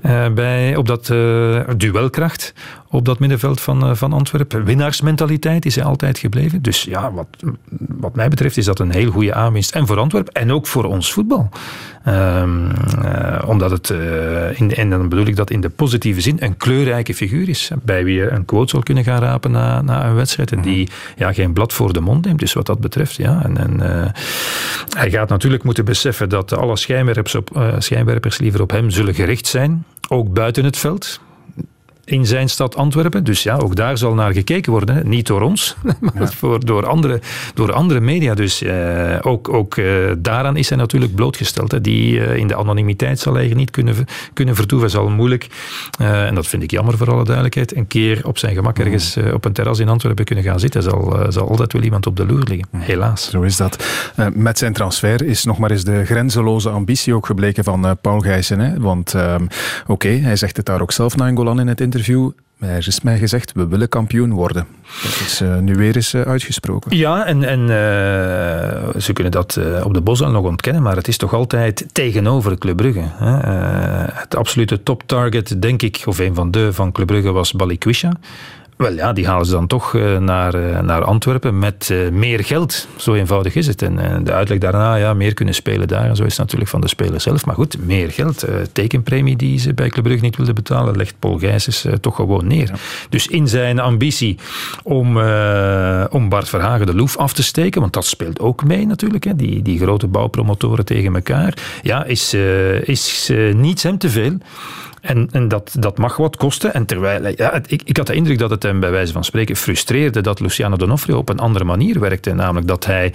eh, 0.01 0.29
bij, 0.29 0.77
op 0.77 0.87
dat 0.87 1.07
duelkracht 1.77 2.55
op 2.95 3.05
dat 3.05 3.19
middenveld 3.19 3.61
van, 3.61 3.83
eh, 3.83 3.95
van 3.95 4.13
Antwerpen. 4.13 4.65
Winnaarsmentaliteit 4.65 5.67
is 5.67 5.75
hij 5.75 5.85
altijd 5.85 6.19
gebleven. 6.19 6.63
Dus 6.63 6.83
ja, 6.83 7.13
wat, 7.13 7.27
wat 7.79 8.15
mij 8.15 8.29
betreft 8.29 8.57
is 8.57 8.65
dat 8.65 8.79
een 8.79 8.93
heel 8.93 9.11
goede 9.11 9.35
aanwinst. 9.35 9.75
En 9.75 9.87
voor 9.87 9.99
Antwerpen 9.99 10.33
en 10.33 10.53
ook 10.53 10.67
voor 10.67 10.85
ons 10.85 11.13
voetbal. 11.13 11.49
Ehm, 12.05 12.71
eh, 13.03 13.49
omdat 13.49 13.71
het, 13.71 13.91
eh, 13.91 14.61
in, 14.61 14.75
en 14.75 14.91
dan 14.91 15.09
bedoel 15.09 15.27
ik 15.27 15.37
dat 15.37 15.51
in 15.51 15.61
de 15.61 15.69
positieve 15.69 16.21
zin, 16.21 16.37
een 16.39 16.57
kleurrijke 16.57 17.15
figuur 17.15 17.49
is. 17.49 17.71
Bij 17.83 18.05
wie 18.05 18.15
je 18.15 18.31
een 18.31 18.45
quote 18.45 18.71
zal 18.71 18.83
kunnen 18.83 19.05
gaan 19.05 19.21
rapen 19.21 19.51
na, 19.51 19.83
na 19.83 20.07
een 20.07 20.15
wedstrijd. 20.15 20.53
En 20.53 20.61
die 20.61 20.89
ja, 21.17 21.33
geen 21.33 21.53
blad 21.53 21.73
voor 21.73 21.93
de 21.93 22.01
mond 22.01 22.25
neemt. 22.25 22.39
Dus 22.39 22.53
wat 22.53 22.67
dat 22.67 22.81
betreft, 22.81 23.15
ja. 23.15 23.43
En, 23.45 23.57
en, 23.57 23.81
hij 24.97 25.11
gaat 25.11 25.29
natuurlijk 25.29 25.65
moeten 25.65 25.85
beseffen 25.85 26.29
dat 26.29 26.53
alle 26.53 26.77
schijnwerpers, 26.77 27.35
op, 27.35 27.75
schijnwerpers 27.79 28.39
liever 28.39 28.63
op 28.63 28.71
hem 28.71 28.91
zullen 28.91 29.15
gericht 29.15 29.47
zijn. 29.47 29.85
Ook 30.09 30.33
buiten 30.33 30.65
het 30.65 30.77
veld 30.77 31.21
in 32.05 32.27
zijn 32.27 32.49
stad 32.49 32.77
Antwerpen. 32.77 33.25
Dus 33.25 33.43
ja, 33.43 33.57
ook 33.57 33.77
daar 33.77 33.99
zal 33.99 34.15
naar 34.15 34.33
gekeken 34.33 34.73
worden. 34.73 34.95
Hè. 34.95 35.05
Niet 35.05 35.27
door 35.27 35.41
ons, 35.41 35.77
maar 36.15 36.33
voor, 36.33 36.65
door, 36.65 36.87
andere, 36.87 37.21
door 37.55 37.73
andere 37.73 38.01
media. 38.01 38.35
Dus 38.35 38.63
eh, 38.63 39.19
ook, 39.23 39.49
ook 39.49 39.77
eh, 39.77 39.87
daaraan 40.19 40.57
is 40.57 40.69
hij 40.69 40.79
natuurlijk 40.79 41.15
blootgesteld. 41.15 41.73
Hè. 41.73 41.81
Die 41.81 42.25
eh, 42.25 42.37
in 42.37 42.47
de 42.47 42.57
anonimiteit 42.57 43.19
zal 43.19 43.35
hij 43.35 43.53
niet 43.55 43.71
kunnen, 43.71 43.95
kunnen 44.33 44.55
vertoeven. 44.55 44.91
zal 44.91 45.09
moeilijk, 45.09 45.47
en 45.99 46.35
dat 46.35 46.47
vind 46.47 46.63
ik 46.63 46.71
jammer 46.71 46.97
voor 46.97 47.11
alle 47.11 47.25
duidelijkheid, 47.25 47.77
een 47.77 47.87
keer 47.87 48.21
op 48.27 48.39
zijn 48.39 48.55
gemak 48.55 48.79
ergens 48.79 49.17
op 49.33 49.45
een 49.45 49.53
terras 49.53 49.79
in 49.79 49.89
Antwerpen 49.89 50.25
kunnen 50.25 50.45
gaan 50.45 50.61
zitten. 50.61 50.83
Zal, 50.83 51.17
zal 51.29 51.49
altijd 51.49 51.73
wel 51.73 51.83
iemand 51.83 52.07
op 52.07 52.17
de 52.17 52.27
loer 52.27 52.43
liggen. 52.45 52.69
Helaas. 52.77 53.31
Zo 53.31 53.43
is 53.43 53.57
dat. 53.57 53.85
Met 54.35 54.59
zijn 54.59 54.73
transfer 54.73 55.23
is 55.23 55.45
nog 55.45 55.59
maar 55.59 55.71
eens 55.71 55.85
de 55.85 56.05
grenzeloze 56.05 56.69
ambitie 56.69 57.15
ook 57.15 57.27
gebleken 57.27 57.65
van 57.65 57.99
Paul 58.01 58.21
Gijssen. 58.21 58.61
Hè? 58.61 58.81
Want 58.81 59.15
ehm, 59.15 59.47
oké, 59.87 60.09
hij 60.09 60.37
zegt 60.37 60.57
het 60.57 60.67
daar 60.67 60.81
ook 60.81 60.93
zelf 60.93 61.17
na 61.17 61.27
Angolan 61.27 61.61
in 61.61 61.67
het 61.67 61.81
interview. 61.81 61.94
Er 62.59 62.87
is 62.87 63.01
mij 63.01 63.19
gezegd, 63.19 63.53
we 63.53 63.69
willen 63.69 63.89
kampioen 63.89 64.33
worden. 64.33 64.67
Dat 65.03 65.21
is 65.27 65.41
eh, 65.41 65.59
nu 65.59 65.75
weer 65.75 65.97
eens 65.97 66.15
eh, 66.15 66.21
uitgesproken. 66.21 66.97
Ja, 66.97 67.27
en, 67.27 67.45
en 67.45 67.61
eh, 67.61 69.01
ze 69.01 69.13
kunnen 69.13 69.33
dat 69.33 69.59
op 69.85 69.95
de 69.95 70.01
Bosal 70.01 70.31
nog 70.31 70.45
ontkennen, 70.45 70.83
maar 70.83 70.97
het 70.97 71.09
is 71.09 71.17
toch 71.17 71.35
altijd 71.35 71.87
tegenover 71.93 72.59
Club 72.59 72.77
Brugge. 72.77 73.05
Hè? 73.15 73.37
Het 74.13 74.37
absolute 74.37 74.83
toptarget, 74.83 75.63
denk 75.63 75.83
ik, 75.83 76.03
of 76.05 76.19
een 76.19 76.35
van 76.35 76.51
de 76.51 76.73
van 76.73 76.93
Club 76.93 77.07
Brugge 77.07 77.33
was 77.33 77.53
Balikwisha. 77.53 78.13
Wel 78.77 78.93
ja, 78.93 79.13
die 79.13 79.27
halen 79.27 79.47
ze 79.47 79.53
dan 79.53 79.67
toch 79.67 79.95
eh, 79.95 80.19
naar, 80.19 80.55
eh, 80.55 80.81
naar 80.81 81.05
Antwerpen 81.05 81.59
met 81.59 81.91
eh, 81.91 82.09
meer 82.11 82.45
geld. 82.45 82.89
Zo 82.97 83.15
eenvoudig 83.15 83.55
is 83.55 83.67
het. 83.67 83.83
En 83.83 84.25
de 84.25 84.33
uitleg 84.33 84.59
daarna, 84.59 84.95
ja, 84.95 85.15
meer 85.15 85.35
kunnen 85.35 85.55
spelen 85.55 85.89
daar. 85.89 86.09
En 86.09 86.17
zo 86.17 86.25
is 86.25 86.31
het 86.31 86.39
natuurlijk 86.39 86.71
van 86.71 86.81
de 86.81 86.89
speler 86.89 87.21
zelf. 87.21 87.47
Maar 87.47 87.55
goed, 87.55 87.87
meer 87.87 88.11
geld. 88.11 88.45
Tekenpremie 88.73 89.37
die 89.37 89.59
ze 89.59 89.75
bij 89.75 89.89
Club 89.89 90.05
Brugge 90.05 90.25
niet 90.25 90.37
wilden 90.37 90.55
betalen, 90.55 90.97
legt 90.97 91.15
Paul 91.19 91.39
Gijsens 91.39 91.87
toch 92.01 92.17
gewoon 92.17 92.47
neer. 92.47 92.71
Dus 93.09 93.27
in 93.27 93.49
zijn 93.49 93.79
ambitie 93.79 94.39
om, 94.83 95.07
om 96.11 96.29
Bart 96.29 96.49
Verhagen 96.49 96.87
de 96.87 96.95
loef 96.95 97.17
af 97.17 97.33
te 97.33 97.43
steken, 97.43 97.81
want 97.81 97.93
dat 97.93 98.07
speelt 98.07 98.41
ook 98.41 98.65
mee 98.65 98.87
natuurlijk, 98.87 99.25
hè, 99.25 99.37
die, 99.37 99.63
die 99.63 99.79
grote 99.79 100.07
bouwpromotoren 100.07 100.85
tegen 100.85 101.15
elkaar, 101.15 101.55
ja, 101.83 102.05
is, 102.05 102.33
eh, 102.33 102.89
is 102.89 103.31
niets 103.55 103.83
hem 103.83 103.99
te 103.99 104.11
veel. 104.11 104.39
En, 105.05 105.29
en 105.33 105.49
dat, 105.49 105.77
dat 105.79 105.99
mag 105.99 106.17
wat 106.17 106.37
kosten. 106.37 106.75
En 106.75 106.87
terwijl, 106.87 107.35
ja, 107.37 107.61
ik, 107.67 107.83
ik 107.85 107.97
had 107.97 108.07
de 108.07 108.15
indruk 108.15 108.39
dat 108.39 108.51
het 108.51 108.63
hem 108.63 108.81
bij 108.81 108.91
wijze 108.91 109.13
van 109.13 109.25
spreken 109.25 109.57
frustreerde 109.57 110.21
dat 110.21 110.41
Luciano 110.41 110.77
D'Onofrio 110.77 111.17
op 111.17 111.29
een 111.29 111.39
andere 111.39 111.65
manier 111.65 112.01
werkte. 112.01 112.33
Namelijk 112.35 112.67
dat 112.67 112.87
hij 112.87 113.13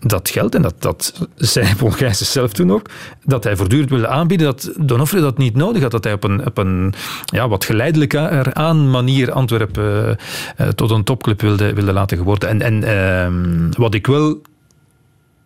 dat 0.00 0.28
geld, 0.28 0.54
en 0.54 0.62
dat, 0.62 0.74
dat 0.78 1.28
zei 1.36 1.74
Paul 1.76 1.92
zelf 2.10 2.52
toen 2.52 2.72
ook, 2.72 2.88
dat 3.24 3.44
hij 3.44 3.56
voortdurend 3.56 3.90
wilde 3.90 4.08
aanbieden 4.08 4.46
dat 4.46 4.72
Donofrio 4.76 5.20
dat 5.20 5.38
niet 5.38 5.54
nodig 5.54 5.82
had. 5.82 5.90
Dat 5.90 6.04
hij 6.04 6.12
op 6.12 6.24
een, 6.24 6.46
op 6.46 6.58
een 6.58 6.94
ja, 7.24 7.48
wat 7.48 7.64
geleidelijker 7.64 8.54
aan 8.54 8.90
manier 8.90 9.32
Antwerpen 9.32 10.16
uh, 10.60 10.68
tot 10.68 10.90
een 10.90 11.04
topclub 11.04 11.40
wilde, 11.40 11.74
wilde 11.74 11.92
laten 11.92 12.22
worden. 12.22 12.48
En, 12.48 12.62
en 12.62 12.82
uh, 12.82 13.76
wat 13.76 13.94
ik 13.94 14.06
wel 14.06 14.40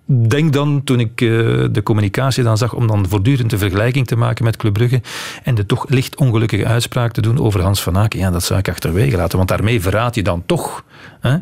denk 0.07 0.53
dan, 0.53 0.85
toen 0.85 1.01
ik 1.01 1.21
uh, 1.21 1.65
de 1.73 1.83
communicatie 1.83 2.43
dan 2.43 2.57
zag, 2.57 2.75
om 2.75 2.87
dan 2.87 3.09
voortdurend 3.09 3.51
de 3.51 3.59
vergelijking 3.59 4.07
te 4.07 4.17
maken 4.17 4.45
met 4.45 4.57
Club 4.57 4.73
Brugge 4.73 5.03
en 5.43 5.55
de 5.55 5.67
toch 5.67 5.89
licht 5.89 6.17
ongelukkige 6.17 6.67
uitspraak 6.67 7.13
te 7.13 7.21
doen 7.21 7.39
over 7.39 7.63
Hans 7.63 7.83
van 7.83 7.99
Aken, 7.99 8.19
ja, 8.19 8.31
dat 8.31 8.43
zou 8.43 8.59
ik 8.59 8.69
achterwege 8.69 9.17
laten. 9.17 9.37
Want 9.37 9.49
daarmee 9.49 9.81
verraad 9.81 10.15
je 10.15 10.23
dan 10.23 10.43
toch 10.47 10.85
hè, 11.21 11.31
ja. 11.31 11.41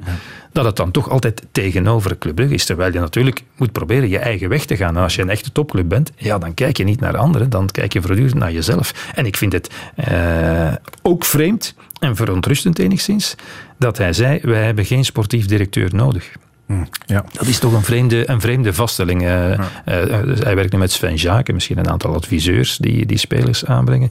dat 0.52 0.64
het 0.64 0.76
dan 0.76 0.90
toch 0.90 1.10
altijd 1.10 1.46
tegenover 1.52 2.18
Club 2.18 2.34
Brugge 2.34 2.54
is. 2.54 2.64
Terwijl 2.64 2.92
je 2.92 2.98
natuurlijk 2.98 3.42
moet 3.56 3.72
proberen 3.72 4.08
je 4.08 4.18
eigen 4.18 4.48
weg 4.48 4.64
te 4.64 4.76
gaan. 4.76 4.96
En 4.96 5.02
als 5.02 5.14
je 5.14 5.22
een 5.22 5.30
echte 5.30 5.52
topclub 5.52 5.88
bent, 5.88 6.12
ja, 6.16 6.38
dan 6.38 6.54
kijk 6.54 6.76
je 6.76 6.84
niet 6.84 7.00
naar 7.00 7.16
anderen, 7.16 7.50
dan 7.50 7.66
kijk 7.66 7.92
je 7.92 8.02
voortdurend 8.02 8.38
naar 8.38 8.52
jezelf. 8.52 9.10
En 9.14 9.26
ik 9.26 9.36
vind 9.36 9.52
het 9.52 9.70
uh, 10.08 10.72
ook 11.02 11.24
vreemd 11.24 11.74
en 12.00 12.16
verontrustend 12.16 12.78
enigszins 12.78 13.34
dat 13.78 13.98
hij 13.98 14.12
zei, 14.12 14.40
wij 14.42 14.64
hebben 14.64 14.84
geen 14.84 15.04
sportief 15.04 15.46
directeur 15.46 15.94
nodig. 15.94 16.32
Ja. 17.06 17.24
Dat 17.32 17.46
is 17.46 17.58
toch 17.58 17.72
een 17.72 17.82
vreemde, 17.82 18.30
een 18.30 18.40
vreemde 18.40 18.72
vaststelling. 18.74 19.22
Uh, 19.22 19.28
ja. 19.28 19.70
uh, 19.86 20.22
dus 20.24 20.38
hij 20.38 20.54
werkt 20.54 20.72
nu 20.72 20.78
met 20.78 20.92
Sven 20.92 21.14
Jaak 21.14 21.48
en 21.48 21.54
misschien 21.54 21.78
een 21.78 21.90
aantal 21.90 22.14
adviseurs 22.14 22.76
die, 22.76 23.06
die 23.06 23.18
spelers 23.18 23.64
aanbrengen. 23.64 24.10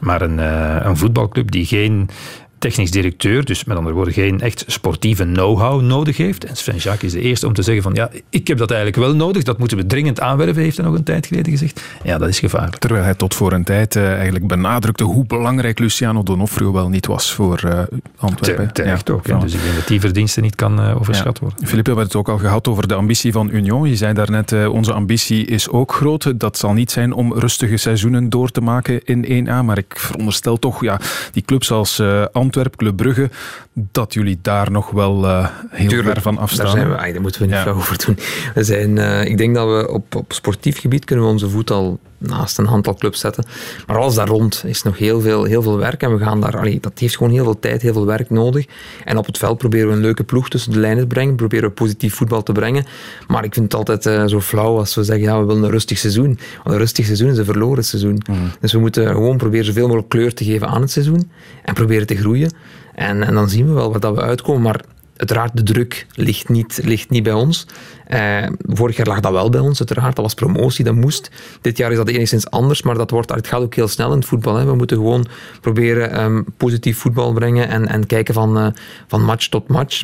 Maar 0.00 0.22
een, 0.22 0.38
een 0.86 0.96
voetbalclub 0.96 1.50
die 1.50 1.66
geen 1.66 2.10
technisch 2.58 2.90
directeur, 2.90 3.44
dus 3.44 3.64
met 3.64 3.76
andere 3.76 3.94
woorden 3.94 4.14
geen 4.14 4.40
echt 4.40 4.64
sportieve 4.66 5.24
know-how 5.24 5.82
nodig 5.82 6.16
heeft. 6.16 6.44
En 6.44 6.56
Sven 6.56 6.76
Jacques 6.76 7.12
is 7.14 7.20
de 7.20 7.26
eerste 7.28 7.46
om 7.46 7.52
te 7.52 7.62
zeggen 7.62 7.82
van 7.82 7.94
ja, 7.94 8.10
ik 8.30 8.48
heb 8.48 8.58
dat 8.58 8.70
eigenlijk 8.70 9.00
wel 9.02 9.14
nodig, 9.14 9.42
dat 9.42 9.58
moeten 9.58 9.76
we 9.76 9.86
dringend 9.86 10.20
aanwerven, 10.20 10.62
heeft 10.62 10.76
hij 10.76 10.86
nog 10.86 10.94
een 10.94 11.02
tijd 11.02 11.26
geleden 11.26 11.52
gezegd. 11.52 11.82
Ja, 12.02 12.18
dat 12.18 12.28
is 12.28 12.38
gevaarlijk. 12.38 12.76
Terwijl 12.76 13.04
hij 13.04 13.14
tot 13.14 13.34
voor 13.34 13.52
een 13.52 13.64
tijd 13.64 13.96
uh, 13.96 14.14
eigenlijk 14.14 14.46
benadrukte 14.46 15.04
hoe 15.04 15.26
belangrijk 15.26 15.78
Luciano 15.78 16.22
Donofrio 16.22 16.72
wel 16.72 16.88
niet 16.88 17.06
was 17.06 17.32
voor 17.32 17.62
uh, 17.64 17.80
Antwerpen. 18.16 18.72
Terecht 18.72 19.08
ja, 19.08 19.14
ook, 19.14 19.26
ja. 19.26 19.38
dus 19.38 19.54
ik 19.54 19.62
denk 19.62 19.74
dat 19.74 19.88
die 19.88 20.00
verdienste 20.00 20.40
niet 20.40 20.54
kan 20.54 20.80
uh, 20.80 20.96
overschat 21.00 21.38
worden. 21.38 21.58
Philippe, 21.58 21.90
we 21.90 21.96
hebben 21.96 22.04
het 22.04 22.16
ook 22.16 22.28
al 22.28 22.38
gehad 22.38 22.68
over 22.68 22.88
de 22.88 22.94
ambitie 22.94 23.32
van 23.32 23.50
Union. 23.52 23.88
Je 23.88 23.96
zei 23.96 24.14
daarnet, 24.14 24.66
onze 24.68 24.92
ambitie 24.92 25.46
is 25.46 25.68
ook 25.68 25.92
groot. 25.92 26.40
Dat 26.40 26.58
zal 26.58 26.72
niet 26.72 26.90
zijn 26.90 27.12
om 27.12 27.34
rustige 27.34 27.76
seizoenen 27.76 28.28
door 28.28 28.50
te 28.50 28.60
maken 28.60 29.04
in 29.04 29.46
1A, 29.46 29.64
maar 29.64 29.78
ik 29.78 29.94
veronderstel 29.98 30.58
toch, 30.58 30.82
ja, 30.82 31.00
die 31.32 31.42
clubs 31.42 31.70
als 31.70 32.02
Antwerp, 32.48 32.76
Club 32.76 32.96
Brugge, 32.96 33.30
dat 33.72 34.14
jullie 34.14 34.38
daar 34.42 34.70
nog 34.70 34.90
wel 34.90 35.24
uh, 35.24 35.48
heel 35.70 35.88
Tuurlijk, 35.88 36.12
ver 36.12 36.22
van 36.22 36.38
afstaan. 36.38 36.64
Daar, 36.64 36.74
zijn 36.74 36.90
we, 36.90 36.96
ay, 36.96 37.12
daar 37.12 37.20
moeten 37.20 37.40
we 37.40 37.46
niet 37.46 37.56
ja. 37.56 37.70
over 37.70 38.04
doen. 38.06 38.18
We 38.54 38.64
zijn, 38.64 38.96
uh, 38.96 39.24
ik 39.24 39.36
denk 39.38 39.54
dat 39.54 39.66
we 39.66 39.92
op, 39.92 40.14
op 40.14 40.32
sportief 40.32 40.80
gebied 40.80 41.04
kunnen 41.04 41.24
we 41.24 41.30
onze 41.30 41.48
voet 41.48 41.70
al 41.70 41.98
naast 42.18 42.58
een 42.58 42.68
aantal 42.68 42.94
clubs 42.94 43.20
zetten. 43.20 43.44
Maar 43.86 43.98
alles 43.98 44.14
daar 44.14 44.28
rond 44.28 44.62
is 44.66 44.82
nog 44.82 44.98
heel 44.98 45.20
veel, 45.20 45.44
heel 45.44 45.62
veel 45.62 45.78
werk. 45.78 46.02
En 46.02 46.16
we 46.16 46.24
gaan 46.24 46.40
daar, 46.40 46.58
allee, 46.58 46.80
dat 46.80 46.98
heeft 46.98 47.16
gewoon 47.16 47.32
heel 47.32 47.44
veel 47.44 47.58
tijd, 47.58 47.82
heel 47.82 47.92
veel 47.92 48.06
werk 48.06 48.30
nodig. 48.30 48.66
En 49.04 49.16
op 49.16 49.26
het 49.26 49.38
veld 49.38 49.58
proberen 49.58 49.88
we 49.88 49.94
een 49.94 50.00
leuke 50.00 50.24
ploeg 50.24 50.48
tussen 50.48 50.72
de 50.72 50.78
lijnen 50.78 51.00
te 51.00 51.06
brengen. 51.06 51.36
Proberen 51.36 51.68
we 51.68 51.74
positief 51.74 52.14
voetbal 52.14 52.42
te 52.42 52.52
brengen. 52.52 52.84
Maar 53.26 53.44
ik 53.44 53.54
vind 53.54 53.72
het 53.72 53.74
altijd 53.74 54.06
uh, 54.06 54.26
zo 54.26 54.40
flauw 54.40 54.78
als 54.78 54.94
we 54.94 55.04
zeggen, 55.04 55.24
ja, 55.24 55.40
we 55.40 55.46
willen 55.46 55.62
een 55.62 55.70
rustig 55.70 55.98
seizoen. 55.98 56.38
Want 56.56 56.70
een 56.70 56.78
rustig 56.78 57.04
seizoen 57.04 57.30
is 57.30 57.38
een 57.38 57.44
verloren 57.44 57.84
seizoen. 57.84 58.22
Mm. 58.30 58.50
Dus 58.60 58.72
we 58.72 58.78
moeten 58.78 59.06
gewoon 59.06 59.36
proberen 59.36 59.66
zoveel 59.66 59.86
mogelijk 59.86 60.08
kleur 60.08 60.34
te 60.34 60.44
geven 60.44 60.68
aan 60.68 60.80
het 60.80 60.90
seizoen. 60.90 61.30
En 61.64 61.74
proberen 61.74 62.06
te 62.06 62.16
groeien. 62.16 62.52
En, 62.94 63.22
en 63.22 63.34
dan 63.34 63.48
zien 63.48 63.66
we 63.66 63.72
wel 63.72 63.90
waar 63.90 64.00
dat 64.00 64.14
we 64.14 64.20
uitkomen. 64.20 64.62
Maar 64.62 64.80
uiteraard, 65.16 65.56
de 65.56 65.62
druk 65.62 66.06
ligt 66.12 66.48
niet, 66.48 66.80
ligt 66.82 67.10
niet 67.10 67.22
bij 67.22 67.32
ons. 67.32 67.66
Uh, 68.14 68.46
vorig 68.62 68.96
jaar 68.96 69.06
lag 69.06 69.20
dat 69.20 69.32
wel 69.32 69.50
bij 69.50 69.60
ons, 69.60 69.78
uiteraard. 69.78 70.16
Dat 70.16 70.24
was 70.24 70.34
promotie, 70.34 70.84
dat 70.84 70.94
moest. 70.94 71.30
Dit 71.60 71.76
jaar 71.76 71.90
is 71.90 71.96
dat 71.96 72.08
enigszins 72.08 72.50
anders, 72.50 72.82
maar 72.82 72.94
dat 72.94 73.10
wordt, 73.10 73.34
het 73.34 73.46
gaat 73.46 73.60
ook 73.60 73.74
heel 73.74 73.88
snel 73.88 74.10
in 74.10 74.18
het 74.18 74.26
voetbal. 74.26 74.56
Hè. 74.56 74.64
We 74.64 74.74
moeten 74.74 74.96
gewoon 74.96 75.26
proberen 75.60 76.22
um, 76.22 76.44
positief 76.56 76.98
voetbal 76.98 77.32
brengen 77.32 77.68
en, 77.68 77.86
en 77.86 78.06
kijken 78.06 78.34
van, 78.34 78.58
uh, 78.58 78.66
van 79.06 79.24
match 79.24 79.48
tot 79.48 79.68
match. 79.68 80.02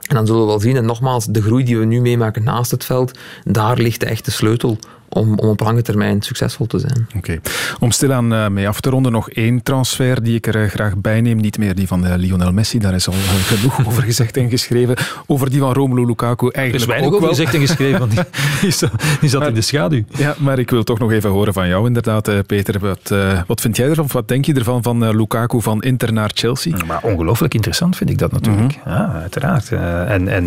En 0.00 0.16
dan 0.16 0.26
zullen 0.26 0.40
we 0.40 0.46
wel 0.46 0.60
zien, 0.60 0.76
en 0.76 0.84
nogmaals, 0.84 1.26
de 1.26 1.42
groei 1.42 1.64
die 1.64 1.78
we 1.78 1.84
nu 1.84 2.00
meemaken 2.00 2.44
naast 2.44 2.70
het 2.70 2.84
veld, 2.84 3.18
daar 3.44 3.76
ligt 3.76 4.00
de 4.00 4.06
echte 4.06 4.30
sleutel 4.30 4.78
om, 5.10 5.38
om 5.38 5.48
op 5.48 5.60
lange 5.60 5.82
termijn 5.82 6.22
succesvol 6.22 6.66
te 6.66 6.78
zijn. 6.78 7.06
Oké. 7.08 7.18
Okay. 7.18 7.40
Om 7.78 7.90
stilaan 7.90 8.32
uh, 8.32 8.48
mee 8.48 8.68
af 8.68 8.80
te 8.80 8.90
ronden, 8.90 9.12
nog 9.12 9.30
één 9.30 9.62
transfer 9.62 10.22
die 10.22 10.34
ik 10.34 10.46
er 10.46 10.56
uh, 10.56 10.68
graag 10.68 10.96
bij 10.96 11.20
neem. 11.20 11.36
Niet 11.36 11.58
meer 11.58 11.74
die 11.74 11.86
van 11.86 12.06
uh, 12.06 12.14
Lionel 12.16 12.52
Messi, 12.52 12.78
daar 12.78 12.94
is 12.94 13.08
al 13.08 13.14
genoeg 13.14 13.80
over 13.88 14.02
gezegd 14.02 14.36
en 14.36 14.50
geschreven. 14.50 14.96
Over 15.26 15.50
die 15.50 15.60
van 15.60 15.72
Romelu 15.72 16.06
Lukaku 16.06 16.48
eigenlijk 16.48 16.74
Er 16.74 16.80
is 16.80 17.00
weinig 17.00 17.18
over 17.18 17.28
gezegd 17.28 17.54
en 17.54 17.60
geschreven, 17.60 17.98
want 17.98 18.10
die, 18.10 18.20
die, 18.60 18.70
zat, 18.70 18.90
die 19.20 19.28
zat 19.28 19.40
maar, 19.40 19.48
in 19.48 19.54
de 19.54 19.60
schaduw. 19.60 20.02
Ja, 20.16 20.34
maar 20.38 20.58
ik 20.58 20.70
wil 20.70 20.84
toch 20.84 20.98
nog 20.98 21.12
even 21.12 21.30
horen 21.30 21.52
van 21.52 21.68
jou 21.68 21.86
inderdaad, 21.86 22.46
Peter. 22.46 22.78
Wat, 22.78 23.14
wat 23.46 23.60
vind 23.60 23.76
jij 23.76 23.88
ervan? 23.88 24.08
Wat 24.12 24.28
denk 24.28 24.44
je 24.44 24.54
ervan 24.54 24.82
van 24.82 25.16
Lukaku 25.16 25.60
van 25.60 25.82
Inter 25.82 26.12
naar 26.12 26.30
Chelsea? 26.34 26.76
Maar 26.86 27.00
ongelooflijk 27.02 27.54
interessant 27.54 27.96
vind 27.96 28.10
ik 28.10 28.18
dat 28.18 28.32
natuurlijk. 28.32 28.76
Mm 28.76 28.82
-hmm. 28.82 28.92
Ja, 28.92 29.12
uiteraard. 29.20 29.72
en 29.72 30.28
en 30.28 30.44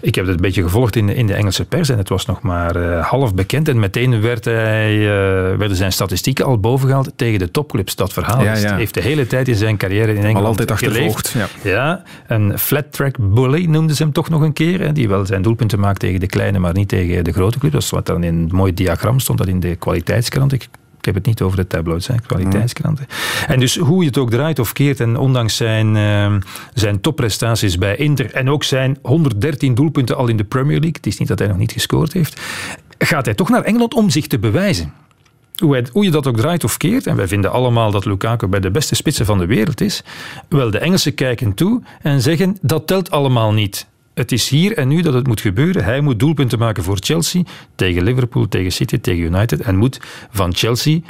ik 0.00 0.14
heb 0.14 0.24
het 0.24 0.34
een 0.34 0.40
beetje 0.40 0.62
gevolgd 0.62 0.96
in, 0.96 1.08
in 1.08 1.26
de 1.26 1.34
Engelse 1.34 1.64
pers 1.64 1.88
en 1.88 1.98
het 1.98 2.08
was 2.08 2.26
nog 2.26 2.42
maar 2.42 2.78
half 3.00 3.34
bekend 3.38 3.68
en 3.68 3.78
meteen 3.78 4.20
werd 4.20 4.44
hij, 4.44 4.96
uh, 4.96 5.08
werden 5.56 5.76
zijn 5.76 5.92
statistieken 5.92 6.44
al 6.44 6.58
bovengehaald 6.58 7.12
tegen 7.16 7.38
de 7.38 7.50
topclubs. 7.50 7.96
Dat 7.96 8.12
verhaal 8.12 8.42
ja, 8.42 8.56
ja. 8.56 8.76
heeft 8.76 8.94
de 8.94 9.00
hele 9.00 9.26
tijd 9.26 9.48
in 9.48 9.54
zijn 9.54 9.76
carrière 9.76 10.10
in 10.10 10.16
Engeland 10.16 10.36
al 10.36 10.46
altijd 10.46 10.70
achtervolgd. 10.70 11.34
Ja. 11.36 11.48
ja, 11.62 12.02
een 12.26 12.58
flat 12.58 12.92
track 12.92 13.16
bully 13.18 13.64
noemden 13.64 13.96
ze 13.96 14.02
hem 14.02 14.12
toch 14.12 14.28
nog 14.28 14.40
een 14.40 14.52
keer. 14.52 14.80
Hè, 14.80 14.92
die 14.92 15.08
wel 15.08 15.26
zijn 15.26 15.42
doelpunten 15.42 15.80
maakt 15.80 16.00
tegen 16.00 16.20
de 16.20 16.26
kleine, 16.26 16.58
maar 16.58 16.72
niet 16.72 16.88
tegen 16.88 17.24
de 17.24 17.32
grote 17.32 17.58
clubs. 17.58 17.74
Dat 17.74 17.82
is 17.82 17.90
wat 17.90 18.06
dan 18.06 18.22
in 18.22 18.34
een 18.34 18.48
mooi 18.52 18.74
diagram 18.74 19.20
stond, 19.20 19.38
dat 19.38 19.48
in 19.48 19.60
de 19.60 19.76
kwaliteitskrant. 19.76 20.52
Ik 20.52 20.68
heb 21.14 21.24
het 21.24 21.26
niet 21.26 21.42
over 21.42 21.56
de 21.56 21.66
tabloids, 21.66 22.06
hè, 22.06 22.14
kwaliteitskranten. 22.26 23.06
Mm. 23.08 23.54
En 23.54 23.60
dus 23.60 23.76
hoe 23.76 24.00
je 24.00 24.06
het 24.06 24.18
ook 24.18 24.30
draait 24.30 24.58
of 24.58 24.72
keert, 24.72 25.00
en 25.00 25.16
ondanks 25.16 25.56
zijn, 25.56 25.96
uh, 25.96 26.34
zijn 26.74 27.00
topprestaties 27.00 27.78
bij 27.78 27.96
Inter 27.96 28.32
en 28.32 28.50
ook 28.50 28.64
zijn 28.64 28.98
113 29.02 29.74
doelpunten 29.74 30.16
al 30.16 30.28
in 30.28 30.36
de 30.36 30.44
Premier 30.44 30.80
League, 30.80 30.96
het 30.96 31.06
is 31.06 31.18
niet 31.18 31.28
dat 31.28 31.38
hij 31.38 31.48
nog 31.48 31.56
niet 31.56 31.72
gescoord 31.72 32.12
heeft, 32.12 32.40
gaat 32.98 33.24
hij 33.24 33.34
toch 33.34 33.48
naar 33.48 33.62
Engeland 33.62 33.94
om 33.94 34.10
zich 34.10 34.26
te 34.26 34.38
bewijzen. 34.38 34.92
Hoe, 35.62 35.72
hij, 35.72 35.86
hoe, 35.92 36.04
je 36.04 36.10
dat 36.10 36.26
ook 36.26 36.36
draait 36.36 36.64
of 36.64 36.76
keert, 36.76 37.06
en 37.06 37.16
wij 37.16 37.28
vinden 37.28 37.52
allemaal 37.52 37.90
dat 37.90 38.04
Lukaku 38.04 38.46
bij 38.46 38.60
de 38.60 38.70
beste 38.70 38.94
spitsen 38.94 39.26
van 39.26 39.38
de 39.38 39.46
wereld 39.46 39.80
is, 39.80 40.02
wel 40.48 40.70
de 40.70 40.78
Engelsen 40.78 41.14
kijken 41.14 41.54
toe 41.54 41.82
en 42.02 42.20
zeggen 42.20 42.56
dat 42.60 42.86
telt 42.86 43.10
allemaal 43.10 43.52
niet. 43.52 43.86
Het 44.18 44.32
is 44.32 44.48
hier 44.48 44.76
en 44.76 44.88
nu 44.88 45.02
dat 45.02 45.14
het 45.14 45.26
moet 45.26 45.40
gebeuren. 45.40 45.84
Hij 45.84 46.00
moet 46.00 46.18
doelpunten 46.18 46.58
maken 46.58 46.82
voor 46.82 46.96
Chelsea, 47.00 47.42
tegen 47.74 48.02
Liverpool, 48.02 48.48
tegen 48.48 48.72
City, 48.72 48.98
tegen 48.98 49.22
United. 49.22 49.60
En 49.60 49.76
moet 49.76 50.00
van 50.30 50.54
Chelsea 50.54 51.00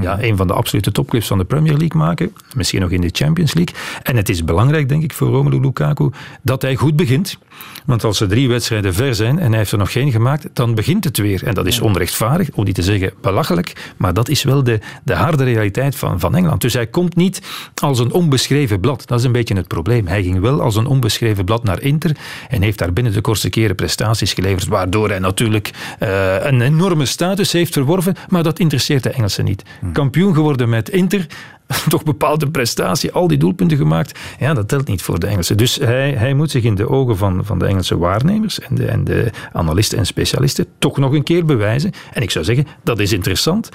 ja, 0.00 0.22
een 0.22 0.36
van 0.36 0.46
de 0.46 0.52
absolute 0.52 0.92
topclubs 0.92 1.26
van 1.26 1.38
de 1.38 1.44
Premier 1.44 1.76
League 1.76 2.00
maken. 2.00 2.32
Misschien 2.56 2.80
nog 2.80 2.90
in 2.90 3.00
de 3.00 3.08
Champions 3.12 3.54
League. 3.54 3.74
En 4.02 4.16
het 4.16 4.28
is 4.28 4.44
belangrijk, 4.44 4.88
denk 4.88 5.02
ik, 5.02 5.12
voor 5.12 5.28
Romelu 5.28 5.60
Lukaku 5.60 6.10
dat 6.42 6.62
hij 6.62 6.76
goed 6.76 6.96
begint. 6.96 7.38
Want 7.84 8.04
als 8.04 8.16
ze 8.16 8.26
drie 8.26 8.48
wedstrijden 8.48 8.94
ver 8.94 9.14
zijn 9.14 9.38
en 9.38 9.48
hij 9.48 9.58
heeft 9.58 9.72
er 9.72 9.78
nog 9.78 9.92
geen 9.92 10.10
gemaakt, 10.10 10.48
dan 10.52 10.74
begint 10.74 11.04
het 11.04 11.16
weer. 11.16 11.44
En 11.44 11.54
dat 11.54 11.66
is 11.66 11.80
onrechtvaardig, 11.80 12.48
om 12.54 12.64
niet 12.64 12.74
te 12.74 12.82
zeggen 12.82 13.12
belachelijk. 13.20 13.92
Maar 13.96 14.14
dat 14.14 14.28
is 14.28 14.42
wel 14.42 14.64
de, 14.64 14.80
de 15.02 15.14
harde 15.14 15.44
realiteit 15.44 15.96
van, 15.96 16.20
van 16.20 16.36
Engeland. 16.36 16.60
Dus 16.60 16.72
hij 16.72 16.86
komt 16.86 17.16
niet 17.16 17.42
als 17.74 17.98
een 17.98 18.12
onbeschreven 18.12 18.80
blad. 18.80 19.06
Dat 19.06 19.18
is 19.18 19.24
een 19.24 19.32
beetje 19.32 19.56
het 19.56 19.68
probleem. 19.68 20.06
Hij 20.06 20.22
ging 20.22 20.40
wel 20.40 20.60
als 20.60 20.76
een 20.76 20.86
onbeschreven 20.86 21.44
blad 21.44 21.64
naar 21.64 21.82
Inter 21.82 22.16
en 22.48 22.62
heeft 22.62 22.78
daar 22.78 22.92
binnen 22.92 23.12
de 23.12 23.20
kortste 23.20 23.50
keren 23.50 23.76
prestaties 23.76 24.32
geleverd, 24.32 24.66
waardoor 24.66 25.08
hij 25.08 25.18
natuurlijk 25.18 25.70
uh, 26.00 26.44
een 26.44 26.60
enorme 26.60 27.06
status 27.06 27.52
heeft 27.52 27.72
verworven. 27.72 28.14
Maar 28.28 28.42
dat 28.42 28.58
interesseert 28.58 29.02
de 29.02 29.10
Engelsen 29.10 29.44
niet 29.44 29.62
kampioen 29.92 30.34
geworden 30.34 30.68
met 30.68 30.88
Inter. 30.88 31.26
Toch 31.88 32.02
bepaalde 32.02 32.50
prestatie, 32.50 33.12
al 33.12 33.28
die 33.28 33.38
doelpunten 33.38 33.76
gemaakt. 33.76 34.18
Ja, 34.38 34.54
dat 34.54 34.68
telt 34.68 34.86
niet 34.86 35.02
voor 35.02 35.18
de 35.18 35.26
Engelsen. 35.26 35.56
Dus 35.56 35.76
hij, 35.76 36.12
hij 36.12 36.34
moet 36.34 36.50
zich 36.50 36.62
in 36.62 36.74
de 36.74 36.88
ogen 36.88 37.16
van, 37.16 37.44
van 37.44 37.58
de 37.58 37.66
Engelse 37.66 37.98
waarnemers 37.98 38.60
en 38.60 38.74
de, 38.74 38.86
en 38.86 39.04
de 39.04 39.30
analisten 39.52 39.98
en 39.98 40.06
specialisten 40.06 40.66
toch 40.78 40.96
nog 40.96 41.12
een 41.12 41.22
keer 41.22 41.44
bewijzen. 41.44 41.92
En 42.12 42.22
ik 42.22 42.30
zou 42.30 42.44
zeggen, 42.44 42.66
dat 42.82 42.98
is 42.98 43.12
interessant. 43.12 43.68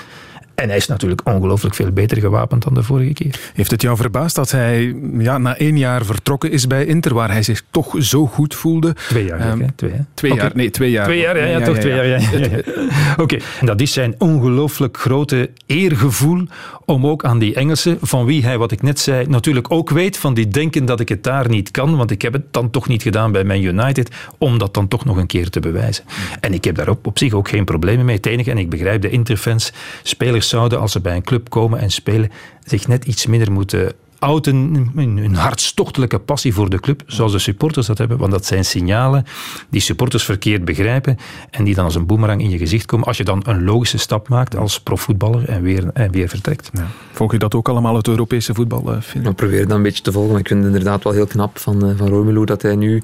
En 0.60 0.68
hij 0.68 0.78
is 0.78 0.88
natuurlijk 0.88 1.22
ongelooflijk 1.24 1.76
veel 1.76 1.91
beter 1.91 2.18
gewapend 2.18 2.64
dan 2.64 2.74
de 2.74 2.84
vorige 2.84 3.14
keer. 3.14 3.39
Heeft 3.53 3.72
het 3.72 3.82
jou 3.82 3.97
verbaasd 3.97 4.36
dat 4.36 4.51
hij 4.51 4.95
ja, 5.18 5.38
na 5.38 5.57
één 5.57 5.78
jaar 5.78 6.05
vertrokken 6.05 6.51
is 6.51 6.68
bij 6.68 6.86
Inter, 6.86 7.14
waar 7.14 7.32
hij 7.32 7.43
zich 7.43 7.64
toch 7.72 7.95
zo 7.99 8.26
goed 8.26 8.55
voelde? 8.55 8.93
Twee 8.93 9.26
jaar, 9.26 9.51
um, 9.51 9.62
hè? 9.62 9.68
Twee, 9.76 9.91
hè? 9.91 9.99
twee 10.14 10.32
okay. 10.32 10.43
jaar, 10.43 10.55
nee, 10.55 10.72
twee 10.72 10.91
jaar. 10.91 11.05
Twee 11.05 11.20
jaar, 11.20 11.38
ja, 11.38 11.45
ja, 11.45 11.57
ja 11.57 11.66
toch 11.66 11.76
ja, 11.76 11.82
twee 11.82 11.95
jaar. 11.95 12.05
Ja. 12.05 12.20
Oké, 13.12 13.22
okay. 13.22 13.41
dat 13.62 13.82
is 13.82 13.93
zijn 13.93 14.16
ongelooflijk 14.18 14.97
grote 14.97 15.49
eergevoel 15.66 16.47
om 16.86 17.07
ook 17.07 17.24
aan 17.24 17.39
die 17.39 17.55
Engelsen, 17.55 17.97
van 18.01 18.26
wie 18.26 18.43
hij, 18.43 18.57
wat 18.57 18.72
ik 18.72 18.82
net 18.82 18.99
zei, 18.99 19.28
natuurlijk 19.28 19.72
ook 19.72 19.89
weet, 19.89 20.18
van 20.18 20.34
die 20.34 20.47
denken 20.47 20.86
dat 20.86 20.99
ik 20.99 21.10
het 21.10 21.24
daar 21.24 21.49
niet 21.49 21.72
kan, 21.72 21.97
want 21.97 22.12
ik 22.12 22.22
heb 22.22 22.34
het 22.34 22.53
dan 22.53 22.70
toch 22.70 22.88
niet 22.88 23.01
gedaan 23.01 23.32
bij 23.32 23.43
Man 23.43 23.64
United, 23.64 24.10
om 24.38 24.57
dat 24.57 24.74
dan 24.74 24.88
toch 24.88 25.05
nog 25.05 25.18
een 25.18 25.28
keer 25.28 25.49
te 25.49 25.60
bewijzen. 25.60 26.03
En 26.39 26.53
ik 26.53 26.64
heb 26.64 26.76
daar 26.76 26.89
op, 26.89 27.07
op 27.07 27.18
zich 27.18 27.34
ook 27.34 27.49
geen 27.49 27.66
problemen 27.66 28.05
mee. 28.05 28.16
Het 28.16 28.26
enige, 28.26 28.51
en 28.51 28.57
ik 28.57 28.70
begrijp 28.70 29.01
de 29.01 29.10
Interfans, 29.10 29.74
spelers 30.03 30.49
zouden, 30.50 30.80
als 30.80 30.91
ze 30.91 31.02
bij 31.02 31.16
een 31.16 31.24
club 31.24 31.50
komen 31.50 31.80
en 31.80 31.91
spelen, 31.91 32.32
zich 32.64 32.88
net 32.88 33.06
iets 33.06 33.26
minder 33.26 33.52
moeten 33.52 33.93
oud 34.20 34.48
een, 34.48 34.92
een, 34.96 35.36
hartstochtelijke 35.36 36.20
passie 36.20 36.54
voor 36.54 36.70
de 36.70 36.80
club, 36.80 37.04
zoals 37.06 37.32
de 37.32 37.40
supporters 37.40 37.88
dat 37.88 37.98
hebben. 37.98 38.18
Want 38.18 38.32
dat 38.32 38.46
zijn 38.46 38.66
signalen 38.66 39.26
die 39.70 39.82
supporters 39.82 40.24
verkeerd 40.24 40.66
begrijpen 40.66 41.18
en 41.50 41.64
die 41.64 41.76
dan 41.76 41.86
als 41.86 41.96
een 41.96 42.06
boemerang 42.06 42.42
in 42.42 42.50
je 42.50 42.58
gezicht 42.58 42.86
komen 42.86 43.08
als 43.08 43.18
je 43.18 43.24
dan 43.24 43.42
een 43.46 43.64
logische 43.64 43.98
stap 43.98 44.30
maakt 44.30 44.58
als 44.58 44.80
profvoetballer 44.80 45.50
en 45.50 45.62
weer, 45.62 45.90
en 45.94 46.12
weer 46.12 46.30
vertrekt. 46.30 46.70
Ja. 46.74 46.88
Volg 47.12 47.32
je 47.32 47.38
dat 47.38 47.56
ook 47.56 47.70
allemaal, 47.70 47.96
het 47.96 48.08
Europese 48.08 48.54
voetbal, 48.54 48.92
uh, 48.92 49.24
Ik 49.26 49.36
probeer 49.36 49.68
dat 49.68 49.78
een 49.78 49.84
beetje 49.84 50.04
te 50.04 50.12
volgen, 50.12 50.32
maar 50.32 50.40
ik 50.40 50.48
vind 50.48 50.64
het 50.64 50.74
inderdaad 50.74 51.04
wel 51.04 51.14
heel 51.14 51.28
knap 51.28 51.60
van, 51.60 51.86
uh, 51.86 51.92
van 51.98 52.08
Romelu 52.08 52.46
dat 52.46 52.62
hij 52.62 52.76
nu 52.76 53.02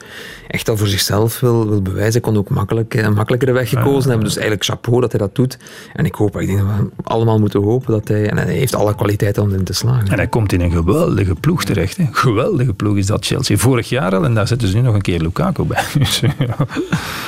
echt 0.47 0.69
al 0.69 0.77
voor 0.77 0.87
zichzelf 0.87 1.39
wil, 1.39 1.69
wil 1.69 1.81
bewijzen. 1.81 2.11
Hij 2.11 2.21
kon 2.21 2.37
ook 2.37 2.49
makkelijk, 2.49 2.93
een 2.93 3.13
makkelijkere 3.13 3.51
weg 3.51 3.69
gekozen 3.69 4.09
hebben, 4.09 4.27
dus 4.27 4.37
eigenlijk 4.37 4.65
chapeau 4.65 5.01
dat 5.01 5.11
hij 5.11 5.19
dat 5.19 5.35
doet. 5.35 5.57
En 5.93 6.05
ik 6.05 6.15
hoop, 6.15 6.39
ik 6.39 6.47
denk 6.47 6.59
dat 6.59 6.67
we 6.67 7.03
allemaal 7.03 7.39
moeten 7.39 7.61
hopen 7.63 7.91
dat 7.91 8.07
hij, 8.07 8.29
en 8.29 8.37
hij 8.37 8.53
heeft 8.53 8.75
alle 8.75 8.95
kwaliteiten 8.95 9.43
om 9.43 9.49
erin 9.51 9.63
te 9.63 9.73
slagen. 9.73 10.07
En 10.07 10.17
hij 10.17 10.27
komt 10.27 10.53
in 10.53 10.61
een 10.61 10.71
geweldige 11.05 11.39
ploeg 11.39 11.63
terecht. 11.63 11.97
Hè. 11.97 12.05
Geweldige 12.11 12.73
ploeg 12.73 12.97
is 12.97 13.05
dat 13.05 13.25
Chelsea. 13.25 13.57
Vorig 13.57 13.89
jaar 13.89 14.15
al, 14.15 14.25
en 14.25 14.33
daar 14.33 14.47
zetten 14.47 14.67
ze 14.67 14.75
nu 14.75 14.81
nog 14.81 14.93
een 14.93 15.01
keer 15.01 15.21
Lukaku 15.21 15.63
bij. 15.63 15.83
Dus, 15.97 16.21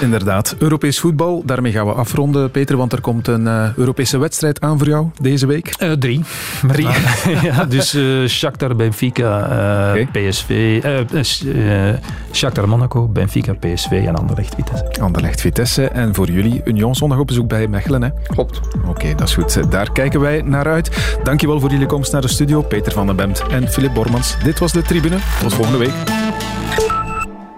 Inderdaad. 0.01 0.55
Europees 0.59 0.99
voetbal, 0.99 1.43
daarmee 1.45 1.71
gaan 1.71 1.86
we 1.86 1.91
afronden, 1.91 2.51
Peter, 2.51 2.78
want 2.78 2.93
er 2.93 3.01
komt 3.01 3.28
een 3.28 3.41
uh, 3.41 3.75
Europese 3.75 4.17
wedstrijd 4.17 4.61
aan 4.61 4.78
voor 4.78 4.88
jou 4.88 5.07
deze 5.21 5.47
week. 5.47 5.75
Uh, 5.80 5.91
drie. 5.91 6.23
Drie. 6.73 6.88
ja, 7.49 7.65
dus 7.65 7.95
uh, 7.95 8.28
Shakhtar, 8.28 8.75
Benfica, 8.75 9.39
okay. 9.89 10.30
PSV, 10.30 10.82
Shakhtar 12.32 12.67
Monaco, 12.69 13.07
Benfica, 13.07 13.53
PSV 13.53 13.91
en 13.91 14.15
Anderlecht 14.15 14.55
Vitesse. 14.55 15.01
Anderlecht 15.01 15.41
Vitesse. 15.41 15.88
En 15.88 16.15
voor 16.15 16.32
jullie 16.32 16.61
Union 16.65 16.95
zondag 16.95 17.19
op 17.19 17.28
bezoek 17.28 17.47
bij 17.47 17.67
Mechelen, 17.67 18.01
hè? 18.01 18.09
Klopt. 18.28 18.59
Oké, 18.78 18.89
okay, 18.89 19.15
dat 19.15 19.28
is 19.28 19.34
goed. 19.34 19.71
Daar 19.71 19.91
kijken 19.91 20.19
wij 20.19 20.41
naar 20.41 20.67
uit. 20.67 21.17
Dankjewel 21.23 21.59
voor 21.59 21.69
jullie 21.69 21.86
komst 21.86 22.11
naar 22.11 22.21
de 22.21 22.28
studio, 22.28 22.61
Peter 22.61 22.91
van 22.91 23.05
den 23.05 23.15
Bemt 23.15 23.43
en 23.49 23.66
Filip 23.70 23.93
Bormans. 23.93 24.36
Dit 24.43 24.59
was 24.59 24.72
de 24.72 24.82
Tribune. 24.82 25.18
Tot 25.39 25.53
volgende 25.53 25.78
week. 25.78 25.93